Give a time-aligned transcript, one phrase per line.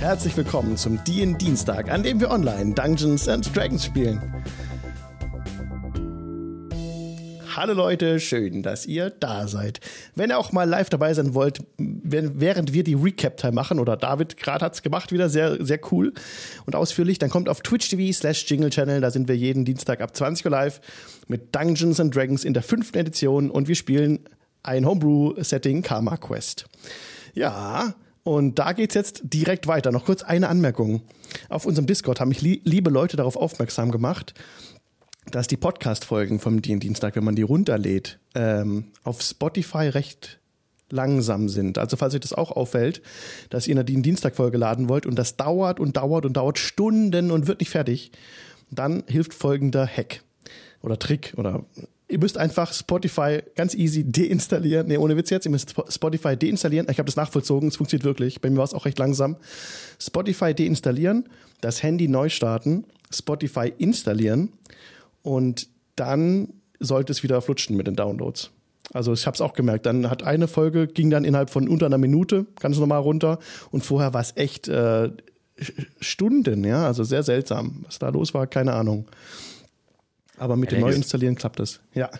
[0.00, 4.22] Herzlich willkommen zum DIN Dienstag, an dem wir online Dungeons and Dragons spielen.
[7.56, 9.80] Hallo Leute, schön, dass ihr da seid.
[10.14, 14.36] Wenn ihr auch mal live dabei sein wollt, während wir die Recap-Time machen, oder David
[14.36, 16.12] gerade hat's gemacht, wieder sehr, sehr cool
[16.64, 20.00] und ausführlich, dann kommt auf Twitch TV slash Jingle Channel, da sind wir jeden Dienstag
[20.00, 20.80] ab 20 Uhr live
[21.26, 24.20] mit Dungeons and Dragons in der fünften Edition und wir spielen
[24.62, 26.66] ein Homebrew-Setting Karma Quest.
[27.34, 27.94] Ja,
[28.28, 29.90] und da geht's jetzt direkt weiter.
[29.90, 31.02] Noch kurz eine Anmerkung.
[31.48, 34.34] Auf unserem Discord haben mich liebe Leute darauf aufmerksam gemacht,
[35.30, 40.40] dass die Podcast-Folgen vom Dienstag, wenn man die runterlädt, ähm, auf Spotify recht
[40.90, 41.78] langsam sind.
[41.78, 43.02] Also falls euch das auch auffällt,
[43.48, 47.46] dass ihr eine Dienstag-Folge laden wollt und das dauert und dauert und dauert Stunden und
[47.46, 48.12] wird nicht fertig,
[48.70, 50.22] dann hilft folgender Hack
[50.82, 51.64] oder Trick oder
[52.08, 54.88] ihr müsst einfach Spotify ganz easy deinstallieren.
[54.88, 56.86] Nee, ohne Witz jetzt, ihr müsst Spotify deinstallieren.
[56.90, 58.40] Ich habe das nachvollzogen, es funktioniert wirklich.
[58.40, 59.36] Bei mir war es auch recht langsam.
[60.00, 61.28] Spotify deinstallieren,
[61.60, 64.52] das Handy neu starten, Spotify installieren
[65.22, 68.50] und dann sollte es wieder flutschen mit den Downloads.
[68.92, 69.84] Also ich habe es auch gemerkt.
[69.84, 73.38] Dann hat eine Folge ging dann innerhalb von unter einer Minute ganz normal runter
[73.70, 75.10] und vorher war es echt äh,
[76.00, 77.84] Stunden, ja, also sehr seltsam.
[77.84, 79.06] Was da los war, keine Ahnung.
[80.38, 81.80] Aber mit Alex, dem Neuinstallieren klappt es.
[81.94, 82.10] Ja.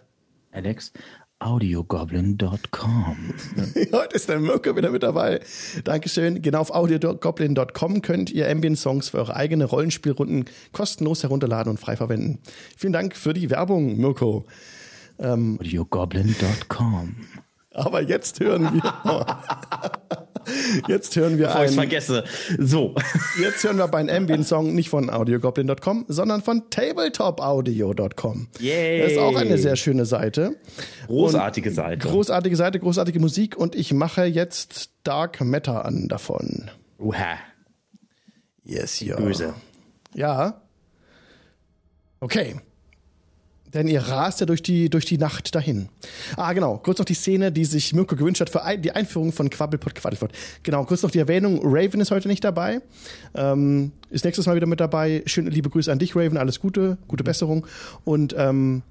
[0.50, 0.92] Alex,
[1.38, 3.16] audiogoblin.com.
[3.92, 5.40] Heute ist der Mirko wieder mit dabei.
[5.84, 6.42] Dankeschön.
[6.42, 12.40] Genau auf audiogoblin.com könnt ihr Ambient-Songs für eure eigene Rollenspielrunden kostenlos herunterladen und frei verwenden.
[12.76, 14.46] Vielen Dank für die Werbung, Mirko.
[15.18, 17.16] Ähm, audiogoblin.com.
[17.72, 19.42] Aber jetzt hören wir.
[20.88, 21.72] Jetzt hören wir Bevor einen.
[21.74, 22.24] vergesse.
[22.58, 22.94] So.
[23.40, 28.48] Jetzt hören wir einen Ambient-Song nicht von audiogoblin.com, sondern von tabletopaudio.com.
[28.58, 29.02] Yay.
[29.02, 30.56] Das ist auch eine sehr schöne Seite.
[31.06, 32.08] Großartige und Seite.
[32.08, 36.70] Großartige Seite, großartige Musik und ich mache jetzt Dark Matter an davon.
[36.98, 37.36] Uha.
[38.64, 39.16] Yes, ja.
[39.16, 39.54] Böse.
[40.14, 40.60] Ja.
[42.20, 42.56] Okay.
[43.74, 45.88] Denn ihr rast ja durch die, durch die Nacht dahin.
[46.36, 46.78] Ah, genau.
[46.78, 49.94] Kurz noch die Szene, die sich Mirko gewünscht hat für ein, die Einführung von Quabbelpot
[49.94, 50.30] Quaddlepot.
[50.62, 51.60] Genau, kurz noch die Erwähnung.
[51.62, 52.80] Raven ist heute nicht dabei.
[53.34, 55.22] Ähm, ist nächstes Mal wieder mit dabei.
[55.26, 56.38] Schöne liebe Grüße an dich, Raven.
[56.38, 57.66] Alles Gute, gute Besserung.
[58.04, 58.82] Und ähm,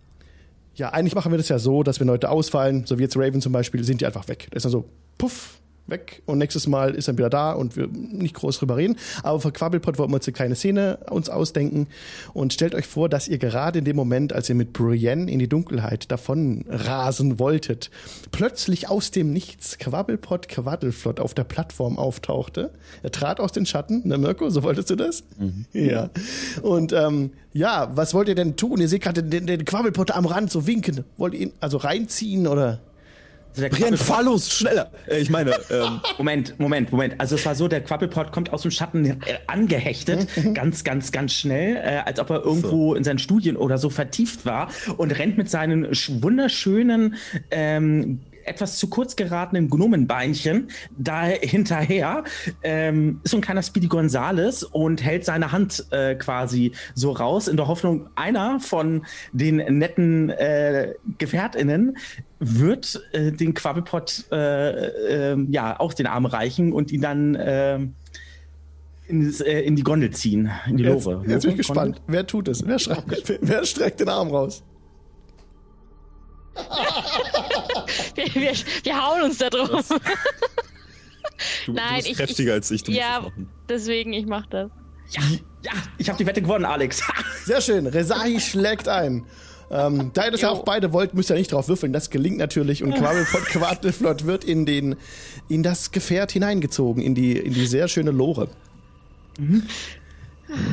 [0.76, 3.42] ja, eigentlich machen wir das ja so, dass wenn Leute ausfallen, so wie jetzt Raven
[3.42, 4.48] zum Beispiel, sind die einfach weg.
[4.52, 7.88] Das ist dann so, puff, weg und nächstes Mal ist er wieder da und wir
[7.88, 8.98] nicht groß drüber reden.
[9.24, 11.88] Aber für Quabbelpot wollen wir uns eine kleine Szene uns ausdenken
[12.34, 15.40] und stellt euch vor, dass ihr gerade in dem Moment, als ihr mit Brienne in
[15.40, 17.90] die Dunkelheit davon rasen wolltet,
[18.32, 22.72] plötzlich aus dem Nichts Quabbelpot Quaddelflott auf der Plattform auftauchte.
[23.04, 25.24] Er trat aus den Schatten, ne Mirko, so wolltest du das?
[25.38, 25.66] Mhm.
[25.74, 26.10] Ja.
[26.62, 28.80] Und ähm, ja, was wollt ihr denn tun?
[28.80, 31.04] Ihr seht gerade den, den Quabbelpot am Rand so winken.
[31.18, 32.80] Wollt ihr ihn also reinziehen oder
[33.58, 34.92] Brenn Phallus, schneller!
[35.08, 36.00] Äh, ich meine, ähm.
[36.18, 37.16] Moment, Moment, Moment.
[37.18, 39.16] Also es war so, der Quappelpot kommt aus dem Schatten äh,
[39.48, 40.54] angehechtet, mhm.
[40.54, 42.96] ganz, ganz, ganz schnell, äh, als ob er irgendwo so.
[42.96, 45.88] in seinen Studien oder so vertieft war und rennt mit seinen
[46.22, 47.16] wunderschönen
[47.52, 52.24] ähm, etwas zu kurz geratenen Gnomenbeinchen da hinterher
[52.64, 57.48] ähm, ist so ein kleiner Speedy Gonzales und hält seine Hand äh, quasi so raus
[57.48, 61.98] in der Hoffnung, einer von den netten äh, GefährtInnen
[62.40, 67.96] wird äh, den Quabbelpot äh, ähm, ja auch den Arm reichen und ihn dann ähm,
[69.08, 71.22] in, äh, in, die Gondel ziehen, in die Lore.
[71.22, 72.02] Jetzt, jetzt bin ich gespannt.
[72.08, 72.66] Wer tut es?
[72.66, 72.78] Wer,
[73.42, 74.64] wer streckt den Arm raus?
[78.16, 79.90] wir, wir, wir, hauen uns da drauf.
[81.68, 82.84] Du, Nein, du bist ich, kräftiger ich, als ich.
[82.84, 83.28] Du ja,
[83.70, 84.72] deswegen, ich mach das.
[85.10, 85.22] Ja,
[85.64, 87.04] ja, ich habe die Wette gewonnen, Alex.
[87.46, 87.86] Sehr schön.
[87.88, 89.26] Resahi schlägt ein.
[89.70, 91.92] Ähm, da ihr das ja auch beide wollt, müsst ihr nicht drauf würfeln.
[91.92, 94.96] Das gelingt natürlich und Quabbelpot Quaddelflott wird in den
[95.50, 98.48] in das Gefährt hineingezogen, in die in die sehr schöne Lore.
[99.38, 99.64] Mhm.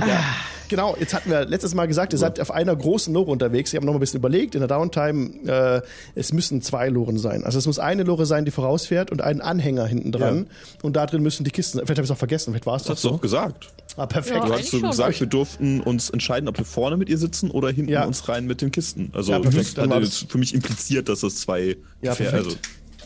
[0.07, 0.23] Ja.
[0.69, 3.73] Genau, jetzt hatten wir letztes Mal gesagt, ihr seid auf einer großen Lore unterwegs.
[3.73, 5.83] Wir haben noch mal ein bisschen überlegt in der Downtime, äh,
[6.15, 7.45] es müssen zwei Loren sein.
[7.45, 10.47] Also es muss eine Lore sein, die vorausfährt und ein Anhänger hinten dran.
[10.49, 10.79] Ja.
[10.83, 11.79] Und da drin müssen die Kisten.
[11.79, 12.97] Vielleicht habe ich es auch vergessen, vielleicht war es das.
[12.97, 13.11] Hast so.
[13.11, 13.69] du auch gesagt.
[13.97, 14.37] Ah, perfekt.
[14.37, 17.51] Ja, du hast so gesagt, wir durften uns entscheiden, ob wir vorne mit ihr sitzen
[17.51, 18.05] oder hinten ja.
[18.05, 19.11] uns rein mit den Kisten.
[19.13, 19.79] Also ja, perfekt.
[19.79, 22.57] Dann hat für mich impliziert, dass das zwei ja, also,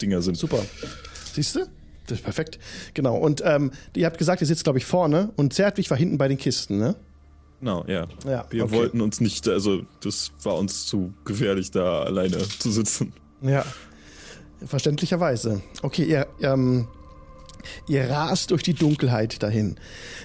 [0.01, 0.37] Dinger sind.
[0.37, 0.65] Super.
[1.35, 1.61] Siehst du?
[2.07, 2.59] Das ist perfekt.
[2.95, 3.17] Genau.
[3.19, 6.29] Und ähm, ihr habt gesagt, ihr sitzt, glaube ich, vorne und Zertwig war hinten bei
[6.29, 6.95] den Kisten, ne?
[7.61, 8.07] Genau, ja.
[8.25, 8.77] ja wir okay.
[8.77, 13.13] wollten uns nicht, also das war uns zu gefährlich, da alleine zu sitzen.
[13.43, 13.65] Ja,
[14.65, 15.63] verständlicherweise.
[15.83, 16.89] Okay, ihr, ähm,
[17.89, 19.77] ihr rast durch die Dunkelheit dahin.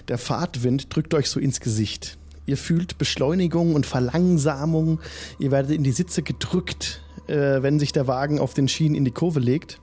[0.08, 2.18] Der Fahrtwind drückt euch so ins Gesicht.
[2.46, 5.00] Ihr fühlt Beschleunigung und Verlangsamung.
[5.40, 9.06] Ihr werdet in die Sitze gedrückt, äh, wenn sich der Wagen auf den Schienen in
[9.06, 9.80] die Kurve legt.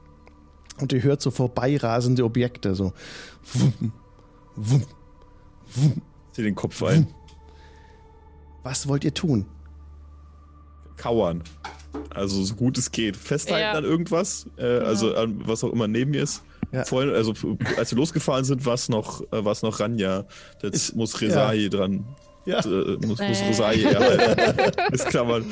[0.79, 2.93] Und ihr hört so vorbeirasende Objekte, so.
[3.55, 3.93] Wum,
[4.57, 4.85] Wumm,
[5.75, 6.03] wumm.
[6.33, 7.07] Zieh den Kopf ein.
[8.63, 9.47] Was wollt ihr tun?
[10.97, 11.43] Kauern.
[12.11, 13.17] Also so gut es geht.
[13.17, 13.73] Festhalten ja.
[13.73, 16.43] an irgendwas, äh, also an was auch immer neben mir ist.
[16.73, 16.85] Ja.
[16.85, 17.35] Vorhin, also
[17.77, 20.25] als wir losgefahren sind, war es noch, äh, noch Ranja.
[20.63, 21.69] Jetzt ist, muss Rezahi ja.
[21.69, 22.05] dran.
[22.47, 22.61] Ja.
[22.61, 24.73] Äh, muss, muss Rosai erhalten.
[24.93, 25.45] ist Klammern.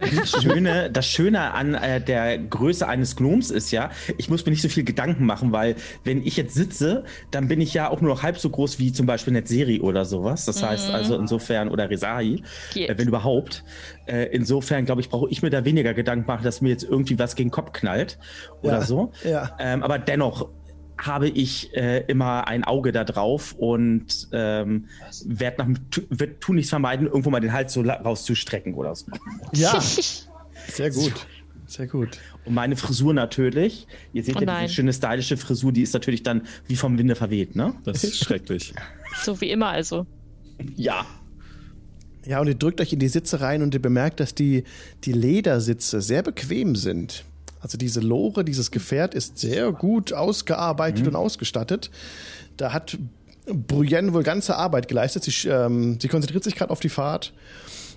[0.00, 4.52] Das Schöne, das Schöne an äh, der Größe eines Gnoms ist ja, ich muss mir
[4.52, 8.00] nicht so viel Gedanken machen, weil wenn ich jetzt sitze, dann bin ich ja auch
[8.00, 10.44] nur noch halb so groß wie zum Beispiel Netzeri oder sowas.
[10.44, 10.66] Das mhm.
[10.66, 12.42] heißt also insofern, oder Rezahi,
[12.74, 13.64] äh, wenn überhaupt.
[14.06, 17.18] Äh, insofern, glaube ich, brauche ich mir da weniger Gedanken machen, dass mir jetzt irgendwie
[17.18, 18.18] was gegen den Kopf knallt
[18.62, 18.82] oder ja.
[18.82, 19.12] so.
[19.24, 19.56] Ja.
[19.58, 20.48] Ähm, aber dennoch
[21.02, 24.86] habe ich äh, immer ein Auge da drauf und ähm,
[25.24, 29.06] werde nach wird tun nichts vermeiden, irgendwo mal den Hals so rauszustrecken oder so.
[29.52, 29.80] Ja,
[30.68, 31.26] sehr gut.
[31.66, 32.18] Sehr gut.
[32.44, 33.86] Und meine Frisur natürlich.
[34.12, 37.14] Ihr seht oh ja diese schöne stylische Frisur, die ist natürlich dann wie vom Winde
[37.14, 37.74] verweht, ne?
[37.84, 38.74] Das ist schrecklich.
[39.24, 40.06] So wie immer also.
[40.74, 41.04] Ja.
[42.24, 44.64] Ja, und ihr drückt euch in die Sitze rein und ihr bemerkt, dass die,
[45.04, 47.24] die Ledersitze sehr bequem sind.
[47.62, 51.08] Also diese Lore, dieses Gefährt ist sehr gut ausgearbeitet mhm.
[51.08, 51.90] und ausgestattet.
[52.56, 52.98] Da hat
[53.46, 55.24] Bruyenne wohl ganze Arbeit geleistet.
[55.24, 57.32] Sie, ähm, sie konzentriert sich gerade auf die Fahrt.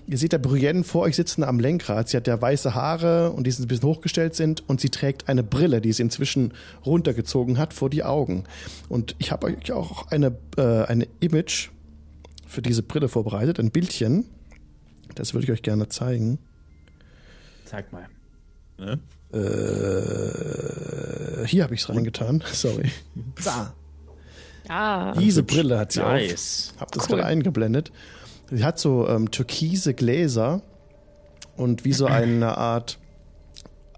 [0.08, 2.08] Ihr seht da Bruyenne vor euch sitzen am Lenkrad.
[2.08, 5.42] Sie hat ja weiße Haare und die ein bisschen hochgestellt sind und sie trägt eine
[5.42, 6.54] Brille, die sie inzwischen
[6.84, 8.44] runtergezogen hat vor die Augen.
[8.88, 11.70] Und ich habe euch auch eine, äh, eine Image
[12.46, 14.26] für diese Brille vorbereitet, ein Bildchen.
[15.16, 16.38] Das würde ich euch gerne zeigen.
[17.64, 18.06] Zeig mal.
[18.78, 19.00] Ne?
[19.36, 22.42] Äh, hier habe ich es reingetan.
[22.52, 22.90] Sorry.
[23.44, 23.72] Da.
[24.68, 26.72] Ah, Diese Brille hat sie nice.
[26.74, 26.80] auf.
[26.80, 27.16] Hab das cool.
[27.16, 27.92] gerade eingeblendet.
[28.50, 30.62] Sie hat so ähm, türkise Gläser
[31.56, 32.98] und wie so eine Art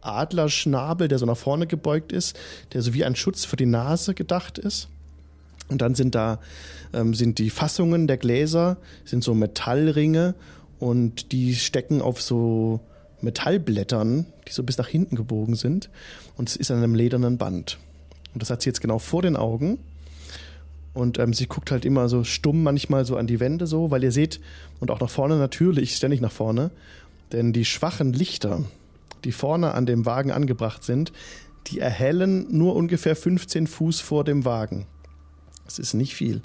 [0.01, 2.39] Adlerschnabel, der so nach vorne gebeugt ist,
[2.73, 4.89] der so wie ein Schutz für die Nase gedacht ist.
[5.69, 6.39] Und dann sind da
[6.95, 10.35] ähm, sind die Fassungen der Gläser, sind so Metallringe
[10.79, 12.81] und die stecken auf so
[13.21, 15.91] Metallblättern, die so bis nach hinten gebogen sind.
[16.37, 17.79] Und es ist an einem ledernen Band.
[18.35, 19.79] Und das hat sie jetzt genau vor den Augen.
[20.95, 24.03] Und ähm, sie guckt halt immer so stumm manchmal so an die Wände so, weil
[24.03, 24.41] ihr seht,
[24.81, 26.71] und auch nach vorne natürlich, ständig nach vorne,
[27.33, 28.65] denn die schwachen Lichter,
[29.25, 31.13] die vorne an dem Wagen angebracht sind,
[31.67, 34.87] die erhellen nur ungefähr 15 Fuß vor dem Wagen.
[35.65, 36.43] Das ist nicht viel.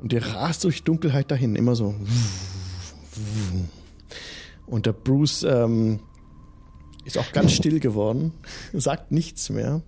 [0.00, 1.94] Und ihr rast durch Dunkelheit dahin, immer so.
[4.66, 6.00] Und der Bruce ähm,
[7.04, 8.32] ist auch ganz still geworden,
[8.72, 9.82] sagt nichts mehr.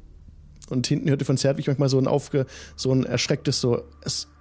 [0.70, 3.82] Und hinten hörte von Zertwig manchmal so ein aufge, so ein erschrecktes so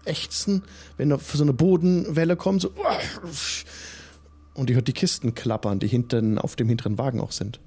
[0.06, 0.64] Ächzen,
[0.98, 2.72] wenn für so eine Bodenwelle kommt, so.
[4.54, 7.60] Und die hört die Kisten klappern, die hinten auf dem hinteren Wagen auch sind.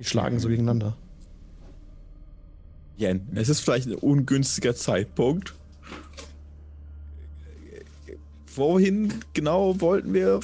[0.00, 0.96] Die schlagen so gegeneinander.
[2.96, 5.54] Jen, es ist vielleicht ein ungünstiger Zeitpunkt,
[8.56, 10.40] wohin genau wollten wir,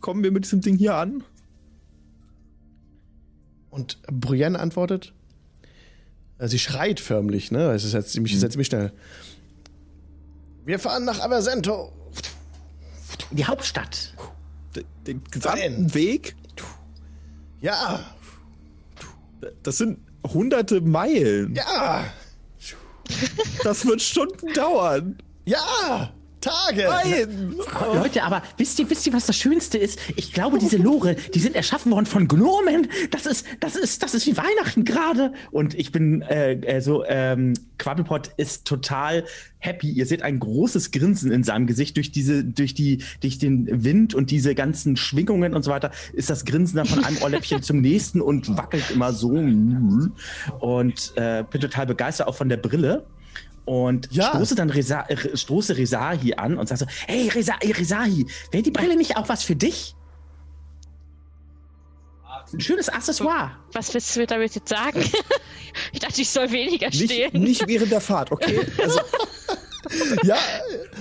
[0.00, 1.24] kommen wir mit diesem Ding hier an?
[3.70, 5.12] Und Brienne antwortet,
[6.38, 7.72] äh, sie schreit förmlich, ne?
[7.72, 8.50] Es ist jetzt ziemlich, mhm.
[8.50, 8.92] ziemlich schnell.
[10.64, 11.92] Wir fahren nach Aversento.
[13.30, 14.14] Die Hauptstadt.
[14.74, 15.94] Den, den gesamten Nein.
[15.94, 16.36] Weg?
[17.60, 18.04] Ja.
[19.62, 21.54] Das sind hunderte Meilen.
[21.54, 22.04] Ja.
[23.64, 25.18] Das wird Stunden dauern.
[25.44, 26.12] Ja.
[26.40, 26.86] Tage.
[26.88, 27.54] Nein.
[27.94, 29.98] Leute, aber wisst ihr, wisst ihr, was das Schönste ist?
[30.16, 32.88] Ich glaube, diese Lore, die sind erschaffen worden von Gnomen.
[33.10, 35.32] Das ist, das ist, das ist wie Weihnachten gerade.
[35.50, 39.24] Und ich bin äh, äh, so, ähm, Quabbelpot ist total
[39.58, 39.90] happy.
[39.90, 44.14] Ihr seht ein großes Grinsen in seinem Gesicht durch diese, durch die, durch den Wind
[44.14, 45.90] und diese ganzen Schwingungen und so weiter.
[46.12, 49.30] Ist das Grinsen da von einem Ohrläppchen zum nächsten und wackelt immer so.
[49.30, 53.04] Und äh, bin total begeistert auch von der Brille
[53.68, 54.30] und ja.
[54.30, 58.70] stoße dann Reza, äh, stoße Rezahi an und sage so, hey Reza, Rezahi, wäre die
[58.70, 59.94] Brille nicht auch was für dich?
[62.50, 63.50] Ein schönes Accessoire.
[63.72, 65.04] Was willst du damit jetzt sagen?
[65.92, 67.30] ich dachte, ich soll weniger stehen.
[67.34, 68.58] Nicht, nicht während der Fahrt, okay?
[68.82, 69.00] Also,
[70.24, 70.36] ja,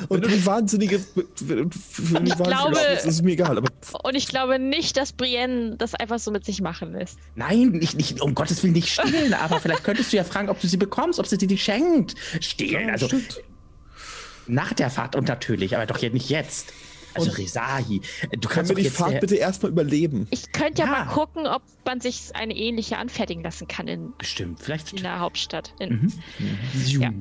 [0.08, 1.04] und du wahnsinnige.
[1.42, 3.58] Wenn ich glaube, das ist mir egal.
[3.58, 3.70] Aber
[4.04, 7.18] und ich glaube nicht, dass Brienne das einfach so mit sich machen lässt.
[7.36, 10.60] Nein, nicht, nicht, um Gottes Willen nicht stehlen, aber vielleicht könntest du ja fragen, ob
[10.60, 12.16] du sie bekommst, ob sie dir die schenkt.
[12.40, 13.08] Stehlen, also.
[13.08, 13.42] Stimmt.
[14.50, 16.72] Nach der Fahrt und natürlich, aber doch nicht jetzt.
[17.18, 20.28] Also und du kannst mir die Fahrt äh, bitte erstmal überleben.
[20.30, 24.14] Ich könnte ja, ja, mal gucken, ob man sich eine ähnliche anfertigen lassen kann in,
[24.18, 24.94] Bestimmt, vielleicht.
[24.94, 25.74] in der Hauptstadt.
[25.80, 26.14] In, mhm.
[26.86, 27.12] Ja.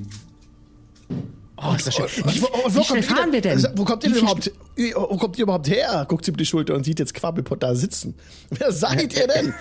[1.57, 2.05] Oh, ist das schön.
[2.07, 3.67] Wie, wo, wo, fahren wir denn?
[3.75, 4.51] Wo kommt ihr denn überhaupt,
[4.95, 6.05] wo kommt ihr überhaupt her?
[6.07, 8.13] Guckt sie über die Schulter und sieht jetzt Quabbelpot da sitzen.
[8.51, 9.53] Wer seid ihr denn?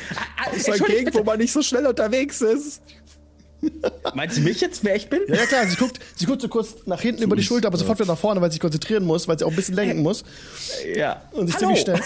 [0.52, 2.82] das ist ein Gegend, wo man nicht so schnell unterwegs ist.
[4.14, 5.20] Meinst du mich jetzt, wer ich bin?
[5.28, 7.98] Ja, klar, sie guckt, sie guckt so kurz nach hinten über die Schulter, aber sofort
[7.98, 10.24] wieder nach vorne, weil sie sich konzentrieren muss, weil sie auch ein bisschen lenken muss.
[10.94, 11.22] Ja.
[11.32, 12.00] Und sie ist ziemlich schnell.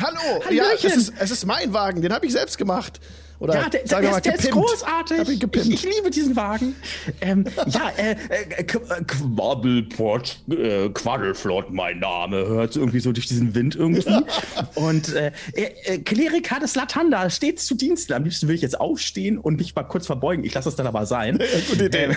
[0.00, 0.42] Hallo!
[0.50, 3.00] Ja, es ist, es ist mein Wagen, den habe ich selbst gemacht.
[3.38, 5.28] Oder ja, der, sagen der, mal, der ist großartig.
[5.28, 6.76] Ich, ich liebe diesen Wagen.
[7.20, 12.46] Ähm, ja, äh, äh, äh, Quabbelpot, äh, Quaddelflott, mein Name.
[12.46, 14.14] Hört irgendwie so durch diesen Wind irgendwie.
[14.74, 18.12] Und äh, äh, Kleriker des Latanda, stets zu Diensten.
[18.12, 20.44] Am liebsten will ich jetzt aufstehen und mich mal kurz verbeugen.
[20.44, 21.38] Ich lasse es dann aber sein.
[21.70, 22.16] Gute Idee.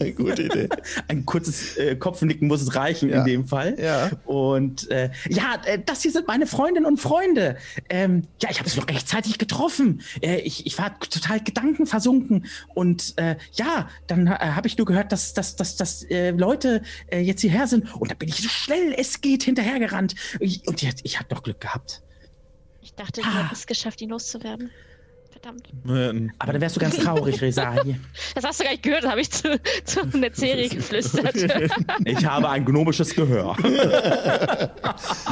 [0.00, 0.68] Ähm, Gute Idee.
[1.08, 3.20] Ein kurzes äh, Kopfnicken muss es reichen Ja.
[3.20, 3.76] in dem Fall.
[3.80, 4.10] Ja.
[4.24, 7.56] Und äh, ja, äh, das hier sind meine Freundinnen und Freunde.
[7.88, 10.02] Ähm, ja, ich habe sie noch rechtzeitig getroffen.
[10.26, 12.46] Äh, ich, ich war total gedankenversunken.
[12.74, 16.82] Und äh, ja, dann äh, habe ich nur gehört, dass, dass, dass, dass äh, Leute
[17.10, 17.94] äh, jetzt hierher sind.
[17.94, 20.14] Und da bin ich so schnell es geht hinterhergerannt.
[20.40, 22.02] Ich- Und jetzt, ich habe doch Glück gehabt.
[22.82, 23.46] Ich dachte, Ah.
[23.48, 24.70] du es geschafft, ihn loszuwerden.
[25.46, 25.68] Verdammt.
[25.84, 27.94] Man, Aber dann wärst du ganz traurig, Resari.
[28.34, 31.36] Das hast du gar nicht gehört, das habe ich zu, zu Netzeri geflüstert.
[32.04, 33.56] Ich habe ein gnomisches Gehör.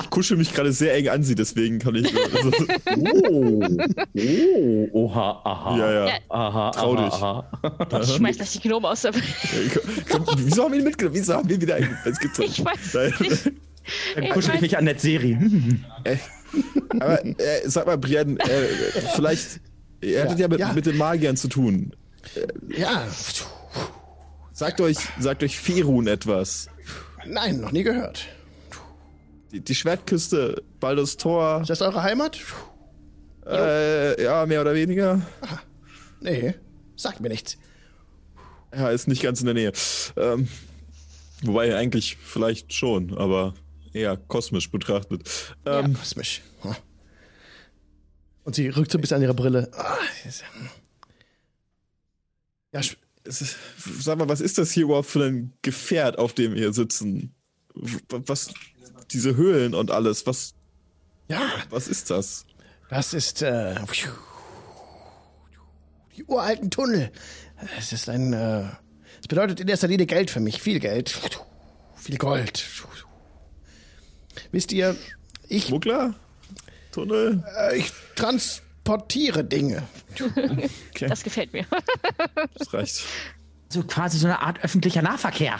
[0.00, 2.14] ich kuschel mich gerade sehr eng an sie, deswegen kann ich.
[2.14, 2.52] Also,
[2.96, 3.60] Oh,
[4.14, 5.78] oh, oha, aha.
[5.78, 6.06] ja, ja.
[6.06, 6.14] Ja.
[6.28, 7.14] Aha, Trau aha, dich.
[7.14, 8.00] aha.
[8.02, 9.14] Ich schmeiß gleich die Gnome aus der
[10.36, 11.16] Wieso haben wir ihn mitgenommen?
[11.16, 11.98] Wieso haben wir wieder eingebaut?
[12.06, 13.14] Es gibt Ich weiß Nein.
[13.20, 13.52] nicht.
[14.14, 15.36] Dann kuschel ich mich an Netzeri.
[17.00, 17.32] Aber äh,
[17.64, 18.46] sag mal, Brian, äh,
[19.16, 19.60] vielleicht.
[20.04, 20.72] Ihr hattet ja, mit, Ja.
[20.72, 21.94] mit den Magiern zu tun.
[22.68, 23.06] Ja.
[24.52, 26.68] Sagt euch, sagt euch Ferun etwas.
[27.26, 28.26] Nein, noch nie gehört.
[29.52, 32.38] Die, die Schwertküste, Baldur's Tor, Ist das eure Heimat?
[33.46, 35.20] äh, ja, mehr oder weniger.
[36.20, 36.54] Nee,
[36.96, 37.56] sagt mir nichts.
[38.74, 39.72] Ja, ist nicht ganz in der Nähe.
[40.16, 40.48] Ähm,
[41.42, 43.54] wobei eigentlich vielleicht schon, aber
[43.92, 45.28] eher kosmisch betrachtet.
[45.66, 46.42] Ähm, Kosmisch.
[46.62, 46.74] Hm.
[48.44, 49.70] Und sie rückt so ein bisschen an ihre Brille.
[49.74, 49.98] Ah,
[52.72, 52.80] Ja,
[53.24, 53.56] ist,
[54.00, 57.34] sag mal, was ist das hier überhaupt für ein Gefährt, auf dem wir sitzen?
[57.74, 58.52] Was,
[59.10, 60.54] diese Höhlen und alles, was,
[61.28, 62.44] ja, was ist das?
[62.90, 63.74] das ist äh,
[66.16, 67.10] die uralten Tunnel.
[67.78, 68.32] Es ist ein.
[68.32, 68.64] Äh,
[69.20, 71.18] es bedeutet in erster Linie Geld für mich, viel Geld,
[71.96, 72.64] viel Gold.
[74.52, 74.96] Wisst ihr,
[75.48, 76.14] ich, Schmuggler?
[76.92, 77.42] Tunnel?
[77.56, 79.82] äh, ich transportiere Dinge.
[81.00, 81.64] Das gefällt mir.
[82.58, 83.02] Das reicht.
[83.68, 85.56] So quasi so eine Art öffentlicher Nahverkehr.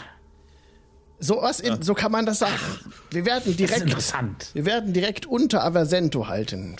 [1.18, 2.52] So was, in, so kann man das sagen.
[3.10, 4.50] Wir werden Das ist direkt, interessant.
[4.52, 6.76] wir werden direkt unter Aversento halten.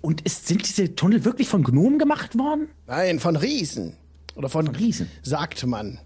[0.00, 2.68] Und ist, sind diese Tunnel wirklich von Gnomen gemacht worden?
[2.86, 3.96] Nein, von Riesen.
[4.34, 5.10] Oder von, Riesen?
[5.22, 5.98] sagt man.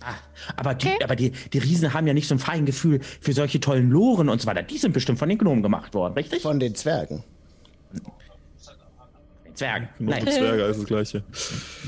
[0.00, 0.14] Ah,
[0.56, 3.58] aber die, aber die, die Riesen haben ja nicht so ein fein Gefühl für solche
[3.58, 4.62] tollen Loren und so weiter.
[4.62, 6.42] Die sind bestimmt von den Gnomen gemacht worden, richtig?
[6.42, 7.24] Von den Zwergen.
[9.56, 9.88] Zwergen.
[9.98, 10.22] Nein.
[10.22, 11.24] Zwerge ist das gleiche.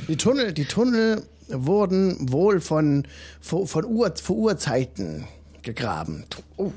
[0.09, 3.07] Die Tunnel, die Tunnel wurden wohl von,
[3.41, 5.27] von, von Ur, vor Urzeiten
[5.63, 6.25] gegraben.
[6.57, 6.73] Oh.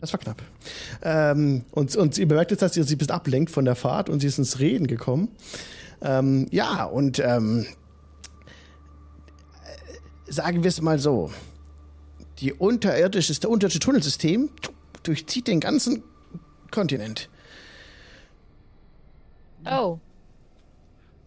[0.00, 0.42] Das war knapp.
[1.02, 4.10] Ähm, und, und sie bemerkt jetzt, dass sie sich ein bisschen ablenkt von der Fahrt
[4.10, 5.28] und sie ist ins Reden gekommen.
[6.02, 7.66] Ähm, ja, und ähm,
[9.64, 11.32] äh, sagen wir es mal so.
[12.40, 14.50] Die unterirdische, das unterirdische Tunnelsystem
[15.02, 16.02] durchzieht den ganzen
[16.70, 17.30] Kontinent.
[19.70, 19.98] Oh.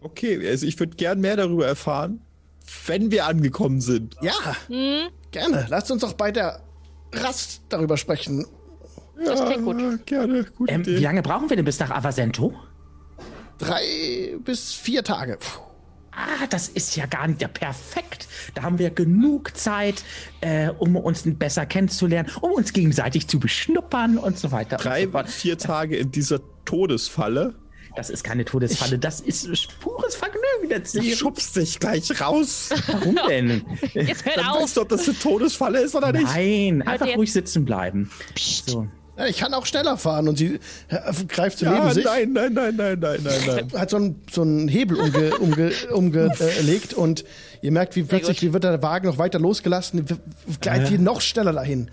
[0.02, 2.20] Okay, also ich würde gern mehr darüber erfahren,
[2.86, 4.16] wenn wir angekommen sind.
[4.22, 4.32] Ja,
[5.30, 5.66] gerne.
[5.68, 6.60] Lasst uns doch bei der
[7.12, 8.46] Rast darüber sprechen.
[9.22, 9.80] Das klingt gut.
[9.80, 10.96] Ja, gerne, gute Ähm, Idee.
[10.96, 12.54] wie lange brauchen wir denn bis nach Avasento?
[13.58, 15.36] Drei bis vier Tage.
[15.36, 15.60] Puh.
[16.12, 18.26] Ah, das ist ja gar nicht ja, perfekt.
[18.54, 20.02] Da haben wir genug Zeit,
[20.40, 24.76] äh, um uns besser kennenzulernen, um uns gegenseitig zu beschnuppern und so weiter.
[24.76, 25.28] Drei, und so fort.
[25.28, 27.54] vier Tage in dieser Todesfalle.
[27.96, 29.48] Das ist keine Todesfalle, das ist
[29.80, 30.68] pures Vergnügen.
[30.82, 32.70] Das Ich schubst dich gleich raus.
[32.86, 33.62] Warum denn?
[33.94, 34.62] Jetzt hört Dann auf.
[34.62, 36.24] weißt du, ob das eine Todesfalle ist oder nicht.
[36.24, 38.10] Nein, einfach jetzt- ruhig sitzen bleiben.
[38.38, 38.86] So.
[39.18, 42.04] Ja, ich kann auch schneller fahren und sie äh, greift so Ja, neben sich.
[42.06, 43.78] nein, nein, nein, nein, nein, nein, nein.
[43.78, 47.24] Hat so einen, so einen Hebel umge, umge, umgelegt und
[47.60, 50.06] ihr merkt, wie plötzlich, wie wird der Wagen noch weiter losgelassen,
[50.62, 51.90] gleitet die noch schneller dahin.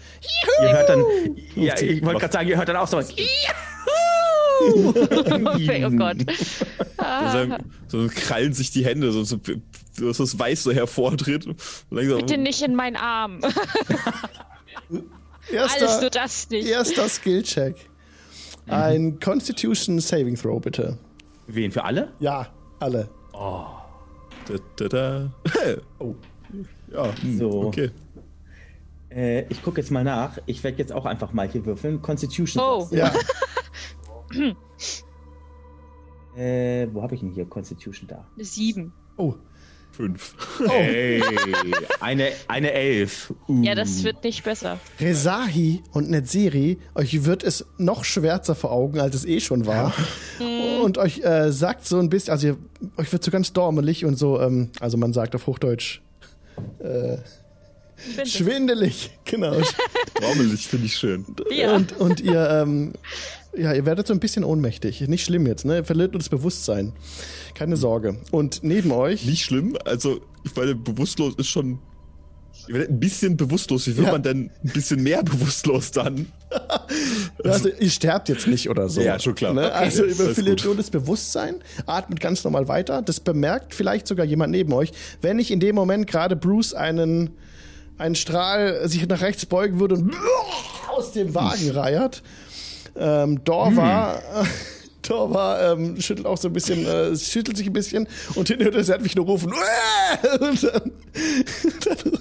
[0.62, 1.04] Ihr hört dann,
[1.56, 3.00] ja, ich wollte gerade sagen, ihr hört dann auch so.
[3.02, 3.08] Juhu!
[5.86, 6.18] oh Gott.
[7.90, 9.38] So, so krallen sich die Hände, so, so
[10.00, 11.46] dass das Weiß so hervortritt.
[11.90, 13.40] Langsam- Bitte nicht in meinen Arm.
[14.90, 15.04] Alles
[15.52, 16.68] Erster, nur das nicht.
[16.68, 17.76] erster Skill-Check.
[18.68, 20.98] Ein Constitution Saving Throw, bitte.
[21.48, 22.12] Wen für alle?
[22.20, 22.48] Ja,
[22.80, 23.08] alle.
[23.32, 25.30] Da, da, da.
[26.00, 26.16] Oh.
[26.92, 27.50] Ja, hm, So.
[27.64, 27.92] okay.
[29.10, 30.38] Äh, ich gucke jetzt mal nach.
[30.48, 32.02] Ich werde jetzt auch einfach mal hier würfeln.
[32.02, 32.62] Constitution.
[32.62, 32.88] Oh.
[32.92, 33.14] Ja,
[36.36, 38.28] Äh, wo habe ich denn hier Constitution da?
[38.38, 38.94] Sieben.
[39.18, 39.34] Oh.
[39.92, 40.36] Fünf.
[40.60, 40.70] Oh.
[40.70, 41.24] Hey,
[42.00, 43.34] eine, eine Elf.
[43.48, 43.64] Uh.
[43.64, 44.80] Ja, das wird nicht besser.
[45.00, 49.94] Resahi und Netzeri, euch wird es noch schwärzer vor Augen, als es eh schon war.
[50.40, 50.82] Mhm.
[50.84, 52.58] und euch äh, sagt so ein bisschen, also ihr,
[52.98, 56.02] euch wird so ganz dormelig und so, ähm, also man sagt auf Hochdeutsch,
[56.80, 57.18] äh,
[57.98, 58.32] Schwindelig.
[58.32, 59.56] Schwindelig, genau.
[60.22, 61.26] Dormelig finde ich schön.
[61.50, 61.76] Ja.
[61.76, 62.94] Und, und ihr, ähm,
[63.58, 65.02] ja, ihr werdet so ein bisschen ohnmächtig.
[65.08, 65.78] Nicht schlimm jetzt, ne?
[65.78, 66.94] Ihr verliert nur das Bewusstsein.
[67.54, 68.18] Keine Sorge.
[68.32, 69.26] Und neben euch.
[69.26, 71.80] Nicht schlimm, also, ich meine, bewusstlos ist schon.
[72.68, 73.88] Ihr werdet ein bisschen bewusstlos.
[73.88, 74.12] Wie wird ja.
[74.12, 76.28] man denn ein bisschen mehr bewusstlos dann?
[77.44, 79.02] also, ihr sterbt jetzt nicht oder so.
[79.02, 79.54] Ja, schon klar.
[79.54, 79.72] Ne?
[79.72, 83.02] Also, ihr verliert nur das Bewusstsein, atmet ganz normal weiter.
[83.02, 84.92] Das bemerkt vielleicht sogar jemand neben euch.
[85.22, 87.32] Wenn nicht in dem Moment gerade Bruce einen,
[87.98, 90.14] einen Strahl sich nach rechts beugen würde und
[90.90, 92.22] aus dem Wagen reiert
[92.98, 94.48] ähm, Dorva, hm.
[95.02, 98.76] Dorva ähm, schüttelt auch so ein bisschen, äh, schüttelt sich ein bisschen und hinterher hört
[98.76, 99.54] er Serdwig nur rufen.
[100.40, 100.92] Und dann,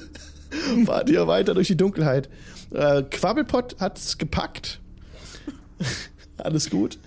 [0.72, 2.28] dann fahrt ihr weiter durch die Dunkelheit.
[2.72, 4.80] Äh, Quabbelpott hat's gepackt.
[6.38, 6.98] Alles gut.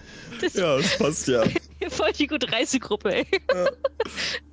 [0.42, 1.44] Das ja, das passt ja.
[1.90, 3.28] Voll die gute Reisegruppe, ey.
[3.54, 3.70] Ja.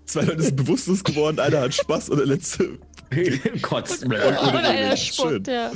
[0.05, 2.79] Zwei Leute sind bewusstlos geworden, einer hat Spaß und der letzte
[3.63, 4.07] Kotzt.
[4.97, 5.71] Spuckt, ja.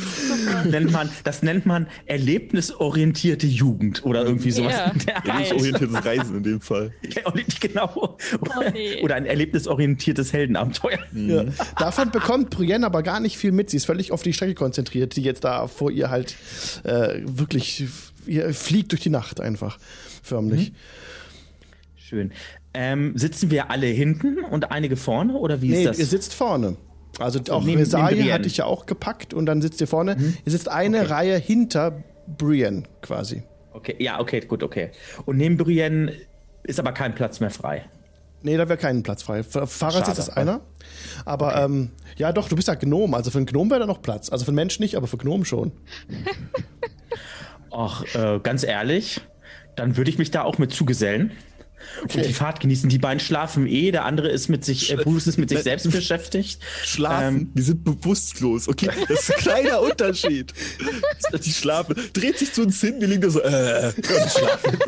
[0.64, 4.72] nennt man, das nennt man erlebnisorientierte Jugend oder irgendwie sowas.
[4.72, 5.14] Ja.
[5.24, 6.92] Erlebnisorientiertes Reisen in dem Fall.
[7.60, 8.18] genau.
[8.40, 9.02] Oh, nee.
[9.02, 10.98] Oder ein erlebnisorientiertes Heldenabenteuer.
[11.14, 11.44] Ja.
[11.78, 13.70] Davon bekommt Brienne aber gar nicht viel mit.
[13.70, 16.36] Sie ist völlig auf die Strecke konzentriert, die jetzt da vor ihr halt
[16.84, 17.86] äh, wirklich
[18.26, 19.78] ihr fliegt durch die Nacht einfach.
[20.22, 20.70] Förmlich.
[20.70, 20.76] Mhm.
[21.96, 22.32] Schön.
[22.72, 25.98] Ähm, sitzen wir alle hinten und einige vorne oder wie nee, ist das?
[25.98, 26.76] Ihr sitzt vorne.
[27.18, 30.16] Also auch neben, hatte ich ja auch gepackt und dann sitzt ihr vorne.
[30.16, 30.36] Mhm.
[30.44, 31.12] Ihr sitzt eine okay.
[31.12, 32.02] Reihe hinter
[32.38, 33.42] Brienne quasi.
[33.72, 34.90] Okay, ja, okay, gut, okay.
[35.26, 36.12] Und neben Brienne
[36.62, 37.84] ist aber kein Platz mehr frei.
[38.42, 39.42] Nee, da wäre kein Platz frei.
[39.42, 40.60] Fahrersitz ist einer.
[41.26, 41.64] Aber okay.
[41.64, 43.14] ähm, ja, doch, du bist ja Gnom.
[43.14, 44.30] Also für einen Gnom wäre da noch Platz.
[44.30, 45.72] Also für einen Menschen nicht, aber für Gnom schon.
[47.70, 49.20] Ach, äh, ganz ehrlich,
[49.76, 51.32] dann würde ich mich da auch mit zugesellen.
[52.02, 52.18] Okay.
[52.18, 52.88] Und die Fahrt genießen.
[52.88, 55.90] Die beiden schlafen eh, der andere ist mit sich, äh, Bruce ist mit sich selbst
[55.90, 56.60] beschäftigt.
[56.84, 58.68] Schlafen, ähm, die sind bewusstlos.
[58.68, 60.52] Okay, das ist ein kleiner Unterschied.
[61.44, 64.78] Die schlafen, dreht sich zu uns hin, die liegen da so, äh, schlafen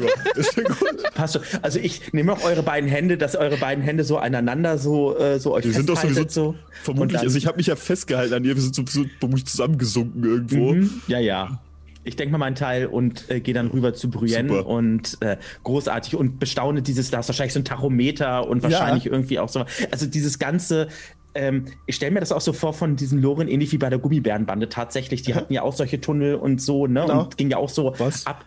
[1.14, 1.42] Passt schon.
[1.62, 5.38] Also ich nehme auch eure beiden Hände, dass eure beiden Hände so aneinander so, äh,
[5.38, 6.54] so euch Die sind doch sowieso, so.
[6.82, 10.24] vermutlich, also ich habe mich ja festgehalten an ihr, wir sind so, so vermutlich zusammengesunken
[10.24, 10.74] irgendwo.
[10.74, 11.60] Mhm, ja, ja
[12.04, 14.66] ich denke mal meinen Teil und äh, gehe dann rüber zu Brienne Super.
[14.66, 19.12] und äh, großartig und bestaune dieses, da ist wahrscheinlich so ein Tachometer und wahrscheinlich ja.
[19.12, 19.64] irgendwie auch so.
[19.90, 20.88] Also dieses ganze,
[21.34, 23.98] ähm, ich stelle mir das auch so vor von diesen Loren, ähnlich wie bei der
[23.98, 25.22] Gummibärenbande tatsächlich.
[25.22, 27.02] Die hatten ja auch solche Tunnel und so, ne?
[27.02, 27.22] Genau.
[27.22, 28.26] Und ging ja auch so Was?
[28.26, 28.44] ab.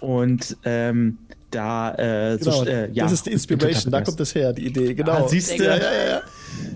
[0.00, 1.18] Und ähm,
[1.50, 3.04] da äh, genau, so, äh, ja.
[3.04, 5.12] Das ist die Inspiration, da kommt das her, die Idee, genau.
[5.12, 5.62] Ah, siehst du?
[5.62, 6.22] Ja, ja, ja.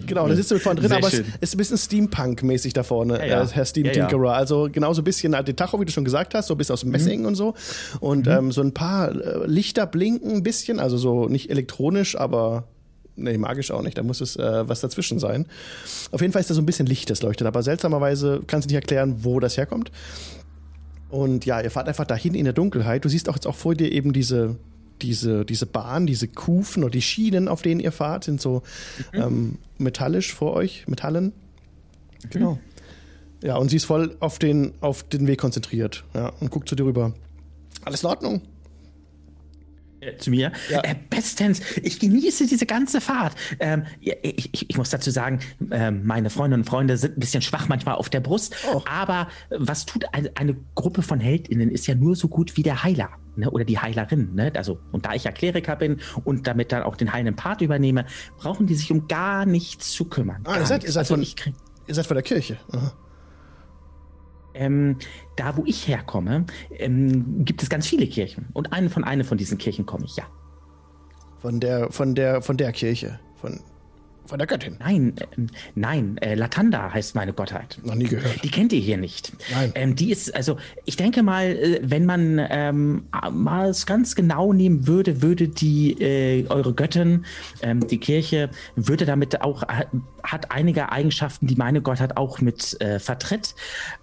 [0.06, 1.24] Genau, da sitzt du vorne drin, Sehr aber schön.
[1.40, 3.42] es ist ein bisschen Steampunk-mäßig da vorne, ja, ja.
[3.42, 4.32] Äh, Herr Steam ja, Tinkerer.
[4.32, 6.72] Also genauso ein bisschen halt den Tacho, wie du schon gesagt hast, so ein bisschen
[6.74, 7.26] aus dem Messing mhm.
[7.26, 7.54] und so.
[8.00, 8.32] Und mhm.
[8.32, 12.64] ähm, so ein paar äh, Lichter blinken ein bisschen, also so nicht elektronisch, aber
[13.18, 13.96] Nee, magisch auch nicht.
[13.96, 15.46] Da muss es äh, was dazwischen sein.
[16.12, 17.46] Auf jeden Fall ist da so ein bisschen Licht, das leuchtet.
[17.46, 19.90] Aber seltsamerweise kannst du nicht erklären, wo das herkommt.
[21.08, 23.04] Und ja, ihr fahrt einfach dahin in der Dunkelheit.
[23.04, 24.56] Du siehst auch jetzt auch vor dir eben diese,
[25.02, 28.62] diese, diese Bahn, diese Kufen oder die Schienen, auf denen ihr fahrt, sind so
[29.12, 29.20] mhm.
[29.20, 31.32] ähm, metallisch vor euch, Metallen.
[32.30, 32.58] Genau.
[33.42, 36.74] Ja, und sie ist voll auf den, auf den Weg konzentriert ja, und guckt zu
[36.74, 37.12] dir rüber.
[37.84, 38.42] Alles in Ordnung?
[40.00, 40.52] Äh, zu mir.
[40.70, 40.82] Ja.
[40.82, 41.60] Äh, bestens.
[41.82, 43.34] Ich genieße diese ganze Fahrt.
[43.60, 44.16] Ähm, ich,
[44.52, 47.94] ich, ich, muss dazu sagen, äh, meine Freundinnen und Freunde sind ein bisschen schwach manchmal
[47.94, 48.54] auf der Brust.
[48.72, 48.82] Oh.
[48.86, 52.82] Aber was tut eine, eine, Gruppe von HeldInnen, ist ja nur so gut wie der
[52.82, 53.10] Heiler.
[53.36, 54.34] Ne, oder die Heilerin.
[54.34, 54.50] Ne?
[54.54, 58.06] Also, und da ich ja Kleriker bin und damit dann auch den heilenden Part übernehme,
[58.38, 60.42] brauchen die sich um gar nichts zu kümmern.
[60.44, 61.52] Ah, ihr seid, ihr, seid also von,
[61.86, 62.56] ihr seid von der Kirche.
[62.72, 62.94] Aha.
[64.58, 64.96] Ähm,
[65.36, 68.46] da, wo ich herkomme, ähm, gibt es ganz viele Kirchen.
[68.52, 70.24] Und eine von einer von diesen Kirchen komme ich, ja.
[71.38, 73.20] Von der, von der, von der Kirche.
[73.36, 73.60] Von
[74.26, 74.76] von der Göttin.
[74.78, 75.26] Nein, äh,
[75.74, 77.78] nein, äh, Latanda heißt meine Gottheit.
[77.84, 78.42] Noch nie gehört.
[78.42, 79.32] Die kennt ihr hier nicht.
[79.52, 79.72] Nein.
[79.74, 84.52] Ähm, die ist, also, ich denke mal, äh, wenn man ähm, mal es ganz genau
[84.52, 87.24] nehmen würde, würde die, äh, eure Göttin,
[87.62, 89.62] ähm, die Kirche, würde damit auch,
[90.22, 93.54] hat einige Eigenschaften, die meine Gottheit auch mit äh, vertritt.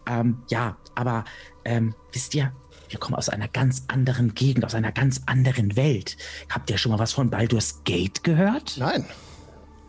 [0.09, 1.25] Ähm, ja, aber
[1.65, 2.51] ähm, wisst ihr,
[2.89, 6.15] wir kommen aus einer ganz anderen Gegend, aus einer ganz anderen Welt.
[6.49, 8.75] Habt ihr schon mal was von Baldur's Gate gehört?
[8.77, 9.05] Nein.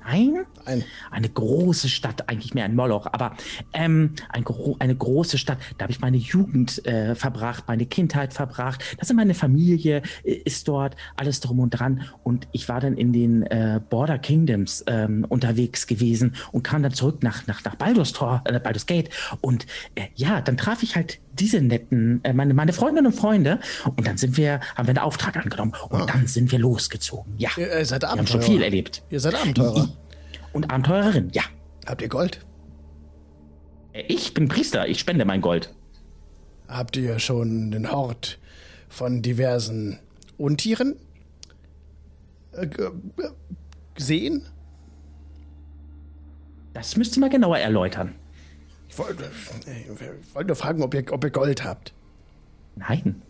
[0.06, 0.46] Nein?
[0.64, 0.84] Ein.
[1.10, 3.36] Eine große Stadt, eigentlich mehr ein Moloch, aber
[3.72, 5.58] ähm, ein gro eine große Stadt.
[5.78, 8.82] Da habe ich meine Jugend äh, verbracht, meine Kindheit verbracht.
[8.98, 12.02] Das ist meine Familie, äh, ist dort, alles drum und dran.
[12.22, 16.92] Und ich war dann in den äh, Border Kingdoms ähm, unterwegs gewesen und kam dann
[16.92, 19.10] zurück nach, nach, nach Baldur's Tor, äh, Baldur's Gate.
[19.40, 23.60] Und äh, ja, dann traf ich halt diese netten, äh, meine, meine Freundinnen und Freunde.
[23.96, 26.06] Und dann sind wir, haben wir einen Auftrag angenommen und ah.
[26.06, 27.34] dann sind wir losgezogen.
[27.38, 27.50] Ja.
[27.56, 28.14] Ihr seid Abenteurer.
[28.14, 29.02] Wir haben schon viel erlebt.
[29.10, 29.88] Ihr seid Abenteurer.
[30.54, 31.42] Und Abenteurerin, ja.
[31.84, 32.40] Habt ihr Gold?
[33.92, 35.74] Äh, ich bin Priester, ich spende mein Gold.
[36.68, 38.38] Habt ihr schon den Hort
[38.88, 39.98] von diversen
[40.38, 40.96] Untieren
[42.52, 42.68] äh,
[43.94, 44.46] gesehen?
[46.72, 48.14] Das müsste man genauer erläutern.
[48.88, 49.30] Ich wollte,
[49.66, 51.92] ich wollte nur fragen, ob ihr, ob ihr Gold habt.
[52.76, 53.22] Nein.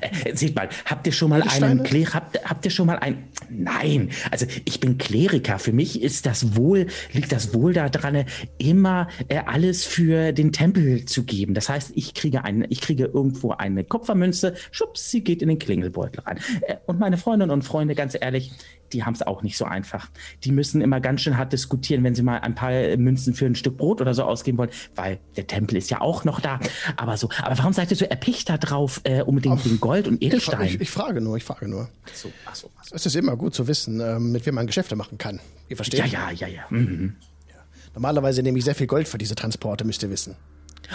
[0.00, 3.24] Äh, seht mal, habt ihr schon mal einen Kler habt, habt ihr schon mal ein
[3.50, 5.58] Nein, also ich bin Kleriker.
[5.58, 8.24] Für mich ist das wohl liegt das wohl daran,
[8.58, 11.54] immer äh, alles für den Tempel zu geben.
[11.54, 15.58] Das heißt, ich kriege ein, ich kriege irgendwo eine Kupfermünze, schubs, sie geht in den
[15.58, 16.38] Klingelbeutel rein.
[16.62, 18.52] Äh, und meine Freundinnen und Freunde, ganz ehrlich,
[18.92, 20.10] die haben es auch nicht so einfach.
[20.44, 23.54] Die müssen immer ganz schön hart diskutieren, wenn sie mal ein paar Münzen für ein
[23.54, 26.60] Stück Brot oder so ausgeben wollen, weil der Tempel ist ja auch noch da.
[26.96, 30.22] Aber so, aber warum seid ihr so erpicht da drauf, äh, unbedingt wegen Gold und
[30.22, 30.66] Edelstein?
[30.66, 31.88] Ich, ich, ich, frage nur, ich frage nur.
[32.04, 32.94] Ach so, ach so, ach so.
[32.94, 35.40] Es ist immer gut zu wissen, äh, mit wem man Geschäfte machen kann.
[35.68, 36.00] Ihr versteht?
[36.00, 36.66] Ja, ja, ja, ja.
[36.70, 37.16] Mhm.
[37.48, 37.54] ja.
[37.94, 40.36] Normalerweise nehme ich sehr viel Gold für diese Transporte, müsst ihr wissen.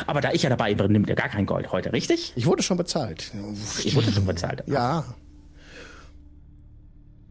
[0.05, 2.33] Aber da ich ja dabei bin, nimmt ihr gar kein Gold heute, richtig?
[2.35, 3.31] Ich wurde schon bezahlt.
[3.83, 4.63] Ich wurde schon bezahlt.
[4.67, 5.05] Ja.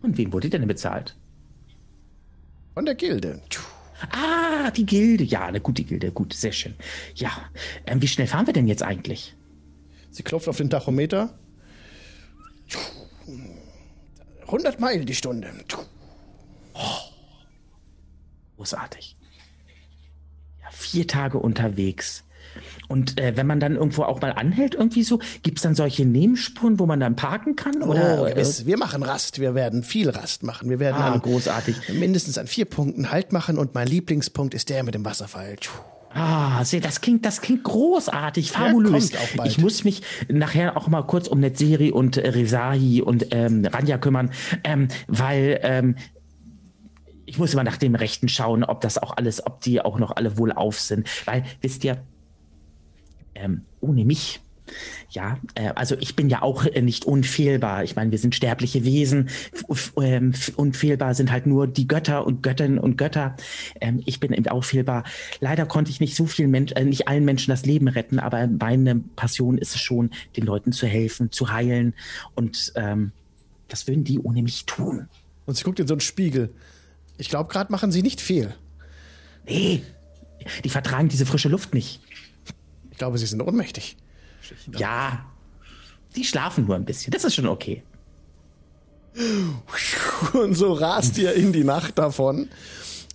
[0.03, 1.16] Und wem wurde denn bezahlt?
[2.75, 3.40] Von der Gilde.
[4.11, 5.25] Ah, die Gilde.
[5.25, 6.11] Ja, eine gute Gilde.
[6.11, 6.75] Gut, sehr schön.
[7.14, 7.31] Ja,
[7.87, 9.36] ähm, wie schnell fahren wir denn jetzt eigentlich?
[10.16, 11.29] Sie klopft auf den Tachometer.
[14.46, 15.52] 100 Meilen die Stunde.
[16.72, 16.79] Oh,
[18.57, 19.14] großartig.
[20.62, 22.24] Ja, vier Tage unterwegs.
[22.88, 26.07] Und äh, wenn man dann irgendwo auch mal anhält, irgendwie so, gibt es dann solche
[26.07, 27.83] Nebenspuren, wo man dann parken kann?
[27.83, 28.64] Oder, oh, gewiss.
[28.64, 29.38] Wir machen Rast.
[29.38, 30.70] Wir werden viel Rast machen.
[30.70, 31.90] Wir werden ah, großartig.
[31.92, 35.57] mindestens an vier Punkten Halt machen und mein Lieblingspunkt ist der mit dem Wasserfall.
[36.18, 39.12] Ah, seht, das klingt, das klingt großartig, fabulös.
[39.44, 43.98] Ich muss mich nachher auch mal kurz um Netzeri und äh, Rezahi und ähm, Ranja
[43.98, 44.31] kümmern,
[44.64, 45.96] ähm, weil ähm,
[47.26, 50.16] ich muss immer nach dem Rechten schauen, ob das auch alles, ob die auch noch
[50.16, 51.07] alle wohl auf sind.
[51.26, 52.02] Weil, wisst ihr,
[53.35, 54.40] ähm, ohne mich.
[55.11, 57.85] Ja, äh, also ich bin ja auch äh, nicht unfehlbar.
[57.85, 59.29] Ich meine, wir sind sterbliche Wesen.
[60.00, 63.37] Ähm, unfehlbar sind halt nur die Götter und Göttinnen und Götter.
[63.81, 65.05] Ähm, ich bin eben auch fehlbar.
[65.40, 68.46] Leider konnte ich nicht so vielen Menschen, äh, nicht allen Menschen das Leben retten, aber
[68.46, 71.94] meine Passion ist es schon, den Leuten zu helfen, zu heilen.
[72.35, 73.12] Und ähm,
[73.68, 75.09] das würden die ohne mich tun.
[75.46, 76.52] Und sie guckt in so einen Spiegel.
[77.18, 78.55] Ich glaube, gerade machen sie nicht viel.
[79.46, 79.83] Nee,
[80.64, 82.00] die vertragen diese frische Luft nicht.
[82.90, 83.96] Ich glaube, sie sind ohnmächtig.
[84.76, 85.24] Ja,
[86.14, 87.11] die schlafen nur ein bisschen.
[87.11, 87.82] Das ist schon okay.
[90.32, 92.48] Und so rast ihr in die Nacht davon.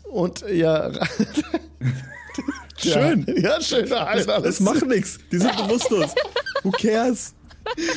[0.04, 0.91] Und ja.
[2.78, 3.26] schön.
[3.38, 3.91] Ja, schön.
[3.94, 4.28] Alles.
[4.28, 5.20] Es macht nichts.
[5.32, 6.13] Die sind bewusstlos.
[6.63, 7.34] Who cares?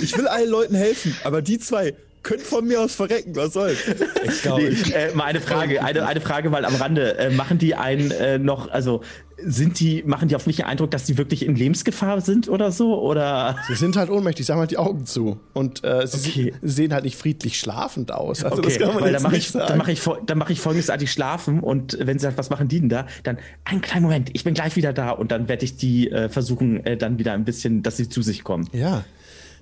[0.03, 1.95] Ich will allen Leuten helfen, aber die zwei
[2.25, 3.79] können von mir aus verrecken, was soll's.
[4.25, 7.17] Ich glaube, nee, äh, mal eine Frage, eine, eine Frage mal am Rande.
[7.19, 9.03] Äh, machen die einen äh, noch, also
[9.37, 12.73] sind die, machen die auf mich den Eindruck, dass die wirklich in Lebensgefahr sind oder
[12.73, 13.01] so?
[13.01, 13.57] Oder?
[13.69, 15.39] Sie sind halt ohnmächtig, sie haben halt die Augen zu.
[15.53, 16.55] Und äh, sie okay.
[16.63, 18.45] sehen halt nicht friedlich schlafend aus.
[18.45, 19.67] Also okay, das kann man weil dann mache ich, sagen.
[19.69, 22.81] dann mache ich, dann mache ich folgendes schlafen und wenn sie sagt, was machen die
[22.81, 23.07] denn da?
[23.23, 26.29] Dann, einen kleinen Moment, ich bin gleich wieder da und dann werde ich die äh,
[26.29, 28.69] versuchen, äh, dann wieder ein bisschen, dass sie zu sich kommen.
[28.73, 29.05] Ja.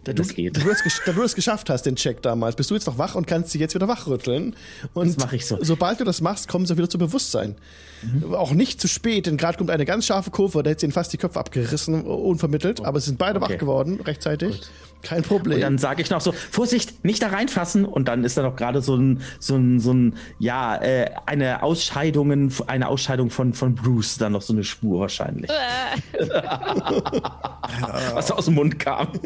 [0.04, 0.56] Da du, geht.
[0.56, 2.98] Da du, es, da du es geschafft hast, den Check damals, bist du jetzt noch
[2.98, 4.56] wach und kannst dich jetzt wieder wachrütteln.
[4.94, 5.58] Und das mache ich so.
[5.60, 7.54] Sobald du das machst, kommen sie wieder zu Bewusstsein.
[8.02, 8.34] Mhm.
[8.34, 11.12] Auch nicht zu spät, denn gerade kommt eine ganz scharfe Kurve, da hätte ihnen fast
[11.12, 12.80] die Köpfe abgerissen, unvermittelt.
[12.80, 12.84] Oh.
[12.84, 13.54] Aber sie sind beide okay.
[13.54, 14.60] wach geworden, rechtzeitig.
[14.60, 14.70] Gut.
[15.02, 15.56] Kein Problem.
[15.56, 17.84] Und dann sage ich noch so, Vorsicht, nicht da reinfassen.
[17.84, 21.62] Und dann ist da noch gerade so ein, so ein, so ein, ja, äh, eine
[21.62, 25.50] Ausscheidungen, eine Ausscheidung von, von Bruce, dann noch so eine Spur wahrscheinlich.
[28.14, 29.08] Was aus dem Mund kam.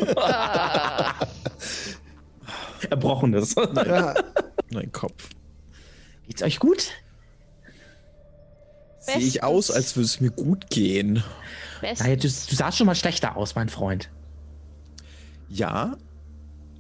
[2.90, 3.54] Erbrochenes.
[3.54, 4.14] Ja.
[4.72, 5.30] Mein Kopf.
[6.26, 6.90] Geht's euch gut?
[8.98, 11.22] Sehe ich aus, als würde es mir gut gehen.
[11.80, 14.10] Naja, du, du sahst schon mal schlechter aus, mein Freund.
[15.48, 15.96] Ja,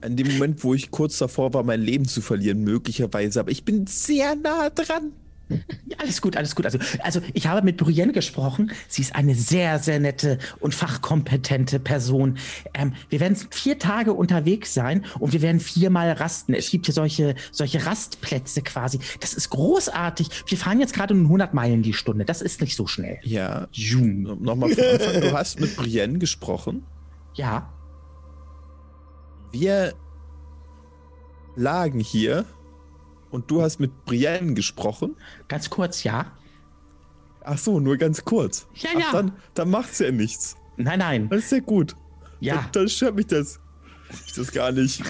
[0.02, 3.64] in dem Moment, wo ich kurz davor war, mein Leben zu verlieren, möglicherweise, aber ich
[3.64, 5.12] bin sehr nah dran.
[5.48, 6.64] Ja, alles gut, alles gut.
[6.64, 8.72] Also, also ich habe mit Brienne gesprochen.
[8.88, 12.38] Sie ist eine sehr, sehr nette und fachkompetente Person.
[12.74, 16.54] Ähm, wir werden vier Tage unterwegs sein und wir werden viermal rasten.
[16.54, 18.98] Es gibt hier solche, solche Rastplätze quasi.
[19.20, 20.28] Das ist großartig.
[20.46, 22.24] Wir fahren jetzt gerade nur 100 Meilen die Stunde.
[22.24, 23.18] Das ist nicht so schnell.
[23.22, 23.68] Ja.
[23.96, 25.20] Nochmal von Anfang.
[25.20, 26.84] Du hast mit Brienne gesprochen.
[27.34, 27.72] Ja.
[29.52, 29.94] Wir
[31.54, 32.44] lagen hier
[33.36, 35.14] und du hast mit Brienne gesprochen?
[35.46, 36.32] Ganz kurz, ja.
[37.44, 38.66] Ach so, nur ganz kurz.
[38.76, 39.12] Ja, Ach, ja.
[39.12, 40.56] Dann, dann macht's ja nichts.
[40.78, 41.28] Nein, nein.
[41.28, 41.94] Das ist ja gut.
[42.40, 42.54] Ja.
[42.54, 43.60] Dann, dann stört mich das.
[44.26, 45.02] Ich das gar nicht.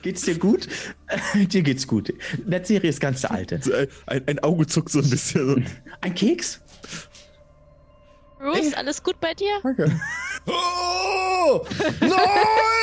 [0.00, 0.66] Geht's dir gut?
[1.34, 2.10] dir geht's gut.
[2.38, 3.88] Der Serie ist ganz der alte.
[4.06, 5.66] Ein, ein Auge zuckt so ein bisschen.
[6.00, 6.62] Ein Keks?
[8.38, 9.58] Bruce, alles gut bei dir?
[9.62, 9.92] Okay.
[10.46, 11.66] Oh!
[12.00, 12.75] Nein!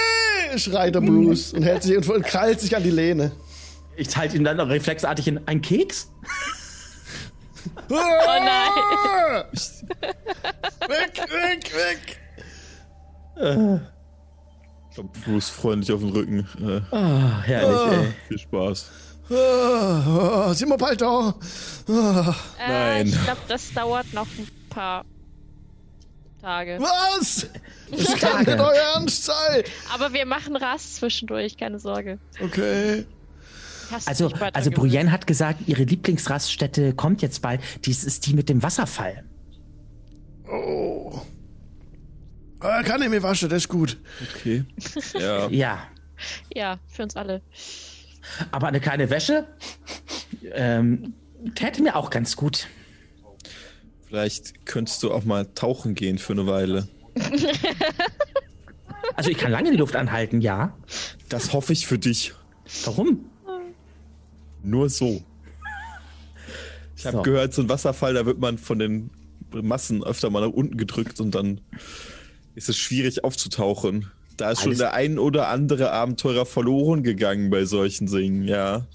[0.59, 3.31] Schreit der Bruce und hält sich und, und krallt sich an die Lehne.
[3.95, 6.09] Ich halte ihm dann noch reflexartig in ein Keks.
[7.89, 9.43] Oh nein.
[10.87, 12.19] weg, weg, weg!
[14.89, 16.47] Ich glaub, Bruce freundlich auf den Rücken.
[16.61, 18.13] Äh, Ah, herrlich, ey.
[18.27, 18.85] viel Spaß.
[19.29, 21.33] Oh, sind wir bald da?
[21.87, 21.93] Oh,
[22.59, 23.07] Äh, Nein.
[23.07, 25.05] ich glaube, das dauert noch ein paar
[26.43, 26.77] Tage.
[26.79, 27.47] was?
[27.91, 29.63] Das kann nicht euer Ernst sein!
[29.93, 32.17] Aber wir machen Rast zwischendurch, keine Sorge.
[32.41, 33.06] Okay.
[33.91, 34.71] Hast Also, also.
[34.71, 37.62] Brienne hat gesagt, ihre Lieblingsraststätte kommt jetzt bald.
[37.86, 39.23] Dies ist die mit dem Wasserfall.
[40.51, 41.21] Oh.
[42.62, 43.97] Äh, kann ich mir waschen, das ist gut.
[44.36, 44.65] Okay.
[45.19, 45.47] Ja.
[45.49, 45.88] Ja,
[46.56, 47.41] Ja, für uns alle.
[48.51, 49.45] aber eine kleine Wäsche
[50.51, 51.13] ähm,
[51.56, 52.67] täte mir auch ganz gut.
[54.17, 56.88] Vielleicht könntest du auch mal tauchen gehen für eine Weile.
[59.15, 60.76] Also ich kann lange die Luft anhalten, ja.
[61.30, 62.34] Das hoffe ich für dich.
[62.86, 63.26] Warum?
[64.63, 65.21] Nur so.
[66.95, 67.21] Ich habe So.
[67.23, 69.12] gehört, so ein Wasserfall, da wird man von den
[69.52, 71.62] Massen öfter mal nach unten gedrückt und dann
[72.56, 74.10] ist es schwierig aufzutauchen.
[74.38, 78.88] Da ist schon Alles- der ein oder andere Abenteurer verloren gegangen bei solchen Dingen, ja.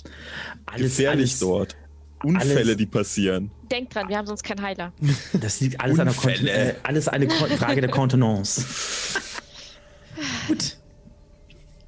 [0.66, 1.76] Alles, Gefährlich alles, dort.
[2.24, 3.52] Unfälle, alles- die passieren.
[3.70, 4.92] Denk dran, wir haben sonst keinen Heiler.
[5.34, 8.64] Das liegt alles an der Kon äh, alles eine Kon Frage der Kontenance.
[10.46, 10.76] Gut.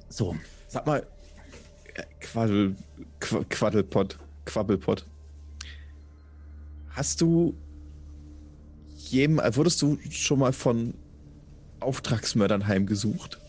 [0.09, 0.35] So.
[0.67, 1.05] Sag mal,
[2.21, 2.75] Quaddel,
[3.19, 5.05] Qu Quaddelpott, Quabbelpott.
[6.91, 7.55] Hast du
[8.95, 10.93] jedem, wurdest du schon mal von
[11.79, 13.39] Auftragsmördern heimgesucht?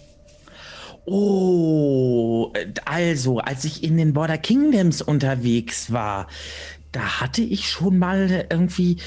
[1.04, 2.52] Oh,
[2.84, 6.28] also, als ich in den Border Kingdoms unterwegs war,
[6.92, 8.98] da hatte ich schon mal irgendwie,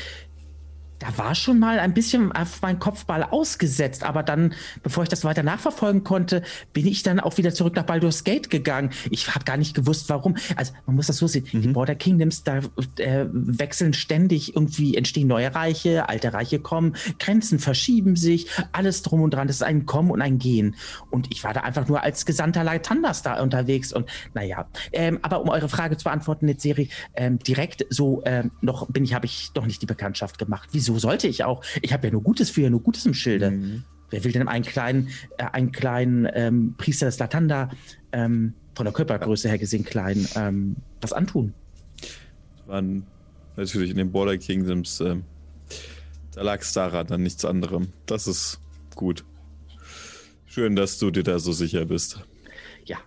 [1.05, 5.23] da war schon mal ein bisschen auf meinen Kopfball ausgesetzt, aber dann, bevor ich das
[5.23, 6.41] weiter nachverfolgen konnte,
[6.73, 8.89] bin ich dann auch wieder zurück nach Baldur's Gate gegangen.
[9.11, 10.35] Ich habe gar nicht gewusst, warum.
[10.55, 12.59] Also man muss das so sehen, die Border Kingdoms, da
[12.97, 19.21] äh, wechseln ständig irgendwie, entstehen neue Reiche, alte Reiche kommen, Grenzen verschieben sich, alles drum
[19.21, 19.47] und dran.
[19.47, 20.75] Das ist ein Kommen und ein Gehen.
[21.11, 24.67] Und ich war da einfach nur als Gesandter Latandas da unterwegs und naja.
[24.91, 26.65] Ähm, aber um eure Frage zu beantworten, jetzt
[27.15, 30.69] ähm, direkt so ähm, noch bin ich, habe ich doch nicht die Bekanntschaft gemacht.
[30.71, 31.63] Wieso sollte ich auch?
[31.81, 33.83] Ich habe ja nur Gutes für, nur Gutes im Schilde.
[34.09, 37.71] Wer will denn einen kleinen, äh, einen kleinen ähm, Priester des Latanda,
[38.11, 41.53] ähm, von der Körpergröße her gesehen klein, ähm, was antun?
[42.67, 43.05] Waren
[43.55, 45.23] natürlich in den Border Kingdoms, ähm,
[46.33, 47.93] da lag Stara dann nichts anderem.
[48.05, 48.59] Das ist
[48.95, 49.23] gut.
[50.45, 52.19] Schön, dass du dir da so sicher bist.
[52.85, 52.97] Ja.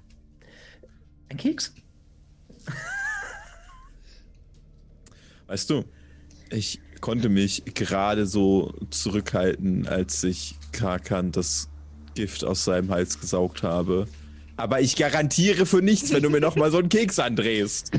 [1.29, 1.75] Ein Keks?
[5.47, 5.85] Weißt du,
[6.51, 11.69] ich konnte mich gerade so zurückhalten, als ich Karkan das
[12.15, 14.07] Gift aus seinem Hals gesaugt habe.
[14.57, 17.93] Aber ich garantiere für nichts, wenn du mir noch mal so einen Keks andrehst.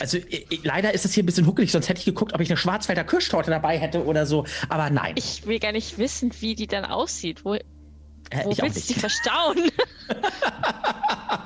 [0.00, 2.40] Also i- i- leider ist es hier ein bisschen huckelig, sonst hätte ich geguckt, ob
[2.42, 4.44] ich eine Schwarzwälder Kirschtorte dabei hätte oder so.
[4.68, 5.14] Aber nein.
[5.16, 7.44] Ich will gar nicht wissen, wie die dann aussieht.
[7.46, 9.00] Wo, wo ich auch willst du die nicht.
[9.00, 9.56] verstauen?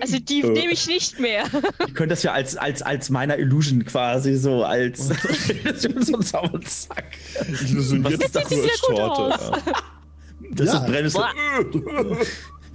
[0.00, 1.44] also die nehme ich nicht mehr.
[1.86, 5.08] Ich könnte das ja als, als, als meiner Illusion quasi so als
[5.76, 7.04] so ein Sauerzack.
[7.68, 9.50] Illusionierte Das sieht sehr gut aus.
[9.66, 9.72] Ja.
[10.50, 10.74] Das Ja.
[10.78, 11.22] ist Brennnessel.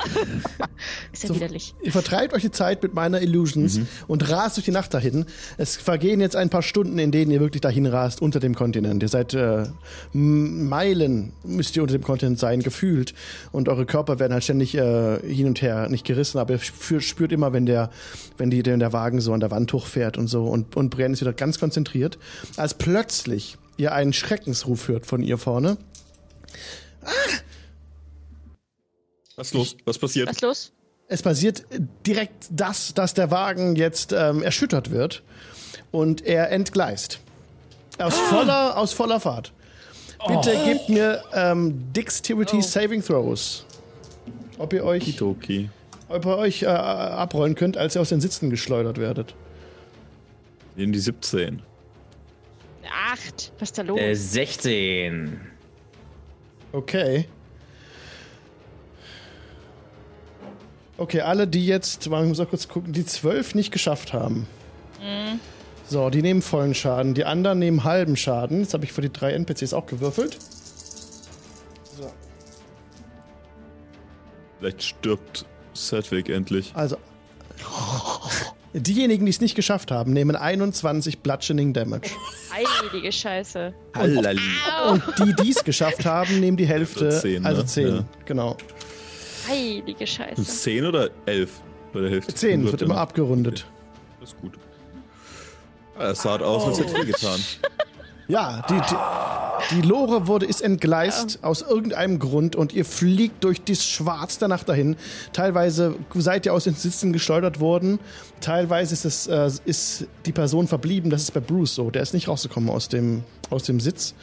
[1.11, 1.75] Ist ja So, widerlich.
[1.81, 5.25] Ihr vertreibt euch die Zeit mit meiner Illusions und rast durch die Nacht dahin.
[5.57, 9.01] Es vergehen jetzt ein paar Stunden, in denen ihr wirklich dahin rast unter dem Kontinent.
[9.03, 9.65] Ihr seid äh,
[10.13, 13.13] Meilen, müsst ihr unter dem Kontinent sein, gefühlt.
[13.51, 17.31] Und eure Körper werden halt ständig äh, hin und her, nicht gerissen, aber ihr spürt,
[17.31, 17.89] immer, wenn der,
[18.37, 20.45] wenn die, wenn der Wagen so an der Wand hochfährt und so.
[20.45, 22.17] Und, und Brienne ist wieder ganz konzentriert.
[22.57, 25.77] Als plötzlich ihr einen Schreckensruf hört von ihr vorne.
[29.35, 29.77] Was ist los?
[29.85, 30.27] Was passiert?
[30.27, 30.71] Was ist los?
[31.07, 31.65] es passiert
[32.05, 35.23] direkt das, dass der Wagen jetzt ähm, erschüttert wird
[35.91, 37.19] und er entgleist.
[37.99, 39.53] Aus voller, aus voller Fahrt.
[40.27, 40.65] Bitte oh.
[40.65, 42.61] gebt mir ähm, Dexterity oh.
[42.61, 43.65] Saving Throws.
[44.57, 45.69] Ob ihr euch, Kitoki.
[46.07, 49.35] ob ihr euch äh, abrollen könnt, als ihr aus den Sitzen geschleudert werdet.
[50.75, 51.61] In die 17.
[53.11, 53.51] Acht.
[53.59, 53.99] Was ist da los?
[53.99, 55.39] Äh, 16.
[56.71, 57.27] Okay.
[60.97, 64.47] Okay, alle, die jetzt, mal muss auch kurz gucken, die 12 nicht geschafft haben.
[65.01, 65.39] Mhm.
[65.87, 67.13] So, die nehmen vollen Schaden.
[67.13, 68.61] Die anderen nehmen halben Schaden.
[68.61, 70.37] Jetzt habe ich für die drei NPCs auch gewürfelt.
[71.97, 72.11] So.
[74.59, 76.71] Vielleicht stirbt Sedwick endlich.
[76.73, 76.97] Also.
[78.73, 82.09] Diejenigen, die es nicht geschafft haben, nehmen 21 Bludgeoning Damage.
[82.51, 83.73] Heilige Scheiße.
[83.99, 87.09] Und, und die, die es geschafft haben, nehmen die Hälfte.
[87.09, 87.95] 10, also 10, ne?
[87.95, 88.05] ja.
[88.25, 88.57] genau.
[89.47, 90.43] Heilige Scheiße.
[90.43, 91.51] 10 oder 11
[91.93, 92.33] bei der Hälfte?
[92.33, 93.65] 10, wird immer abgerundet.
[93.65, 94.17] Okay.
[94.21, 94.53] Das ist gut.
[95.99, 97.39] Es sah halt aus, als hätte ich getan.
[98.29, 101.47] Ja, die, die, die, Lore wurde, ist entgleist ja.
[101.47, 104.95] aus irgendeinem Grund und ihr fliegt durch das Schwarz der Nacht dahin.
[105.33, 107.99] Teilweise seid ihr aus den Sitzen geschleudert worden.
[108.39, 111.09] Teilweise ist, es, äh, ist die Person verblieben.
[111.09, 111.91] Das ist bei Bruce so.
[111.91, 114.15] Der ist nicht rausgekommen aus dem, aus dem Sitz.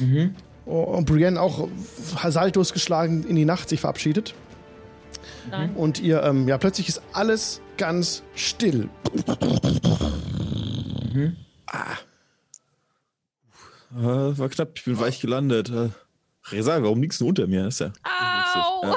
[0.00, 0.34] Mhm.
[0.66, 1.68] Und Brienne auch
[2.28, 4.34] Saltos geschlagen in die Nacht sich verabschiedet.
[5.50, 5.74] Nein.
[5.74, 8.88] Und ihr, ähm, ja, plötzlich ist alles ganz still.
[11.12, 11.36] Mhm.
[11.66, 11.96] Ah.
[13.92, 15.70] Uh, war knapp, ich bin weich gelandet.
[15.70, 15.90] Uh,
[16.50, 17.66] Resa, warum liegst du unter mir?
[17.66, 18.84] ist ja Au!
[18.94, 18.96] Ja.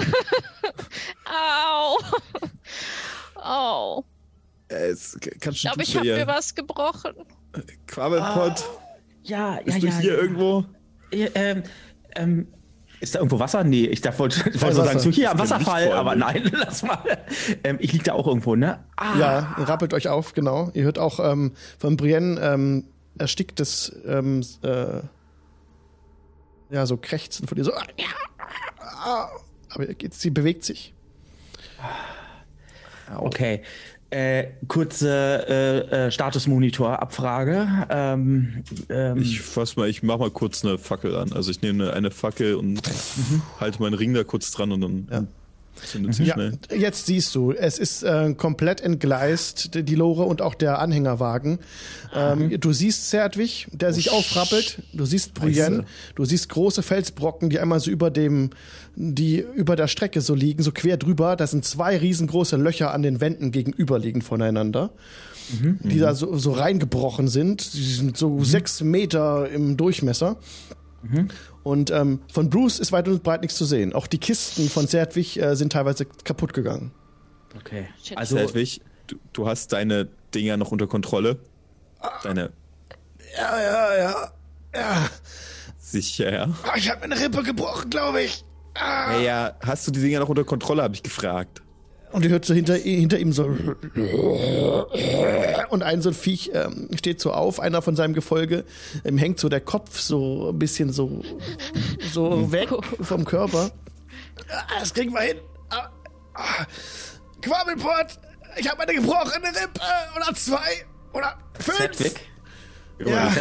[1.75, 1.97] Au!
[3.35, 4.05] Au!
[4.67, 7.13] Es, kannst ich glaube, ich habe mir was gebrochen.
[7.87, 8.25] Quabelpot.
[8.27, 8.57] Ah,
[9.23, 9.89] ja, ja, Bist ja.
[9.89, 10.19] du hier ja.
[10.19, 10.65] irgendwo?
[11.13, 11.63] Ja, ähm,
[12.15, 12.47] ähm,
[12.99, 13.63] ist da irgendwo Wasser?
[13.65, 14.85] Nee, ich darf, wollte, wollte Wasser.
[14.85, 17.03] sagen, so hier am Wasserfall, aber nein, lass mal.
[17.63, 18.83] Ähm, ich liege da auch irgendwo, ne?
[18.95, 19.17] Ah.
[19.19, 20.71] Ja, rappelt euch auf, genau.
[20.73, 25.01] Ihr hört auch ähm, von Brienne ähm, ersticktes, ähm, äh,
[26.69, 27.73] ja, so Krächzen von ihr, so,
[29.73, 30.93] aber jetzt, sie bewegt sich.
[33.17, 33.63] Okay.
[34.13, 37.87] Äh, kurze äh, äh, Statusmonitor-Abfrage.
[37.89, 41.33] Ähm, ähm, ich fass mal, ich mach mal kurz eine Fackel an.
[41.33, 43.41] Also ich nehme eine, eine Fackel und mhm.
[43.59, 45.23] halte meinen Ring da kurz dran und dann ja.
[46.19, 46.37] Ja.
[46.75, 51.59] Jetzt siehst du, es ist äh, komplett entgleist, die Lore und auch der Anhängerwagen.
[52.15, 52.59] Ähm, mhm.
[52.59, 54.81] Du siehst Zerdwig, der oh, sich aufrappelt.
[54.93, 55.85] Du siehst Brienne.
[56.15, 58.51] Du siehst große Felsbrocken, die einmal so über dem,
[58.95, 61.35] die über der Strecke so liegen, so quer drüber.
[61.35, 64.91] Da sind zwei riesengroße Löcher an den Wänden gegenüberliegen voneinander.
[65.61, 65.79] Mhm.
[65.83, 67.73] Die da so, so reingebrochen sind.
[67.73, 68.45] Die sind so mhm.
[68.45, 70.37] sechs Meter im Durchmesser.
[71.63, 73.93] Und ähm, von Bruce ist weit und breit nichts zu sehen.
[73.93, 76.91] Auch die Kisten von Zerdwig äh, sind teilweise kaputt gegangen.
[77.57, 77.87] Okay.
[78.15, 81.39] Also, Zerdwig, du, du, hast deine Dinger noch unter Kontrolle?
[82.23, 82.51] Deine.
[83.37, 84.31] Ja, ja, ja.
[84.75, 85.09] Ja.
[85.77, 86.49] Sicher, ja.
[86.65, 88.43] Oh, ich habe eine Rippe gebrochen, glaube ich.
[88.73, 89.13] Ah.
[89.13, 91.61] Ja, ja, hast du die Dinger noch unter Kontrolle, habe ich gefragt.
[92.13, 93.45] Und ihr hört so hinter, hinter ihm so.
[95.69, 98.65] Und ein so ein Viech ähm, steht so auf, einer von seinem Gefolge.
[99.03, 101.23] Ihm hängt so der Kopf so ein bisschen so,
[102.11, 102.69] so weg
[103.01, 103.71] vom Körper.
[104.49, 105.37] Ah, das kriegen wir hin.
[105.69, 105.89] Ah,
[106.35, 106.65] ah.
[107.41, 108.19] Quabbelport,
[108.57, 109.81] ich habe eine gebrochene Rippe.
[110.15, 110.85] Oder zwei.
[111.13, 112.13] Oder fünf.
[112.99, 113.31] Ja.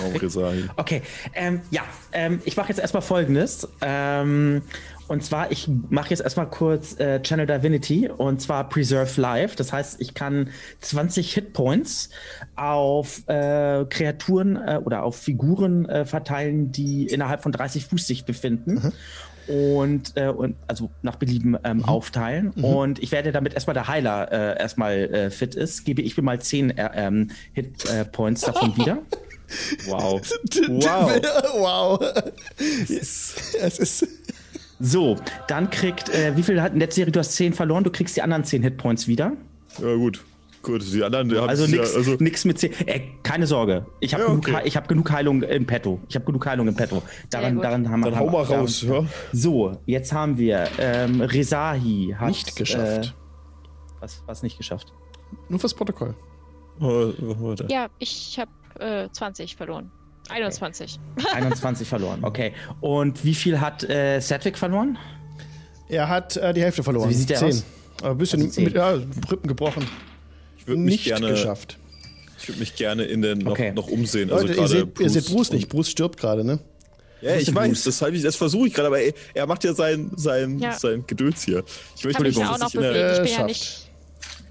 [0.77, 1.03] Okay,
[1.35, 1.83] ähm, ja,
[2.13, 3.69] ähm, ich mache jetzt erstmal folgendes.
[3.81, 4.63] Ähm,
[5.09, 9.57] und zwar, ich mache jetzt erstmal kurz äh, Channel Divinity und zwar Preserve Life.
[9.57, 12.11] Das heißt, ich kann 20 Hitpoints
[12.57, 18.25] auf äh, Kreaturen äh, oder auf Figuren äh, verteilen, die innerhalb von 30 Fuß sich
[18.25, 18.75] befinden.
[18.75, 18.93] Mhm
[19.49, 21.85] und, äh, und also nach Belieben ähm, mhm.
[21.85, 22.53] aufteilen.
[22.55, 22.65] Mhm.
[22.65, 26.41] Und ich werde damit erstmal der Heiler äh, erstmal fit ist, gebe ich mir mal
[26.41, 28.99] 10 äh, ähm, Hitpoints davon wieder.
[29.87, 30.21] Wow.
[30.69, 31.21] Wow.
[31.59, 32.23] wow.
[32.89, 34.07] Es ist.
[34.85, 35.17] So,
[35.47, 37.13] dann kriegt, äh, wie viel hat in der Serie?
[37.13, 39.33] Du hast 10 verloren, du kriegst die anderen 10 Hitpoints wieder.
[39.79, 40.25] Ja, gut.
[40.61, 42.73] Gut, die anderen die Also nichts ja, also mit 10.
[42.87, 43.87] Äh, keine Sorge.
[44.01, 44.71] Ich habe ja, genug, okay.
[44.71, 46.01] hab genug Heilung im Petto.
[46.09, 47.01] Ich habe genug Heilung im Petto.
[47.31, 48.11] Daran, daran haben wir.
[48.11, 49.05] Dann hau mal raus, ja.
[49.33, 52.29] So, jetzt haben wir ähm, Rezahi hat.
[52.29, 53.07] Nicht geschafft.
[53.07, 54.93] Äh, was, was nicht geschafft?
[55.49, 56.17] Nur fürs Protokoll.
[56.81, 57.13] Oh,
[57.69, 59.93] ja, ich habe äh, 20 verloren.
[60.29, 60.99] 21.
[61.17, 61.27] Okay.
[61.35, 62.53] 21 verloren, okay.
[62.81, 64.99] Und wie viel hat äh, Sedwick verloren?
[65.89, 67.09] Er hat äh, die Hälfte verloren.
[67.09, 67.49] Also wie sieht der Zehn.
[67.49, 67.65] aus?
[68.01, 68.91] Aber ein bisschen also mit ja,
[69.31, 69.87] Rippen gebrochen.
[70.59, 71.79] Ich würde mich gerne geschafft.
[72.39, 73.73] Ich würde mich gerne in den noch, okay.
[73.73, 74.33] noch umsehen.
[74.33, 75.69] Also Leute, ihr, seht, ihr seht Bruce nicht.
[75.69, 76.59] Bruce stirbt gerade, ne?
[77.21, 80.59] Ja, ich weiß, deshalb das versuche ich gerade, aber er, er, macht ja sein, sein,
[80.59, 80.73] ja.
[80.73, 81.63] sein Gedöns hier.
[81.97, 83.25] Ich möchte mich auch noch bewegen.
[83.25, 83.92] Ich bin ja nicht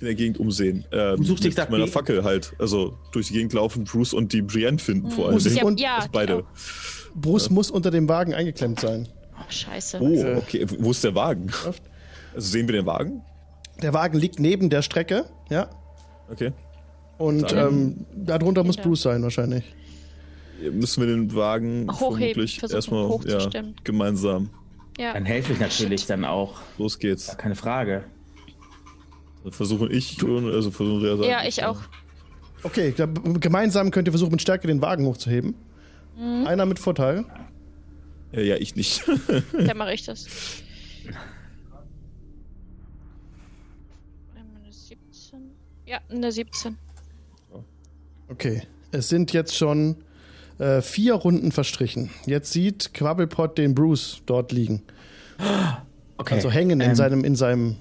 [0.01, 0.85] in der Gegend umsehen.
[0.91, 2.53] Äh, du suchst dich mit meiner Fackel halt.
[2.59, 5.11] Also durch die Gegend laufen, Bruce und die Brienne finden mhm.
[5.11, 5.39] vor allem.
[5.39, 6.37] Ja, und ja, beide.
[6.37, 6.47] Genau.
[7.15, 7.53] Bruce ja.
[7.53, 9.07] muss unter dem Wagen eingeklemmt sein.
[9.39, 9.99] Oh, scheiße.
[10.01, 10.65] Oh, okay.
[10.79, 11.51] Wo ist der Wagen?
[12.33, 13.21] Also sehen wir den Wagen?
[13.81, 15.69] Der Wagen liegt neben der Strecke, ja.
[16.31, 16.51] Okay.
[17.17, 19.63] Und ähm, darunter muss Bruce sein wahrscheinlich.
[20.71, 23.49] Müssen wir den Wagen Hochheben, vermutlich erstmal ja,
[23.83, 24.49] gemeinsam.
[24.97, 25.13] Ja.
[25.13, 26.59] Dann helfe ich natürlich dann auch.
[26.77, 27.35] Los geht's.
[27.37, 28.03] Keine Frage.
[29.49, 31.81] Versuchen ich, also versuchen wir Ja, ich auch.
[32.63, 32.93] Okay,
[33.39, 35.55] gemeinsam könnt ihr versuchen, mit Stärke den Wagen hochzuheben.
[36.15, 36.45] Mhm.
[36.45, 37.25] Einer mit Vorteil.
[38.31, 39.03] Ja, ja ich nicht.
[39.53, 40.27] Dann mache ich das.
[45.85, 46.77] Ja, eine 17.
[48.29, 48.61] Okay,
[48.91, 49.97] es sind jetzt schon
[50.57, 52.11] äh, vier Runden verstrichen.
[52.25, 54.83] Jetzt sieht Quabbelpot den Bruce dort liegen.
[56.17, 56.35] Okay.
[56.35, 56.95] Also hängen in ähm.
[56.95, 57.77] seinem, in seinem.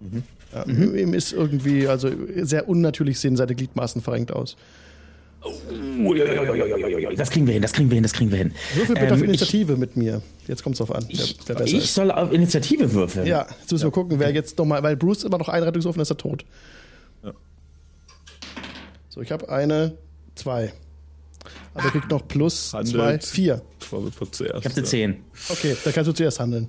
[0.00, 0.24] Mhm.
[0.66, 0.96] Mhm.
[0.96, 4.56] Ihm ist irgendwie, also sehr unnatürlich sehen seine Gliedmaßen verrenkt aus.
[7.16, 8.54] Das kriegen wir hin, das kriegen wir hin, das kriegen wir hin.
[8.74, 10.20] Würfel bitte ähm, auf Initiative ich, mit mir.
[10.48, 11.04] Jetzt kommt es drauf an.
[11.08, 13.26] Ich, wer, wer ich soll auf Initiative würfeln.
[13.26, 16.10] Ja, jetzt müssen wir gucken, wer jetzt nochmal, weil Bruce immer noch einen Rettungswurf ist
[16.10, 16.44] er tot.
[17.22, 17.32] Ja.
[19.10, 19.96] So, ich habe eine,
[20.34, 20.72] zwei.
[21.74, 22.94] Also kriegt noch plus Handelt.
[22.94, 23.62] zwei, vier.
[23.80, 24.10] Ich habe
[24.64, 25.24] eine zehn.
[25.48, 26.68] Okay, dann kannst du zuerst handeln.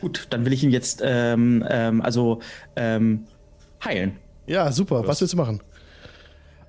[0.00, 2.40] Gut, dann will ich ihn jetzt ähm, ähm, also
[2.76, 3.26] ähm,
[3.84, 4.12] heilen.
[4.46, 5.00] Ja, super.
[5.00, 5.60] Was, Was willst du machen?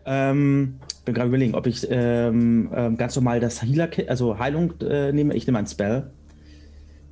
[0.06, 5.12] Ähm, bin gerade überlegen, ob ich ähm, ähm, ganz normal das Healer, also Heilung äh,
[5.12, 5.34] nehme.
[5.36, 6.10] Ich nehme ein Spell.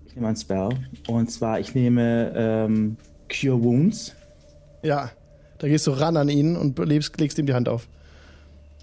[0.06, 0.70] Ich nehme ein Spell.
[1.08, 2.98] Und zwar, ich nehme ähm,
[3.30, 4.16] Cure Wounds.
[4.82, 5.12] Ja,
[5.58, 7.88] da gehst du ran an ihn und legst, legst ihm die Hand auf.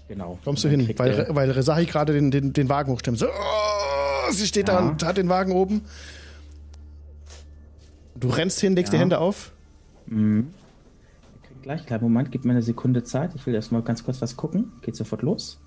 [0.07, 0.37] Genau.
[0.43, 3.17] Kommst du hin, weil, weil Rezahi gerade den, den, den Wagen hochstimmt.
[3.17, 4.79] So, oh, sie steht ja.
[4.79, 5.85] da und hat den Wagen oben.
[8.15, 8.97] Du rennst hin, legst ja.
[8.97, 9.51] die Hände auf.
[10.05, 10.53] Mhm.
[11.61, 13.31] Gleich, kleinen Moment, gib mir eine Sekunde Zeit.
[13.35, 14.73] Ich will erstmal ganz kurz was gucken.
[14.81, 15.59] Geht sofort los.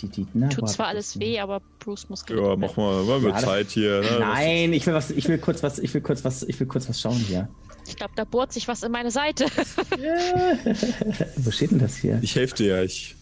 [0.00, 3.32] Die, die, Na, Tut zwar alles weh, aber Bruce muss Ja, mach mal, mal mit
[3.34, 4.02] ja, Zeit hier.
[4.02, 4.18] Ne?
[4.20, 6.86] Nein, ich will was, ich will kurz was, ich will kurz was, ich will kurz
[6.88, 7.48] was schauen hier.
[7.86, 9.46] Ich glaube, da bohrt sich was in meine Seite.
[11.36, 12.18] Wo steht denn das hier?
[12.20, 13.16] Ich helfe dir ja, ich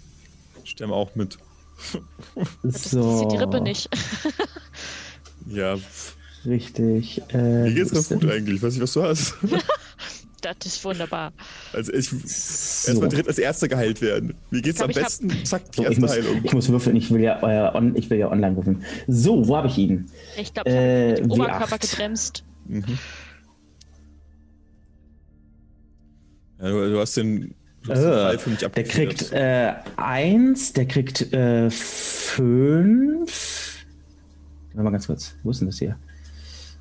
[0.64, 1.38] stemme auch mit.
[2.64, 3.18] Das so.
[3.18, 3.88] sieht die Rippe nicht.
[5.46, 5.76] ja,
[6.46, 7.22] Richtig.
[7.32, 8.56] Äh, Mir geht's ganz gut eigentlich.
[8.56, 9.34] Ich weiß nicht, was du hast.
[10.40, 11.32] das ist wunderbar.
[11.72, 12.90] Also ich so.
[12.90, 14.34] erstmal direkt als Erster geheilt werden.
[14.50, 15.30] Wie geht's glaub, am besten?
[15.30, 15.46] Hab...
[15.46, 16.40] Zack, die so, erste ich muss, Heilung.
[16.44, 18.84] Ich muss würfeln, ich will ja, äh, on, ich will ja online würfeln.
[19.08, 20.06] So, wo habe ich ihn?
[20.36, 22.44] Ich glaube, ich äh, habe den Oberkörper gebremst.
[22.66, 22.84] Mhm.
[26.60, 27.54] Ja, du, du, hast den.
[27.84, 33.28] Du hast äh, den der kriegt äh, eins, der kriegt äh, fünf.
[34.72, 35.34] Warte mal ganz kurz.
[35.42, 35.96] Wo ist denn das hier?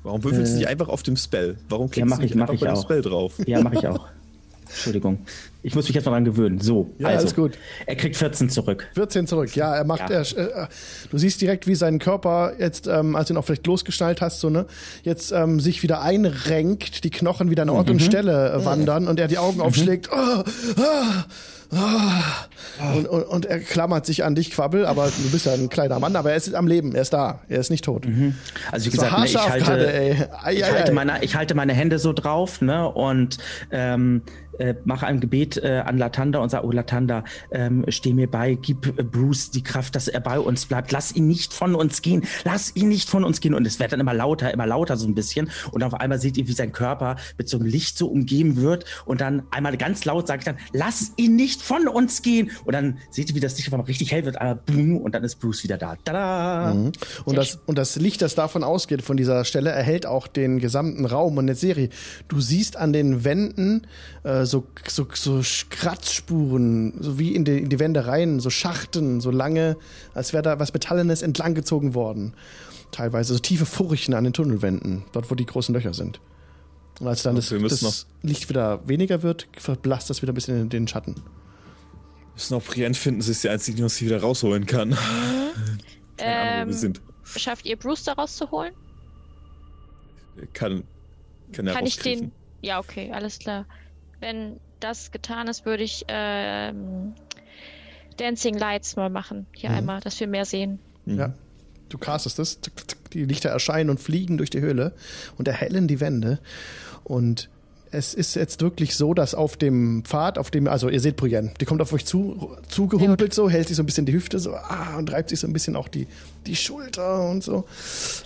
[0.02, 1.56] Warum würfelst du äh, nicht einfach auf dem Spell?
[1.68, 3.34] Warum klickst ja, du nicht ich, einfach bei dem Spell drauf?
[3.46, 4.06] Ja, mache ich auch.
[4.68, 5.18] Entschuldigung.
[5.62, 6.60] Ich muss mich jetzt mal dran gewöhnen.
[6.60, 7.58] So, ja, also, alles gut.
[7.86, 8.86] Er kriegt 14 zurück.
[8.94, 9.74] 14 zurück, ja.
[9.74, 10.22] Er macht, ja.
[10.22, 10.66] Er, äh,
[11.10, 14.40] du siehst direkt, wie sein Körper jetzt, ähm, als du ihn auch vielleicht losgeschnallt hast,
[14.40, 14.66] so ne,
[15.02, 17.94] jetzt ähm, sich wieder einrenkt, die Knochen wieder an Ort mhm.
[17.94, 19.62] und Stelle äh, wandern und er die Augen mhm.
[19.62, 20.10] aufschlägt.
[20.12, 20.44] Oh, oh,
[20.76, 21.22] oh.
[21.70, 25.98] Und, und, und, er klammert sich an dich, Quabbel, aber du bist ja ein kleiner
[25.98, 28.06] Mann, aber er ist am Leben, er ist da, er ist nicht tot.
[28.06, 28.34] Mhm.
[28.72, 31.74] Also wie gesagt, ne, ich, halte, grade, ei, ei, ich, halte meine, ich halte meine
[31.74, 33.36] Hände so drauf, ne, und
[33.70, 34.22] ähm,
[34.58, 38.54] äh, mache ein Gebet äh, an Latanda und sage, oh Latanda, ähm, steh mir bei,
[38.54, 40.92] gib äh, Bruce die Kraft, dass er bei uns bleibt.
[40.92, 42.24] Lass ihn nicht von uns gehen.
[42.44, 43.54] Lass ihn nicht von uns gehen.
[43.54, 45.50] Und es wird dann immer lauter, immer lauter so ein bisschen.
[45.72, 48.84] Und auf einmal seht ihr, wie sein Körper mit so einem Licht so umgeben wird.
[49.04, 52.50] Und dann einmal ganz laut sage ich dann, lass ihn nicht von uns gehen.
[52.64, 54.40] Und dann seht ihr, wie das Licht auf einmal richtig hell wird.
[54.40, 55.96] Aber boom, und dann ist Bruce wieder da.
[56.04, 56.74] Tada!
[56.74, 56.92] Mhm.
[57.24, 61.04] Und, das, und das Licht, das davon ausgeht, von dieser Stelle, erhält auch den gesamten
[61.04, 61.88] Raum und der Serie.
[62.28, 63.86] Du siehst an den Wänden
[64.28, 69.20] äh, so, so, so Kratzspuren, so wie in die, in die Wände rein, so Schachten,
[69.22, 69.76] so lange,
[70.12, 72.34] als wäre da was Metallenes entlanggezogen worden.
[72.90, 76.20] Teilweise so tiefe Furchen an den Tunnelwänden, dort wo die großen Löcher sind.
[77.00, 80.68] Und als dann das, das Licht wieder weniger wird, verblasst das wieder ein bisschen in
[80.68, 81.14] den Schatten.
[81.14, 81.22] Wir
[82.34, 84.90] müssen auch Brienne finden, sie ist die Einzige, die uns hier wieder rausholen kann.
[84.90, 84.94] Mhm.
[86.18, 87.00] Keine ähm, Ahnung, wo wir ähm, sind.
[87.24, 88.74] Schafft ihr Bruce da rauszuholen?
[90.52, 90.84] Kann,
[91.52, 92.32] kann, kann ich den.
[92.60, 93.66] Ja, okay, alles klar.
[94.20, 97.14] Wenn das getan ist, würde ich ähm,
[98.16, 99.46] Dancing Lights mal machen.
[99.52, 99.76] Hier mhm.
[99.76, 100.78] einmal, dass wir mehr sehen.
[101.06, 101.32] Ja.
[101.88, 102.60] Du castest es,
[103.12, 104.92] die Lichter erscheinen und fliegen durch die Höhle
[105.38, 106.38] und erhellen die Wände.
[107.04, 107.48] Und
[107.90, 111.52] es ist jetzt wirklich so, dass auf dem Pfad, auf dem, also ihr seht Brienne,
[111.60, 114.54] die kommt auf euch zu, zugehumpelt so, hält sich so ein bisschen die Hüfte so,
[114.54, 116.06] ah, und reibt sich so ein bisschen auch die,
[116.46, 117.64] die Schulter und so.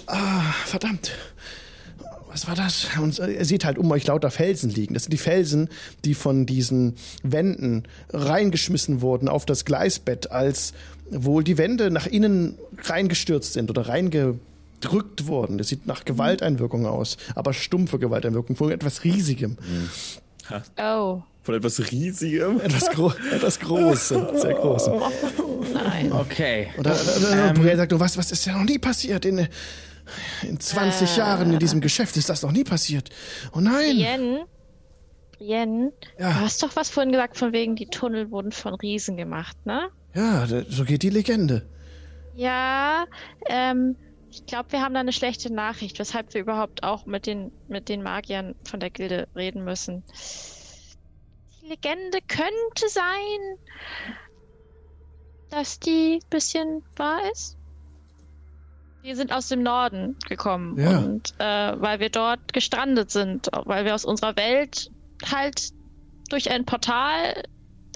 [0.06, 1.12] Ah, verdammt.
[2.32, 2.88] Was war das?
[2.98, 4.94] Und ihr seht halt um euch lauter Felsen liegen.
[4.94, 5.68] Das sind die Felsen,
[6.04, 10.72] die von diesen Wänden reingeschmissen wurden auf das Gleisbett, als
[11.10, 14.38] wohl die Wände nach innen reingestürzt sind oder reinge
[14.82, 15.58] gedrückt worden.
[15.58, 19.52] Das sieht nach Gewalteinwirkung aus, aber stumpfe Gewalteinwirkung von etwas Riesigem.
[19.60, 19.90] Mhm.
[20.78, 21.22] Oh.
[21.42, 22.60] Von etwas Riesigem?
[22.60, 24.92] Etwas, Gro etwas Großem, sehr Großem.
[24.94, 26.12] Oh, nein.
[26.12, 26.68] Okay.
[26.76, 29.48] Und dann, dann, dann ähm, sagt, was, was ist ja noch nie passiert in,
[30.42, 33.10] in 20 äh, Jahren in diesem Geschäft ist das noch nie passiert.
[33.54, 33.96] Oh nein.
[33.96, 34.44] Yen,
[35.38, 36.30] Yen, ja.
[36.30, 39.88] du hast doch was vorhin gesagt, von wegen die Tunnel wurden von Riesen gemacht, ne?
[40.14, 41.66] Ja, so geht die Legende.
[42.34, 43.06] Ja,
[43.46, 43.96] ähm,
[44.30, 47.88] ich glaube, wir haben da eine schlechte Nachricht, weshalb wir überhaupt auch mit den, mit
[47.88, 50.02] den Magiern von der Gilde reden müssen.
[51.60, 53.58] Die Legende könnte sein,
[55.50, 57.58] dass die ein bisschen wahr ist.
[59.02, 60.98] Wir sind aus dem Norden gekommen ja.
[60.98, 64.90] und äh, weil wir dort gestrandet sind, weil wir aus unserer Welt
[65.28, 65.72] halt
[66.30, 67.42] durch ein Portal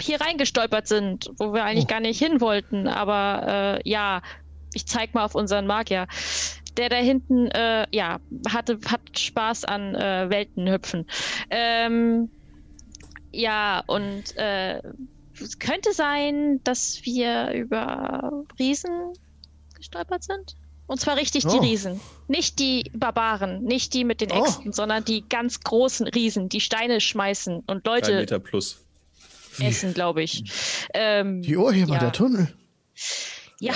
[0.01, 1.87] hier reingestolpert sind, wo wir eigentlich oh.
[1.87, 2.87] gar nicht hin wollten.
[2.87, 4.21] Aber äh, ja,
[4.73, 6.07] ich zeig mal auf unseren Magier.
[6.75, 11.07] Der da hinten, äh, ja, hatte, hat Spaß an äh, Weltenhüpfen.
[11.49, 12.29] Ähm,
[13.31, 14.81] ja, und äh,
[15.41, 19.13] es könnte sein, dass wir über Riesen
[19.75, 20.55] gestolpert sind.
[20.87, 21.49] Und zwar richtig oh.
[21.49, 21.99] die Riesen.
[22.27, 24.43] Nicht die Barbaren, nicht die mit den oh.
[24.43, 24.73] Äxten, oh.
[24.73, 28.15] sondern die ganz großen Riesen, die Steine schmeißen und Leute.
[28.15, 28.83] Meter plus.
[29.59, 30.43] Essen, glaube ich.
[30.93, 31.99] Ähm, die Urheber ja.
[31.99, 32.53] der Tunnel.
[33.59, 33.73] Ja,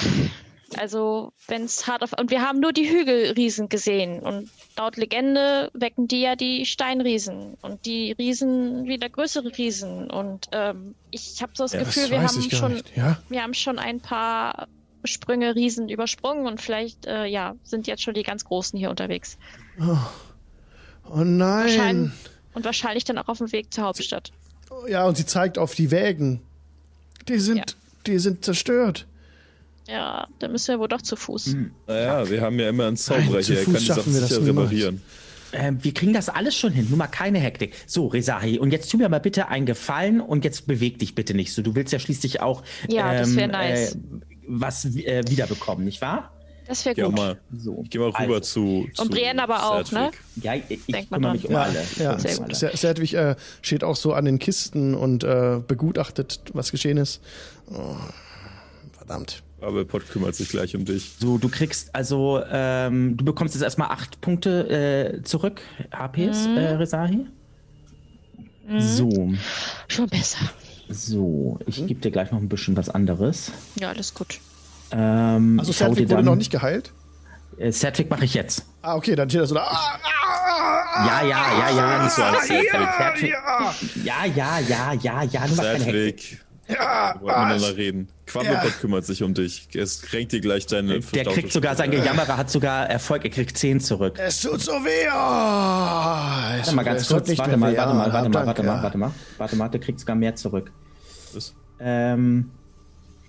[0.77, 2.13] also, wenn es hart auf.
[2.17, 4.19] Und wir haben nur die Hügelriesen gesehen.
[4.19, 7.57] Und laut Legende wecken die ja die Steinriesen.
[7.61, 10.09] Und die Riesen wieder größere Riesen.
[10.09, 13.21] Und ähm, ich habe so das ja, Gefühl, das wir haben schon, ja?
[13.29, 14.67] wir haben schon ein paar
[15.03, 19.37] Sprünge Riesen übersprungen und vielleicht, äh, ja, sind jetzt schon die ganz Großen hier unterwegs.
[19.79, 19.97] Oh,
[21.09, 21.65] oh nein.
[21.65, 22.11] Wahrscheinlich,
[22.53, 24.31] und wahrscheinlich dann auch auf dem Weg zur Hauptstadt.
[24.87, 26.41] Ja, und sie zeigt auf die Wägen.
[27.27, 27.65] Die sind, ja.
[28.07, 29.07] die sind zerstört.
[29.87, 31.47] Ja, dann müssen wir wohl doch zu Fuß.
[31.47, 31.71] Hm.
[31.87, 35.01] Naja, wir haben ja immer einen Zauberer hier, er kann die Sachen sicher reparieren.
[35.53, 37.73] Ähm, wir kriegen das alles schon hin, nur mal keine Hektik.
[37.85, 41.33] So, Rezahi, und jetzt tu mir mal bitte einen Gefallen und jetzt beweg dich bitte
[41.33, 41.61] nicht so.
[41.61, 43.95] Du willst ja schließlich auch ja, ähm, das nice.
[43.95, 43.97] äh,
[44.51, 46.31] was äh, wiederbekommen, nicht wahr?
[46.67, 47.17] Das wäre gut.
[47.17, 47.81] Mal, so.
[47.83, 48.39] Ich gehe mal rüber also.
[48.39, 49.01] zu, zu.
[49.01, 49.93] Und Brienne aber auch, Sedwick.
[49.93, 50.11] ne?
[50.43, 51.83] Ja, ich, ich kümmere mich um ja, alle.
[51.97, 56.97] Ja, Sehr Sedwick äh, steht auch so an den Kisten und äh, begutachtet, was geschehen
[56.97, 57.21] ist.
[57.73, 57.95] Oh,
[58.93, 59.43] verdammt.
[59.59, 61.13] Aber Pot kümmert sich gleich um dich.
[61.19, 65.61] So, du kriegst also, ähm, du bekommst jetzt erstmal acht Punkte äh, zurück,
[65.93, 66.57] HPs, mhm.
[66.57, 67.27] äh, Resahi.
[68.67, 68.81] Mhm.
[68.81, 69.33] So.
[69.87, 70.49] Schon besser.
[70.93, 71.87] So, ich mhm.
[71.87, 73.51] gebe dir gleich noch ein bisschen was anderes.
[73.79, 74.39] Ja, alles gut.
[74.91, 76.91] Ähm, also Sedwick wurde noch nicht geheilt?
[77.57, 77.71] Äh,
[78.09, 78.65] mache ich jetzt.
[78.81, 79.63] Ah, okay, dann steht er so da.
[79.63, 83.33] Ah, ah, ja, ja, ja, ja, nicht so als Sedwick.
[84.03, 86.31] Ja, ja, ja, ja, ja, nur mach keine Hektik.
[86.31, 86.37] Ja,
[86.71, 88.07] wir wollen miteinander reden.
[88.25, 88.75] Quabbelpot ja.
[88.79, 89.67] kümmert sich um dich.
[89.75, 90.99] Es kränkt dir gleich deine.
[90.99, 94.17] Der kriegt sogar, sein Gejammerer hat sogar Erfolg, er kriegt 10 zurück.
[94.17, 95.07] Es tut so weh.
[95.07, 99.11] Oh, warte mal ganz kurz, warte mal, warte mal, warte mal, warte mal, warte mal,
[99.37, 100.71] warte mal, der kriegt sogar mehr zurück.
[101.33, 101.53] Was?
[101.79, 102.51] Ähm.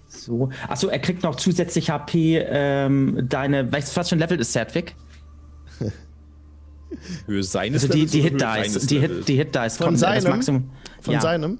[0.08, 0.50] So.
[0.68, 4.52] Achso, er kriegt noch zusätzlich HP, ähm, deine, weißt du, was für ein Level ist
[4.52, 4.94] Sedwick?
[7.26, 10.24] Höhe seines also die, die Hit Dice, die Hit, die Hit Dice von kommt seinem,
[10.24, 10.70] das Maximum.
[11.00, 11.20] Von ja.
[11.20, 11.58] seinem?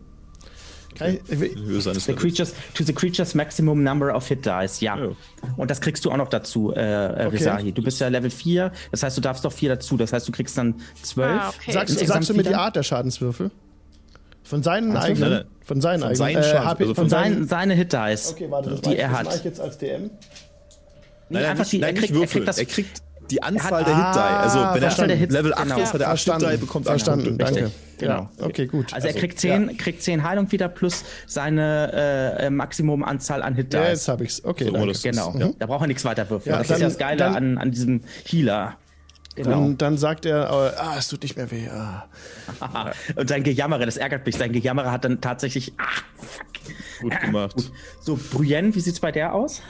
[0.99, 4.97] The creatures, to the creature's maximum number of hit dice, ja.
[4.97, 5.11] ja.
[5.57, 7.29] Und das kriegst du auch noch dazu, äh, okay.
[7.29, 7.73] Rizahi.
[7.73, 9.97] Du bist ja Level 4, das heißt, du darfst noch 4 dazu.
[9.97, 11.29] Das heißt, du kriegst dann 12.
[11.29, 11.73] Ah, okay.
[11.73, 13.51] Sagst, sagst du mir die Art der Schadenswürfel?
[14.45, 15.45] Von seinen Was eigenen?
[15.65, 16.17] Von seinen von eigenen.
[16.17, 18.33] Seinen äh, HP, also von, von seinen, seine Hit Dice.
[18.33, 19.27] Okay, warte, das die er hat.
[19.27, 20.03] Das ich jetzt als DM.
[20.03, 20.11] Nein,
[21.29, 22.59] nein, einfach nicht, die, er, kriegt, er kriegt das.
[22.59, 24.19] Er kriegt die Anzahl der Hit-Die.
[24.19, 25.81] Also wenn er Hit, Level 8 genau.
[25.81, 27.71] ist, hat er 8 Hit-Die, bekommt Verstanden, danke.
[27.99, 28.29] Genau.
[28.39, 28.93] Ja, okay, gut.
[28.93, 29.77] Also, er kriegt 10, ja.
[29.77, 33.77] kriegt 10 Heilung wieder plus seine äh, Maximumanzahl an Hit-Die.
[33.77, 34.45] Ja, jetzt habe ich's.
[34.45, 34.99] Okay, so, danke.
[35.03, 35.31] Genau.
[35.31, 35.55] Mhm.
[35.59, 36.53] Da braucht er nichts weiter würfeln.
[36.53, 38.77] Ja, das dann, ist ja das Geile dann, an, an diesem Healer.
[39.35, 39.51] Genau.
[39.51, 41.69] Dann, dann, sagt er, ah, es tut nicht mehr weh.
[41.69, 42.09] Ah.
[43.17, 44.37] Und sein Gejammere, das ärgert mich.
[44.37, 45.73] Sein Gejammere hat dann tatsächlich.
[45.79, 45.85] Ah,
[46.17, 46.47] fuck.
[47.01, 47.55] Gut gemacht.
[47.55, 47.73] Gut.
[48.01, 49.63] So, Brienne, wie sieht's bei der aus?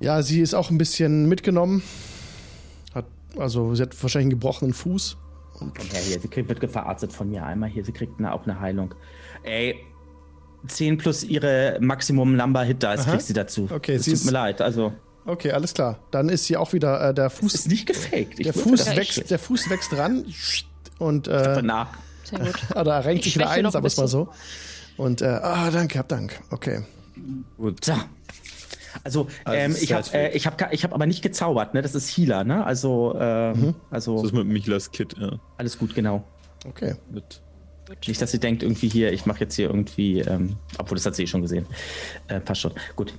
[0.00, 1.82] Ja, sie ist auch ein bisschen mitgenommen.
[3.38, 5.16] Also sie hat wahrscheinlich einen gebrochenen Fuß.
[5.60, 7.84] Und Komm her hier, sie kriegt, wird verarztet von mir einmal hier.
[7.84, 8.94] Sie kriegt eine, auch eine Heilung.
[9.42, 9.76] Ey,
[10.66, 13.68] 10 plus ihre Maximum Number Hit Dice kriegt sie dazu.
[13.70, 14.92] Okay, es tut mir leid, also.
[15.24, 15.98] Okay, alles klar.
[16.10, 17.54] Dann ist sie auch wieder äh, der Fuß.
[17.54, 18.44] Ist nicht gefaked.
[18.44, 20.24] der Fuß wächst, der Fuß wächst ran
[20.98, 21.88] und äh, nach.
[22.24, 22.58] Sehr gut.
[22.74, 24.28] ah, da renkt sich wieder ein, sagen wir es mal so.
[24.96, 26.40] Und, äh, ah, danke, hab Dank.
[26.50, 26.82] Okay.
[27.56, 27.84] Gut.
[27.84, 27.94] So.
[29.04, 31.82] Also, also ähm, ich habe äh, ich hab, ich hab aber nicht gezaubert, ne?
[31.82, 32.64] Das ist Healer, ne?
[32.64, 33.74] Also, äh, mhm.
[33.90, 34.16] also.
[34.16, 35.38] Das ist mit Michlas Kit, ja.
[35.56, 36.24] Alles gut, genau.
[36.66, 36.94] Okay.
[37.10, 37.40] Mit
[38.06, 41.14] nicht, dass sie denkt, irgendwie hier, ich mache jetzt hier irgendwie, ähm, obwohl das hat
[41.14, 41.66] sie eh schon gesehen.
[42.28, 42.72] Äh, passt schon.
[42.96, 43.12] Gut.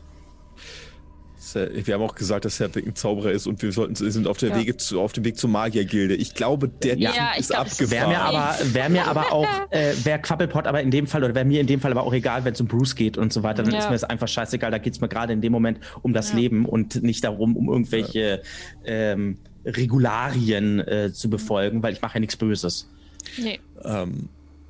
[1.54, 4.50] Wir haben auch gesagt, dass Hedwig ein Zauberer ist und wir sollten, sind auf, der
[4.50, 4.58] ja.
[4.58, 6.16] Wege zu, auf dem Weg zur Magiergilde.
[6.16, 7.92] Ich glaube, der ja, Typ ist glaub, abgefahren.
[7.92, 11.36] Wäre mir aber, wär mir aber auch, äh, wäre Quappelpot aber in dem Fall, oder
[11.36, 13.44] wäre mir in dem Fall aber auch egal, wenn es um Bruce geht und so
[13.44, 13.80] weiter, dann ja.
[13.80, 14.72] ist mir das einfach scheißegal.
[14.72, 17.68] Da geht es mir gerade in dem Moment um das Leben und nicht darum, um
[17.70, 18.42] irgendwelche
[18.86, 22.90] ähm, Regularien äh, zu befolgen, weil ich mache ja nichts Böses.
[23.38, 23.60] Nee.
[23.84, 24.30] Ähm,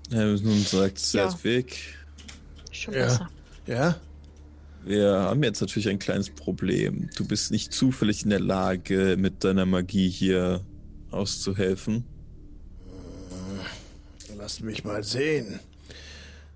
[0.09, 1.77] nun sagt Sedwick.
[2.71, 3.05] Schon ja.
[3.05, 3.29] besser.
[3.67, 3.95] Ja?
[4.85, 7.09] Wir haben jetzt natürlich ein kleines Problem.
[7.15, 10.61] Du bist nicht zufällig in der Lage, mit deiner Magie hier
[11.11, 12.05] auszuhelfen.
[14.37, 15.59] Lass mich mal sehen.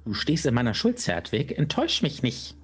[0.04, 1.58] Du stehst in meiner Schuld, Zertwig.
[1.58, 2.56] Enttäusch mich nicht.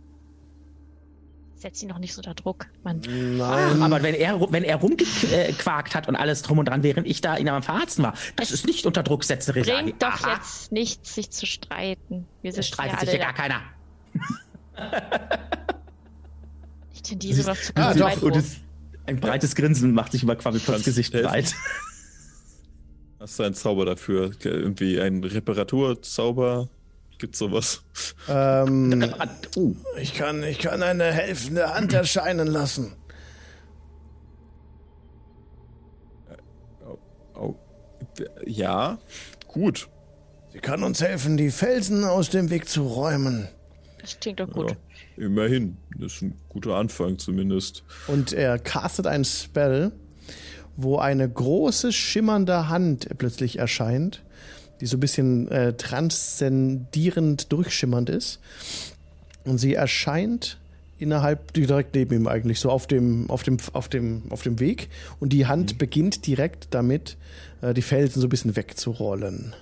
[1.55, 2.99] Setz ihn noch nicht so unter Druck, Mann.
[3.07, 3.41] Nein.
[3.82, 7.22] Ah, aber wenn er, wenn er rumgequakt hat und alles drum und dran, während ich
[7.22, 9.84] da ihn am Verarzten war, das ist nicht unter Druck setzen, Resagi.
[9.84, 10.34] Bringt doch Aha.
[10.34, 12.26] jetzt nichts, sich zu streiten.
[12.41, 13.61] Wir sind es streitet sich hier gar keiner.
[16.93, 18.57] Ich tendiere was zu ah, doch, und es,
[19.05, 21.53] Ein breites Grinsen macht sich über Quabbelpots Gesicht breit.
[23.19, 24.32] Hast du einen Zauber dafür?
[24.43, 26.69] Irgendwie ein Reparaturzauber?
[27.17, 27.84] Gibt sowas?
[28.28, 29.13] Ähm,
[29.55, 29.76] uh.
[30.01, 32.95] ich, kann, ich kann eine helfende Hand erscheinen lassen.
[38.45, 38.99] Ja,
[39.47, 39.89] gut.
[40.51, 43.47] Sie kann uns helfen, die Felsen aus dem Weg zu räumen.
[44.03, 44.75] Das klingt doch gut.
[45.17, 45.77] Ja, immerhin.
[45.97, 47.83] Das ist ein guter Anfang zumindest.
[48.05, 49.91] Und er castet ein Spell,
[50.75, 54.21] wo eine große schimmernde Hand plötzlich erscheint
[54.83, 58.39] die so ein bisschen äh, transzendierend durchschimmernd ist.
[59.45, 60.59] Und sie erscheint
[60.99, 64.89] innerhalb, direkt neben ihm eigentlich, so auf dem, auf dem, auf dem, auf dem Weg.
[65.21, 65.77] Und die Hand mhm.
[65.77, 67.15] beginnt direkt damit,
[67.61, 69.55] äh, die Felsen so ein bisschen wegzurollen.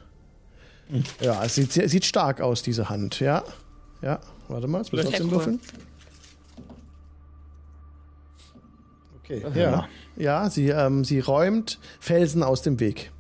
[0.90, 1.04] Mhm.
[1.20, 3.44] Ja, es sieht, sieht stark aus, diese Hand, ja.
[4.02, 5.60] Ja, warte mal, jetzt muss ich trotzdem würfeln.
[9.24, 9.88] Okay, ja.
[10.18, 13.12] Ja, sie, ähm, sie räumt Felsen aus dem Weg.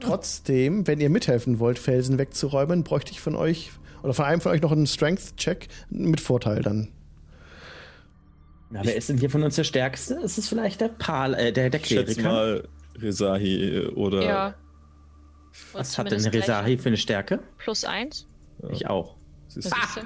[0.00, 4.52] Trotzdem, wenn ihr mithelfen wollt, Felsen wegzuräumen, bräuchte ich von euch oder von einem von
[4.52, 6.88] euch noch einen Strength-Check mit Vorteil dann.
[8.70, 10.14] Na, wer ist denn hier von uns der Stärkste?
[10.14, 12.12] Ist es vielleicht der Pal, äh, der, der Kleriker?
[12.12, 14.22] Schätze mal Rezahi oder.
[14.22, 14.54] Ja.
[15.72, 17.40] Was hat denn Rezahi für eine Stärke?
[17.58, 18.26] Plus eins.
[18.62, 18.70] Ja.
[18.70, 19.16] Ich auch.
[19.70, 20.00] Ah!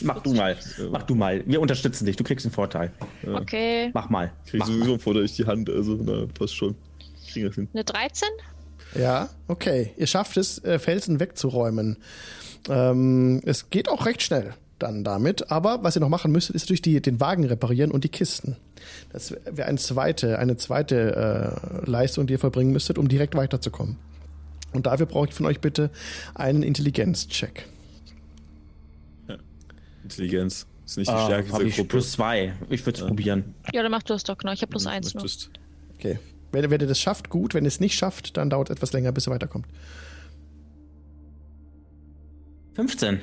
[0.00, 0.56] Mach du mal.
[0.90, 1.42] Mach du mal.
[1.46, 2.16] Wir unterstützen dich.
[2.16, 2.92] Du kriegst einen Vorteil.
[3.24, 3.34] Ja.
[3.34, 3.90] Okay.
[3.94, 4.32] Mach mal.
[4.46, 6.74] Krieg Mach sowieso einen Vorteil durch die Hand, also na, passt schon.
[7.34, 8.28] Eine 13?
[8.98, 9.92] Ja, okay.
[9.96, 11.98] Ihr schafft es, äh, Felsen wegzuräumen.
[12.68, 15.50] Ähm, es geht auch recht schnell dann damit.
[15.50, 18.56] Aber was ihr noch machen müsstet, ist natürlich die, den Wagen reparieren und die Kisten.
[19.12, 23.96] Das wäre eine zweite, eine zweite äh, Leistung, die ihr vollbringen müsstet, um direkt weiterzukommen.
[24.72, 25.90] Und dafür brauche ich von euch bitte
[26.34, 27.66] einen Intelligenzcheck.
[30.06, 31.88] Intelligenz ist nicht die ah, Stärke dieser Gruppe.
[31.88, 32.54] Plus zwei.
[32.70, 33.06] Ich würde es ja.
[33.06, 33.54] probieren.
[33.72, 34.52] Ja, dann mach du es doch genau.
[34.52, 35.24] Ich habe plus eins nur.
[35.94, 36.18] Okay.
[36.52, 37.54] Wenn, wenn ihr das schafft, gut.
[37.54, 39.66] Wenn ihr es nicht schafft, dann dauert es etwas länger, bis ihr weiterkommt.
[42.74, 43.20] 15.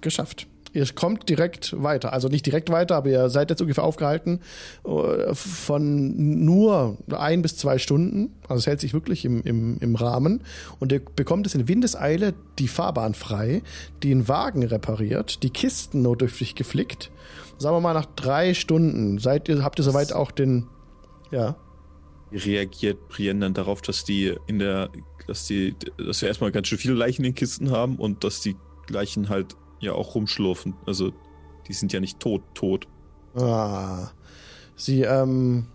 [0.00, 0.46] Geschafft.
[0.74, 2.12] Ihr kommt direkt weiter.
[2.12, 4.40] Also nicht direkt weiter, aber ihr seid jetzt ungefähr aufgehalten
[4.84, 8.34] äh, von nur ein bis zwei Stunden.
[8.48, 10.42] Also es hält sich wirklich im, im, im Rahmen.
[10.80, 13.62] Und ihr bekommt es in Windeseile die Fahrbahn frei,
[14.02, 17.12] den Wagen repariert, die Kisten notdürftig geflickt.
[17.56, 20.66] Sagen wir mal, nach drei Stunden seid ihr, habt ihr soweit auch den.
[21.30, 21.56] Ja
[22.32, 24.90] reagiert Brienne dann darauf, dass die in der,
[25.28, 28.40] dass die, dass wir erstmal ganz schön viele Leichen in den Kisten haben und dass
[28.40, 28.56] die
[28.88, 30.74] Leichen halt ja auch rumschlurfen.
[30.86, 31.12] Also
[31.68, 32.86] die sind ja nicht tot, tot.
[33.34, 34.08] Ah.
[34.76, 35.66] Sie, ähm,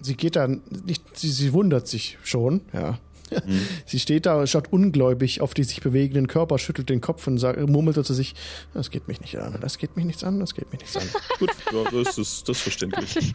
[0.00, 2.98] sie geht dann nicht, sie, sie wundert sich schon, ja.
[3.46, 3.66] Mhm.
[3.86, 7.60] Sie steht da, schaut ungläubig auf die sich bewegenden Körper, schüttelt den Kopf und sagt,
[7.68, 8.34] murmelt zu sich,
[8.74, 11.08] das geht mich nicht an, das geht mich nichts an, das geht mich nichts an.
[11.38, 13.32] Gut, ja, das ist, das ist verständlich.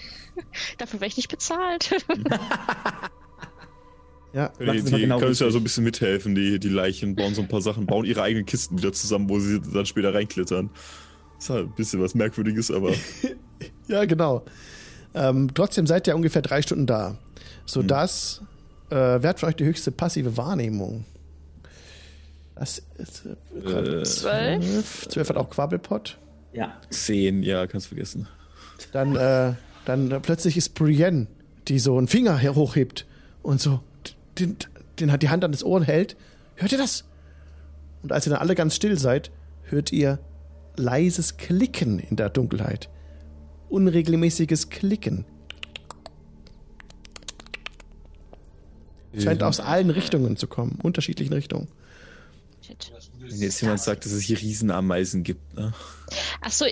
[0.78, 1.90] Dafür werde ich nicht bezahlt.
[4.34, 6.34] Ja, die, die genau können ja so ein bisschen mithelfen.
[6.34, 9.38] Die, die Leichen bauen so ein paar Sachen, bauen ihre eigenen Kisten wieder zusammen, wo
[9.38, 10.70] sie dann später reinklettern.
[11.36, 12.92] Das ist halt ein bisschen was Merkwürdiges, aber.
[13.88, 14.44] ja, genau.
[15.14, 17.16] Ähm, trotzdem seid ihr ungefähr drei Stunden da.
[17.66, 18.42] Sodass,
[18.90, 18.98] hm.
[18.98, 21.04] äh, wer hat für euch die höchste passive Wahrnehmung?
[22.56, 25.08] Das ist, äh, zwölf.
[25.08, 26.18] Zwölf hat auch Quabbelpot.
[26.52, 26.80] Ja.
[26.90, 28.28] Zehn, ja, kannst vergessen.
[28.92, 29.54] Dann äh,
[29.84, 31.26] dann plötzlich ist Brienne,
[31.68, 33.06] die so einen Finger hochhebt
[33.42, 33.80] und so,
[34.38, 34.56] den,
[34.98, 36.16] die Hand an das Ohr hält.
[36.56, 37.04] Hört ihr das?
[38.02, 39.30] Und als ihr dann alle ganz still seid,
[39.62, 40.18] hört ihr
[40.76, 42.90] leises Klicken in der Dunkelheit.
[43.68, 45.24] Unregelmäßiges Klicken.
[49.16, 51.68] Scheint aus allen Richtungen zu kommen, unterschiedlichen Richtungen.
[53.20, 55.72] Wenn jetzt jemand sagt, dass es hier Riesenameisen gibt, ne?
[56.40, 56.66] Achso,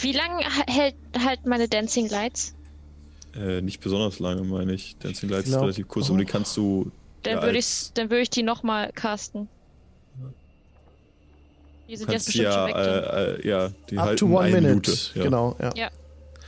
[0.00, 2.54] wie lange hält halt meine Dancing Lights?
[3.34, 4.96] Äh, nicht besonders lange, meine ich.
[4.98, 6.14] Dancing Lights ist relativ kurz, oh.
[6.14, 6.90] aber die kannst du.
[7.22, 9.48] Dann ja, würde ich, würd ich die nochmal casten.
[11.88, 12.76] Die sind jetzt bestimmt ja, schon weg.
[12.76, 14.68] Äh, äh, ja, die Up halten to one minute.
[14.68, 14.92] Minute.
[15.14, 15.22] Ja.
[15.24, 15.72] Genau, ja.
[15.76, 15.90] ja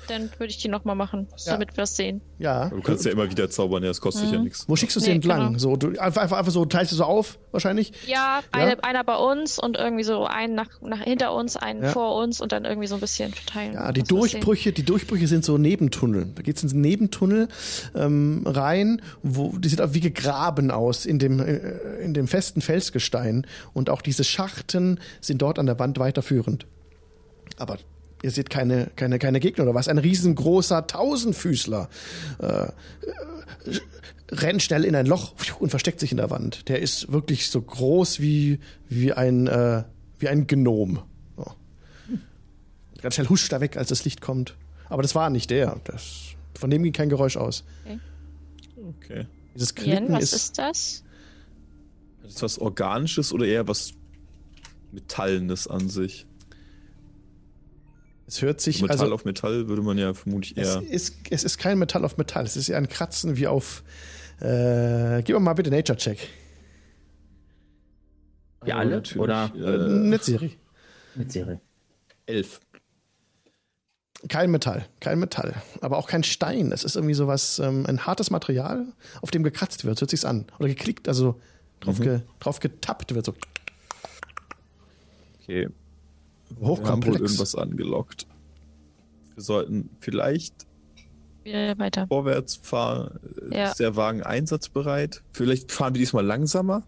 [0.09, 1.53] dann würde ich die nochmal machen, ja.
[1.53, 2.21] damit wir es sehen.
[2.39, 2.69] Ja.
[2.69, 4.35] Du kannst ja immer wieder zaubern, ja, das kostet mhm.
[4.35, 4.69] ja nichts.
[4.69, 5.49] Wo schickst du sie nee, entlang?
[5.49, 5.59] Genau.
[5.59, 7.93] So, du, einfach, einfach, einfach so, teilst du so auf, wahrscheinlich?
[8.07, 11.83] Ja, eine, ja, einer bei uns und irgendwie so einen nach, nach hinter uns, einen
[11.83, 11.89] ja.
[11.91, 13.75] vor uns und dann irgendwie so ein bisschen verteilen.
[13.75, 16.33] Ja, die Durchbrüche, die Durchbrüche sind so Nebentunnel.
[16.35, 17.49] Da geht es ins Nebentunnel
[17.95, 22.61] ähm, rein, wo die sieht auch wie gegraben aus in dem, äh, in dem festen
[22.61, 23.47] Felsgestein.
[23.73, 26.67] Und auch diese Schachten sind dort an der Wand weiterführend.
[27.59, 27.79] Aber
[28.23, 29.89] Ihr seht keine, keine, keine Gegner oder was.
[29.89, 31.89] Ein riesengroßer Tausendfüßler
[32.39, 32.69] äh,
[34.31, 36.69] rennt schnell in ein Loch und versteckt sich in der Wand.
[36.69, 39.83] Der ist wirklich so groß wie, wie ein, äh,
[40.21, 41.01] wie ein Gnom.
[41.37, 41.51] Oh.
[43.03, 44.57] Ganz schnell huscht er weg, als das Licht kommt.
[44.89, 45.81] Aber das war nicht der.
[45.85, 47.65] Das, von dem ging kein Geräusch aus.
[47.85, 47.99] Okay.
[48.89, 49.27] okay.
[49.55, 51.03] Dieses Klicken Jen, was ist, ist das?
[52.25, 53.95] Ist das was Organisches oder eher was
[54.93, 56.27] Metallenes an sich?
[58.27, 58.83] Es hört sich.
[58.83, 60.83] Metall also, auf Metall würde man ja vermutlich eher.
[60.89, 62.45] Es ist, es ist kein Metall auf Metall.
[62.45, 63.83] Es ist eher ein Kratzen wie auf.
[64.41, 66.29] Äh, gib mal bitte Nature-Check.
[68.65, 68.97] Wir alle?
[68.97, 69.23] Natürlich.
[69.23, 69.53] Oder?
[69.55, 70.51] Äh, Netzserie.
[71.15, 71.61] Netzserie.
[72.27, 72.61] Elf.
[74.29, 76.71] Kein Metall, kein Metall, aber auch kein Stein.
[76.71, 78.87] Es ist irgendwie sowas, ähm, ein hartes Material,
[79.21, 80.47] auf dem gekratzt wird, so hört sich's an.
[80.61, 81.41] Oder geklickt, also
[81.81, 82.05] drauf, mhm.
[82.05, 83.35] ge, drauf getappt wird so.
[85.41, 85.69] Okay,
[86.61, 86.85] Hochkomplex.
[86.85, 88.27] Wir haben wohl irgendwas angelockt.
[89.35, 90.55] Wir sollten vielleicht
[91.45, 92.07] Wieder weiter.
[92.07, 93.19] vorwärts fahren.
[93.51, 93.71] Ja.
[93.71, 95.23] Ist der Wagen einsatzbereit?
[95.33, 96.83] Vielleicht fahren wir diesmal langsamer.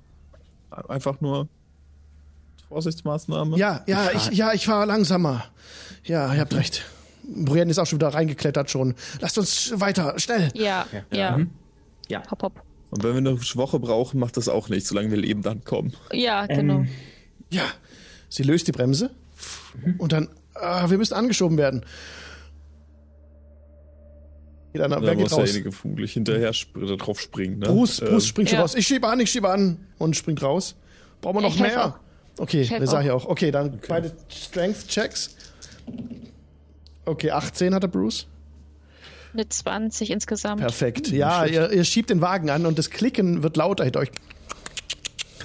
[0.89, 1.49] Einfach nur
[2.69, 3.57] Vorsichtsmaßnahme.
[3.57, 5.45] Ja, ja, ich, ja, ich fahre langsamer.
[6.05, 6.85] Ja, ihr habt recht.
[7.23, 8.95] Brienne ist auch schon wieder reingeklettert schon.
[9.21, 10.51] Lasst uns weiter, schnell.
[10.55, 11.17] Ja, ja.
[11.17, 11.39] Ja.
[11.39, 11.51] Mhm.
[12.09, 12.23] ja.
[12.31, 12.63] Hopp, hopp.
[12.91, 15.95] Und wenn wir eine Woche brauchen, macht das auch nicht, solange wir leben dann kommen.
[16.13, 16.81] Ja, genau.
[16.81, 16.89] Ähm,
[17.51, 17.63] ja.
[18.29, 19.11] Sie löst die Bremse
[19.75, 19.95] Mhm.
[19.99, 21.85] Und dann, ah, wir müssen angeschoben werden.
[24.73, 25.45] Geht einer, wer geht raus?
[25.45, 27.61] derjenige vermutlich hinterher sp drauf springen.
[27.61, 27.67] Ne?
[27.67, 28.09] Bruce, ähm.
[28.09, 28.75] Bruce springt schon raus.
[28.75, 29.87] Ich schiebe an, ich schiebe an.
[29.99, 30.75] Und springt raus.
[31.21, 32.01] Brauchen wir noch mehr?
[32.39, 33.27] Okay, der sah hier auch.
[33.27, 33.87] Okay, dann okay.
[33.89, 35.37] beide Strength-Checks.
[37.05, 38.27] Okay, 18 hatte Bruce.
[39.33, 40.61] Eine 20 insgesamt.
[40.61, 41.09] Perfekt.
[41.09, 44.11] Ja, ihr, ihr, schiebt den Wagen an und das Klicken wird lauter hinter euch.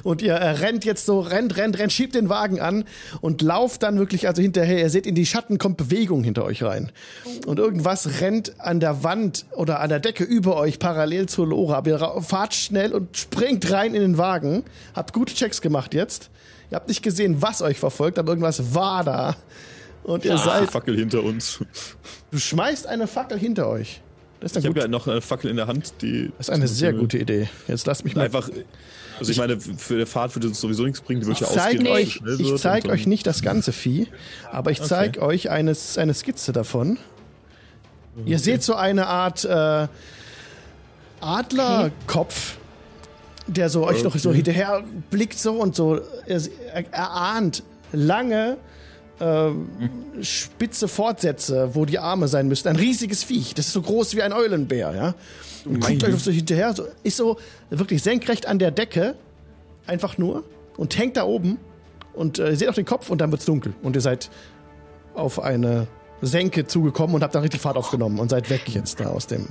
[0.03, 2.85] Und ihr äh, rennt jetzt so, rennt, rennt, rennt, schiebt den Wagen an
[3.21, 4.79] und lauft dann wirklich also hinterher.
[4.79, 6.91] Ihr seht, in die Schatten kommt Bewegung hinter euch rein.
[7.45, 11.75] Und irgendwas rennt an der Wand oder an der Decke über euch parallel zur Lore.
[11.75, 14.63] Aber ihr fahrt schnell und springt rein in den Wagen.
[14.93, 16.29] Habt gute Checks gemacht jetzt.
[16.71, 19.35] Ihr habt nicht gesehen, was euch verfolgt, aber irgendwas war da.
[20.03, 20.57] Und ihr ja, seid.
[20.57, 21.59] Eine Fackel hinter uns.
[22.31, 24.01] Du schmeißt eine Fackel hinter euch.
[24.39, 26.31] Das ist ich habe ja noch eine Fackel in der Hand, die.
[26.37, 27.49] Das ist eine sehr gute Idee.
[27.67, 28.25] Jetzt lasst mich mal.
[28.25, 28.49] Einfach
[29.19, 31.85] also ich meine, für die Fahrt würde uns sowieso nichts bringen, die wird ja zeig
[31.87, 34.07] euch, Ich zeige euch nicht das ganze Vieh,
[34.51, 35.27] aber ich zeige okay.
[35.27, 36.97] euch eine, eine Skizze davon.
[38.15, 38.31] Okay.
[38.31, 39.87] Ihr seht so eine Art äh,
[41.21, 42.57] Adlerkopf,
[43.47, 44.03] der so euch okay.
[44.05, 45.99] noch so hinterher blickt so und so.
[46.25, 46.41] Er,
[46.91, 48.57] er ahnt lange
[49.19, 52.69] äh, spitze Fortsätze, wo die Arme sein müssten.
[52.69, 53.53] Ein riesiges Viech.
[53.53, 55.15] Das ist so groß wie ein Eulenbär, ja.
[55.65, 56.73] Und guckt euch so hinterher.
[56.73, 57.37] So, ist so
[57.69, 59.15] wirklich senkrecht an der Decke.
[59.85, 60.43] Einfach nur.
[60.77, 61.57] Und hängt da oben.
[62.13, 63.73] Und äh, ihr seht auch den Kopf und dann wird's dunkel.
[63.81, 64.29] Und ihr seid
[65.13, 65.87] auf eine
[66.21, 69.47] Senke zugekommen und habt dann richtig Fahrt aufgenommen und seid weg jetzt da aus dem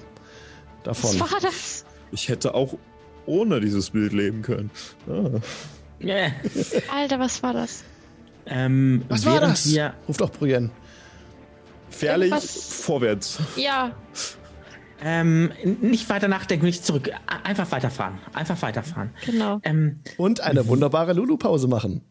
[0.85, 1.19] davon.
[1.21, 1.85] Was war das?
[2.11, 2.75] Ich hätte auch
[3.27, 4.71] ohne dieses Bild leben können.
[5.09, 5.41] Ah.
[6.01, 6.33] Yeah.
[6.95, 7.83] Alter, was war das?
[8.49, 9.71] Ähm, was war das?
[9.71, 10.71] Wir Ruft doch Brienne.
[11.91, 13.39] Fährlich vorwärts.
[13.57, 13.93] Ja.
[15.03, 17.11] Ähm, nicht weiter nachdenken, nicht zurück.
[17.45, 18.19] Einfach weiterfahren.
[18.33, 19.11] Einfach weiterfahren.
[19.25, 19.61] Genau.
[19.63, 22.03] Ähm, Und eine wunderbare Lulu-Pause machen.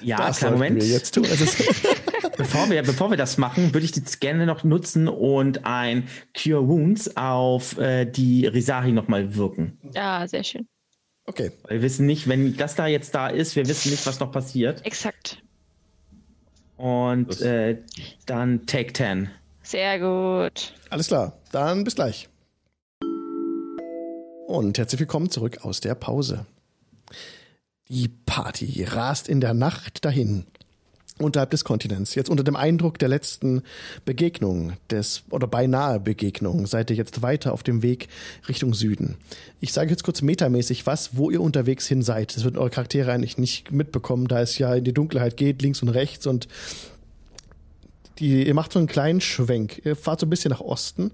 [0.00, 0.80] Ja, das klar, Moment.
[0.80, 1.26] Wir jetzt tun.
[2.36, 6.68] bevor, wir, bevor wir das machen, würde ich jetzt gerne noch nutzen und ein Cure
[6.68, 9.78] Wounds auf äh, die Risari nochmal wirken.
[9.94, 10.68] Ja, sehr schön.
[11.24, 11.50] Okay.
[11.68, 14.84] Wir wissen nicht, wenn das da jetzt da ist, wir wissen nicht, was noch passiert.
[14.86, 15.42] Exakt.
[16.76, 17.78] Und äh,
[18.26, 19.30] dann Take 10.
[19.62, 20.74] Sehr gut.
[20.90, 22.28] Alles klar, dann bis gleich.
[24.46, 26.46] Und herzlich willkommen zurück aus der Pause.
[27.88, 30.46] Die Party rast in der Nacht dahin
[31.18, 32.14] unterhalb des Kontinents.
[32.14, 33.62] Jetzt unter dem Eindruck der letzten
[34.04, 38.08] Begegnung des oder beinahe Begegnung seid ihr jetzt weiter auf dem Weg
[38.48, 39.16] Richtung Süden.
[39.60, 42.36] Ich sage jetzt kurz metamäßig was, wo ihr unterwegs hin seid.
[42.36, 45.82] Das wird eure Charaktere eigentlich nicht mitbekommen, da es ja in die Dunkelheit geht, links
[45.82, 46.48] und rechts und
[48.18, 49.82] die, ihr macht so einen kleinen Schwenk.
[49.84, 51.10] Ihr fahrt so ein bisschen nach Osten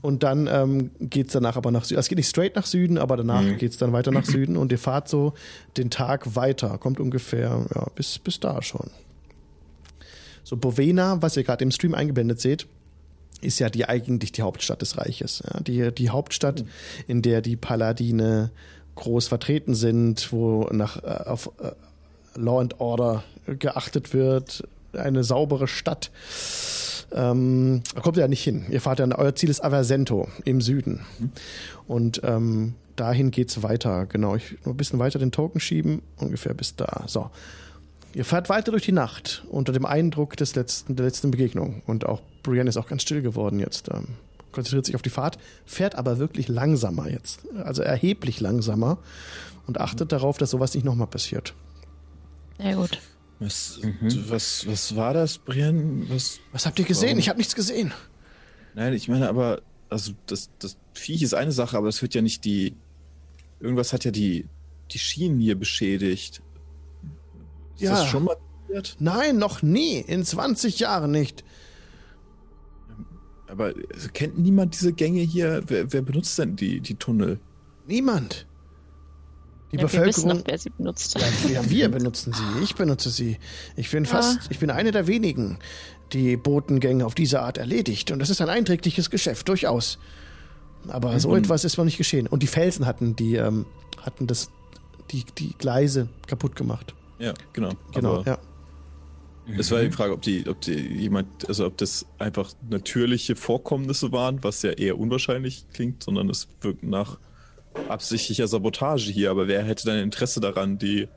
[0.00, 2.00] und dann ähm, geht es danach aber nach Süden.
[2.00, 3.58] Es geht nicht straight nach Süden, aber danach mhm.
[3.58, 5.34] geht es dann weiter nach Süden und ihr fahrt so
[5.76, 6.78] den Tag weiter.
[6.78, 8.90] Kommt ungefähr ja, bis, bis da schon.
[10.42, 12.66] So, Bovena, was ihr gerade im Stream eingeblendet seht,
[13.42, 15.42] ist ja die eigentlich die Hauptstadt des Reiches.
[15.46, 16.68] Ja, die, die Hauptstadt, mhm.
[17.06, 18.50] in der die Paladine
[18.94, 21.72] groß vertreten sind, wo nach äh, auf äh,
[22.34, 26.10] Law and Order geachtet wird, eine saubere Stadt
[27.12, 28.66] ähm, da kommt ihr ja nicht hin.
[28.70, 31.00] Ihr fahrt ja, euer Ziel ist Aversento im Süden.
[31.18, 31.30] Mhm.
[31.86, 34.06] Und ähm, dahin geht's weiter.
[34.06, 37.04] Genau, ich nur ein bisschen weiter den Token schieben, ungefähr bis da.
[37.06, 37.30] So.
[38.14, 41.82] Ihr fahrt weiter durch die Nacht unter dem Eindruck des letzten, der letzten Begegnung.
[41.86, 43.88] Und auch Brienne ist auch ganz still geworden jetzt.
[43.92, 44.08] Ähm,
[44.52, 47.40] konzentriert sich auf die Fahrt, fährt aber wirklich langsamer jetzt.
[47.62, 48.98] Also erheblich langsamer
[49.66, 50.08] und achtet mhm.
[50.08, 51.54] darauf, dass sowas nicht nochmal passiert.
[52.58, 52.98] Sehr gut.
[53.40, 54.24] Was, mhm.
[54.28, 56.08] was, was war das, Brian?
[56.08, 57.10] Was, was habt ihr gesehen?
[57.10, 57.18] Warum?
[57.20, 57.92] Ich habe nichts gesehen.
[58.74, 62.22] Nein, ich meine aber, also das, das Viech ist eine Sache, aber das wird ja
[62.22, 62.74] nicht die.
[63.60, 64.46] Irgendwas hat ja die,
[64.90, 66.42] die Schienen hier beschädigt.
[67.74, 67.90] Ist ja.
[67.90, 68.36] das schon mal
[68.66, 68.96] passiert?
[68.98, 69.98] Nein, noch nie.
[69.98, 71.44] In 20 Jahren nicht.
[73.46, 73.72] Aber
[74.12, 75.62] kennt niemand diese Gänge hier?
[75.66, 77.40] Wer, wer benutzt denn die, die Tunnel?
[77.86, 78.46] Niemand.
[79.72, 80.06] Die ja, Bevölkerung.
[80.06, 81.18] Wir wissen noch, wer sie benutzt.
[81.18, 82.62] Ja, ja, wir benutzen sie.
[82.62, 83.38] Ich benutze sie.
[83.76, 85.58] Ich bin fast, ich bin eine der wenigen,
[86.12, 88.10] die Botengänge auf diese Art erledigt.
[88.10, 89.98] Und das ist ein einträgliches Geschäft, durchaus.
[90.88, 91.18] Aber mhm.
[91.18, 92.26] so etwas ist noch nicht geschehen.
[92.26, 93.66] Und die Felsen hatten die, ähm,
[94.00, 94.50] hatten das,
[95.10, 96.94] die, die Gleise kaputt gemacht.
[97.18, 97.72] Ja, genau.
[97.92, 98.38] Genau, ja.
[99.56, 104.12] Es war die Frage, ob die, ob die jemand, also ob das einfach natürliche Vorkommnisse
[104.12, 107.18] waren, was ja eher unwahrscheinlich klingt, sondern es wirkt nach
[107.88, 111.08] absichtlicher Sabotage hier, aber wer hätte dann Interesse daran, die,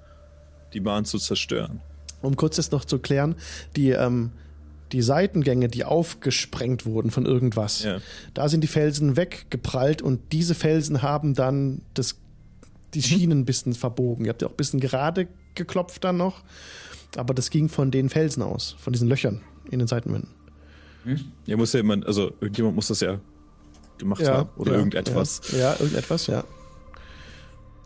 [0.73, 1.81] die Bahn zu zerstören?
[2.21, 3.35] Um kurz das noch zu klären,
[3.75, 4.31] die, ähm,
[4.91, 7.99] die Seitengänge, die aufgesprengt wurden von irgendwas, ja.
[8.33, 12.17] da sind die Felsen weggeprallt und diese Felsen haben dann das,
[12.93, 13.03] die mhm.
[13.03, 14.25] Schienen ein bisschen verbogen.
[14.25, 16.43] Ihr habt ja auch ein bisschen gerade geklopft dann noch,
[17.15, 20.29] aber das ging von den Felsen aus, von diesen Löchern in den Seitenwänden.
[21.03, 21.19] Hm?
[21.45, 23.19] Ja, muss ja jemand, also irgendjemand muss das ja
[24.01, 25.41] gemacht ja, haben oder ja, irgendetwas.
[25.51, 26.43] Ja, ja, irgendetwas, ja.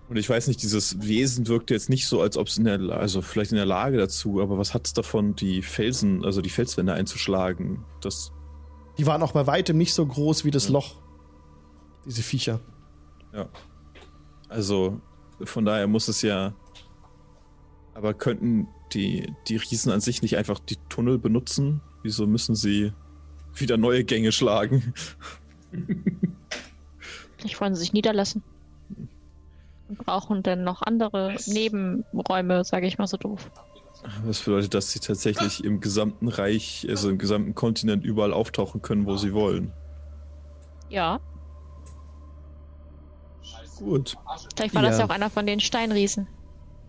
[0.07, 2.79] Und ich weiß nicht, dieses Wesen wirkt jetzt nicht so, als ob es in der,
[2.91, 6.49] also vielleicht in der Lage dazu, aber was hat es davon, die Felsen, also die
[6.49, 7.83] Felswände einzuschlagen?
[8.01, 8.31] Das
[8.97, 10.69] die waren auch bei weitem nicht so groß wie das.
[10.69, 10.95] Loch.
[12.05, 12.61] Diese Viecher.
[13.33, 13.49] Ja.
[14.47, 15.01] Also,
[15.43, 16.53] von daher muss es ja.
[17.93, 21.81] Aber könnten die, die Riesen an sich nicht einfach die Tunnel benutzen?
[22.03, 22.93] Wieso müssen sie
[23.55, 24.93] wieder neue Gänge schlagen?
[27.37, 28.43] Vielleicht wollen sie sich niederlassen.
[29.87, 33.51] Und brauchen dann noch andere Nebenräume, sage ich mal so doof.
[34.25, 39.05] Das bedeutet, dass sie tatsächlich im gesamten Reich, also im gesamten Kontinent überall auftauchen können,
[39.05, 39.71] wo sie wollen.
[40.89, 41.19] Ja.
[43.77, 44.15] Gut.
[44.55, 44.89] Vielleicht war ja.
[44.89, 46.27] das ja auch einer von den Steinriesen.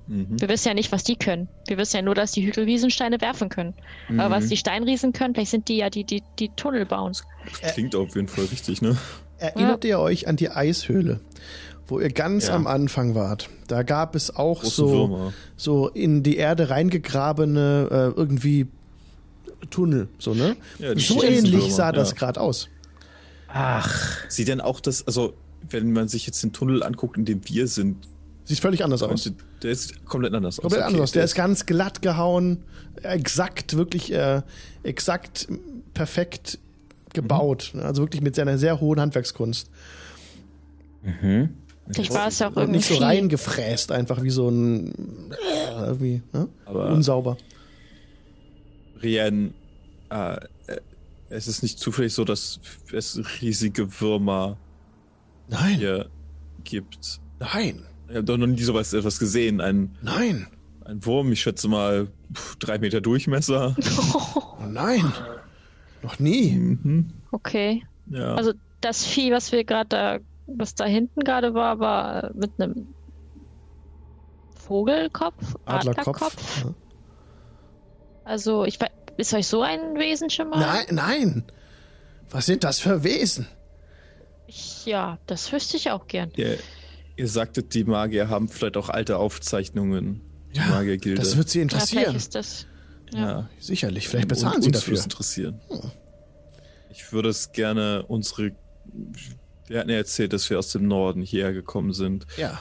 [0.07, 0.41] Mhm.
[0.41, 1.49] Wir wissen ja nicht, was die können.
[1.67, 3.75] Wir wissen ja nur, dass die Hügelriesensteine werfen können.
[4.09, 4.21] Mhm.
[4.21, 7.13] Aber was die Steinriesen können, vielleicht sind die ja die, die, die Tunnel bauen.
[7.63, 8.97] Das klingt auf jeden Fall richtig, ne?
[9.39, 9.91] Erinnert ja.
[9.91, 11.21] ihr euch an die Eishöhle,
[11.87, 12.55] wo ihr ganz ja.
[12.55, 13.51] am Anfang wart?
[13.69, 18.67] Da gab es auch so, so in die Erde reingegrabene äh, irgendwie
[19.71, 20.57] Tunnel, so, ne?
[20.79, 22.69] Ja, so ähnlich sah das gerade aus.
[23.49, 24.19] Ach.
[24.29, 25.35] Sieht denn auch das, also
[25.69, 27.97] wenn man sich jetzt den Tunnel anguckt, in dem wir sind,
[28.47, 29.31] Sieht völlig anders aus.
[29.63, 30.93] Der ist komplett anders komplett aus.
[30.93, 31.11] anders.
[31.11, 32.63] Der, der ist ganz glatt gehauen,
[33.03, 34.43] exakt, wirklich äh,
[34.85, 35.49] exakt
[35.95, 36.59] perfekt
[37.13, 37.73] gebaut.
[37.75, 37.81] Mhm.
[37.81, 39.69] Also wirklich mit seiner sehr hohen Handwerkskunst.
[41.03, 41.57] Mhm.
[41.97, 42.79] Ich war es auch irgendwie.
[42.79, 45.33] Nicht so reingefräst, einfach wie so ein.
[45.33, 46.49] Äh, irgendwie, ne?
[46.67, 47.37] Aber Unsauber.
[49.03, 49.55] Rien,
[50.11, 50.39] äh,
[51.31, 52.61] es ist nicht zufällig so, dass
[52.93, 54.57] es riesige Würmer
[55.49, 55.79] Nein.
[55.79, 56.11] hier
[56.65, 57.21] gibt.
[57.41, 57.83] Nein.
[58.09, 59.61] Ich habe doch noch nie sowas etwas gesehen.
[59.61, 60.47] Ein, nein.
[60.85, 62.09] Ein Wurm, ich schätze mal
[62.61, 63.75] drei Meter Durchmesser.
[64.59, 65.13] Oh nein.
[66.03, 66.53] Noch nie.
[66.53, 67.11] Mhm.
[67.31, 67.85] Okay.
[68.11, 68.35] Ja.
[68.35, 72.89] Also das Vieh, was wir gerade da, was da hinten gerade war, war mit einem
[74.57, 76.09] Vogelkopf, Adlerkopf.
[76.09, 76.65] Adlerkopf.
[76.65, 76.75] Ja.
[78.25, 80.59] Also ich weiß, ist euch so ein Wesen schon mal?
[80.59, 81.45] Nein, nein.
[82.31, 83.47] Was sind das für Wesen?
[84.47, 86.33] Ich, ja, das wüsste ich auch gern.
[86.33, 86.57] Der,
[87.17, 90.21] Ihr sagtet, die Magier haben vielleicht auch alte Aufzeichnungen.
[90.55, 91.21] Die ja, Magiergilde.
[91.21, 92.13] Das wird sie interessieren.
[92.13, 92.67] Ja, ist das.
[93.13, 93.19] Ja.
[93.19, 93.51] ja.
[93.59, 94.09] sicherlich.
[94.09, 95.03] Vielleicht bezahlen und, sie dafür.
[95.03, 95.61] interessieren.
[95.69, 95.91] Hm.
[96.91, 98.53] Ich würde es gerne unsere.
[99.67, 102.27] Wir hatten ja erzählt, dass wir aus dem Norden hierher gekommen sind.
[102.37, 102.61] Ja.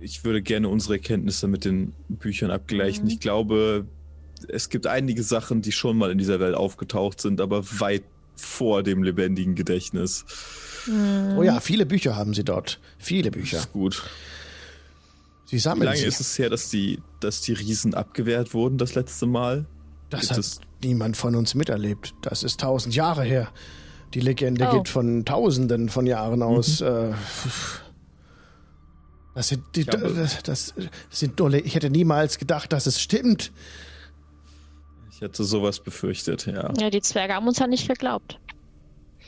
[0.00, 3.04] Ich würde gerne unsere Erkenntnisse mit den Büchern abgleichen.
[3.04, 3.10] Mhm.
[3.10, 3.86] Ich glaube,
[4.48, 8.02] es gibt einige Sachen, die schon mal in dieser Welt aufgetaucht sind, aber weit
[8.34, 10.24] vor dem lebendigen Gedächtnis.
[10.86, 11.36] Mhm.
[11.38, 12.80] Oh ja, viele Bücher haben sie dort.
[12.98, 13.58] Viele Bücher.
[13.58, 14.02] Das ist gut.
[15.46, 16.06] Sie sammeln Wie lange sie.
[16.06, 19.66] ist es her, dass die, dass die Riesen abgewehrt wurden das letzte Mal?
[20.08, 20.60] Das Gibt hat es?
[20.82, 22.14] niemand von uns miterlebt.
[22.22, 23.48] Das ist tausend Jahre her.
[24.14, 24.78] Die Legende oh.
[24.78, 26.80] geht von Tausenden von Jahren aus.
[26.80, 26.86] Mhm.
[26.86, 27.14] Äh,
[29.34, 30.74] das sind, die, das, das
[31.08, 33.52] sind nur, ich hätte niemals gedacht, dass es stimmt.
[35.12, 36.72] Ich hätte sowas befürchtet, ja.
[36.78, 38.38] Ja, die Zwerge haben uns ja nicht geglaubt.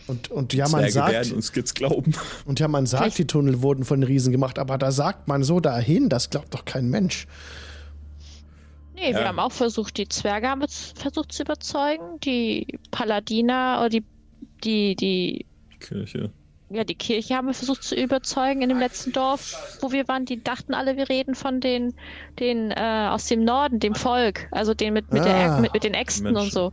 [0.06, 1.12] Und, und ja, man sagt.
[1.12, 2.14] werden uns jetzt glauben.
[2.44, 5.44] Und ja, man sagt, die Tunnel wurden von den Riesen gemacht, aber da sagt man
[5.44, 7.26] so dahin, das glaubt doch kein Mensch.
[8.94, 9.18] Nee, ja.
[9.18, 10.62] wir haben auch versucht, die Zwerge haben
[10.94, 14.04] versucht zu überzeugen, die Paladiner oder die,
[14.64, 15.46] die, die
[15.80, 16.30] Kirche
[16.74, 20.24] ja, die Kirche haben wir versucht zu überzeugen in dem letzten Dorf, wo wir waren.
[20.24, 21.94] Die dachten alle, wir reden von den,
[22.38, 25.84] den äh, aus dem Norden, dem Volk, also den mit, mit, ah, der, mit, mit
[25.84, 26.42] den Äxten Menschen.
[26.42, 26.72] und so.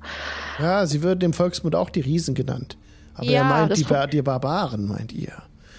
[0.57, 2.77] Ja, sie würden im Volksmund auch die Riesen genannt.
[3.19, 5.33] Aber ja, er meint die, ba die Barbaren, meint ihr.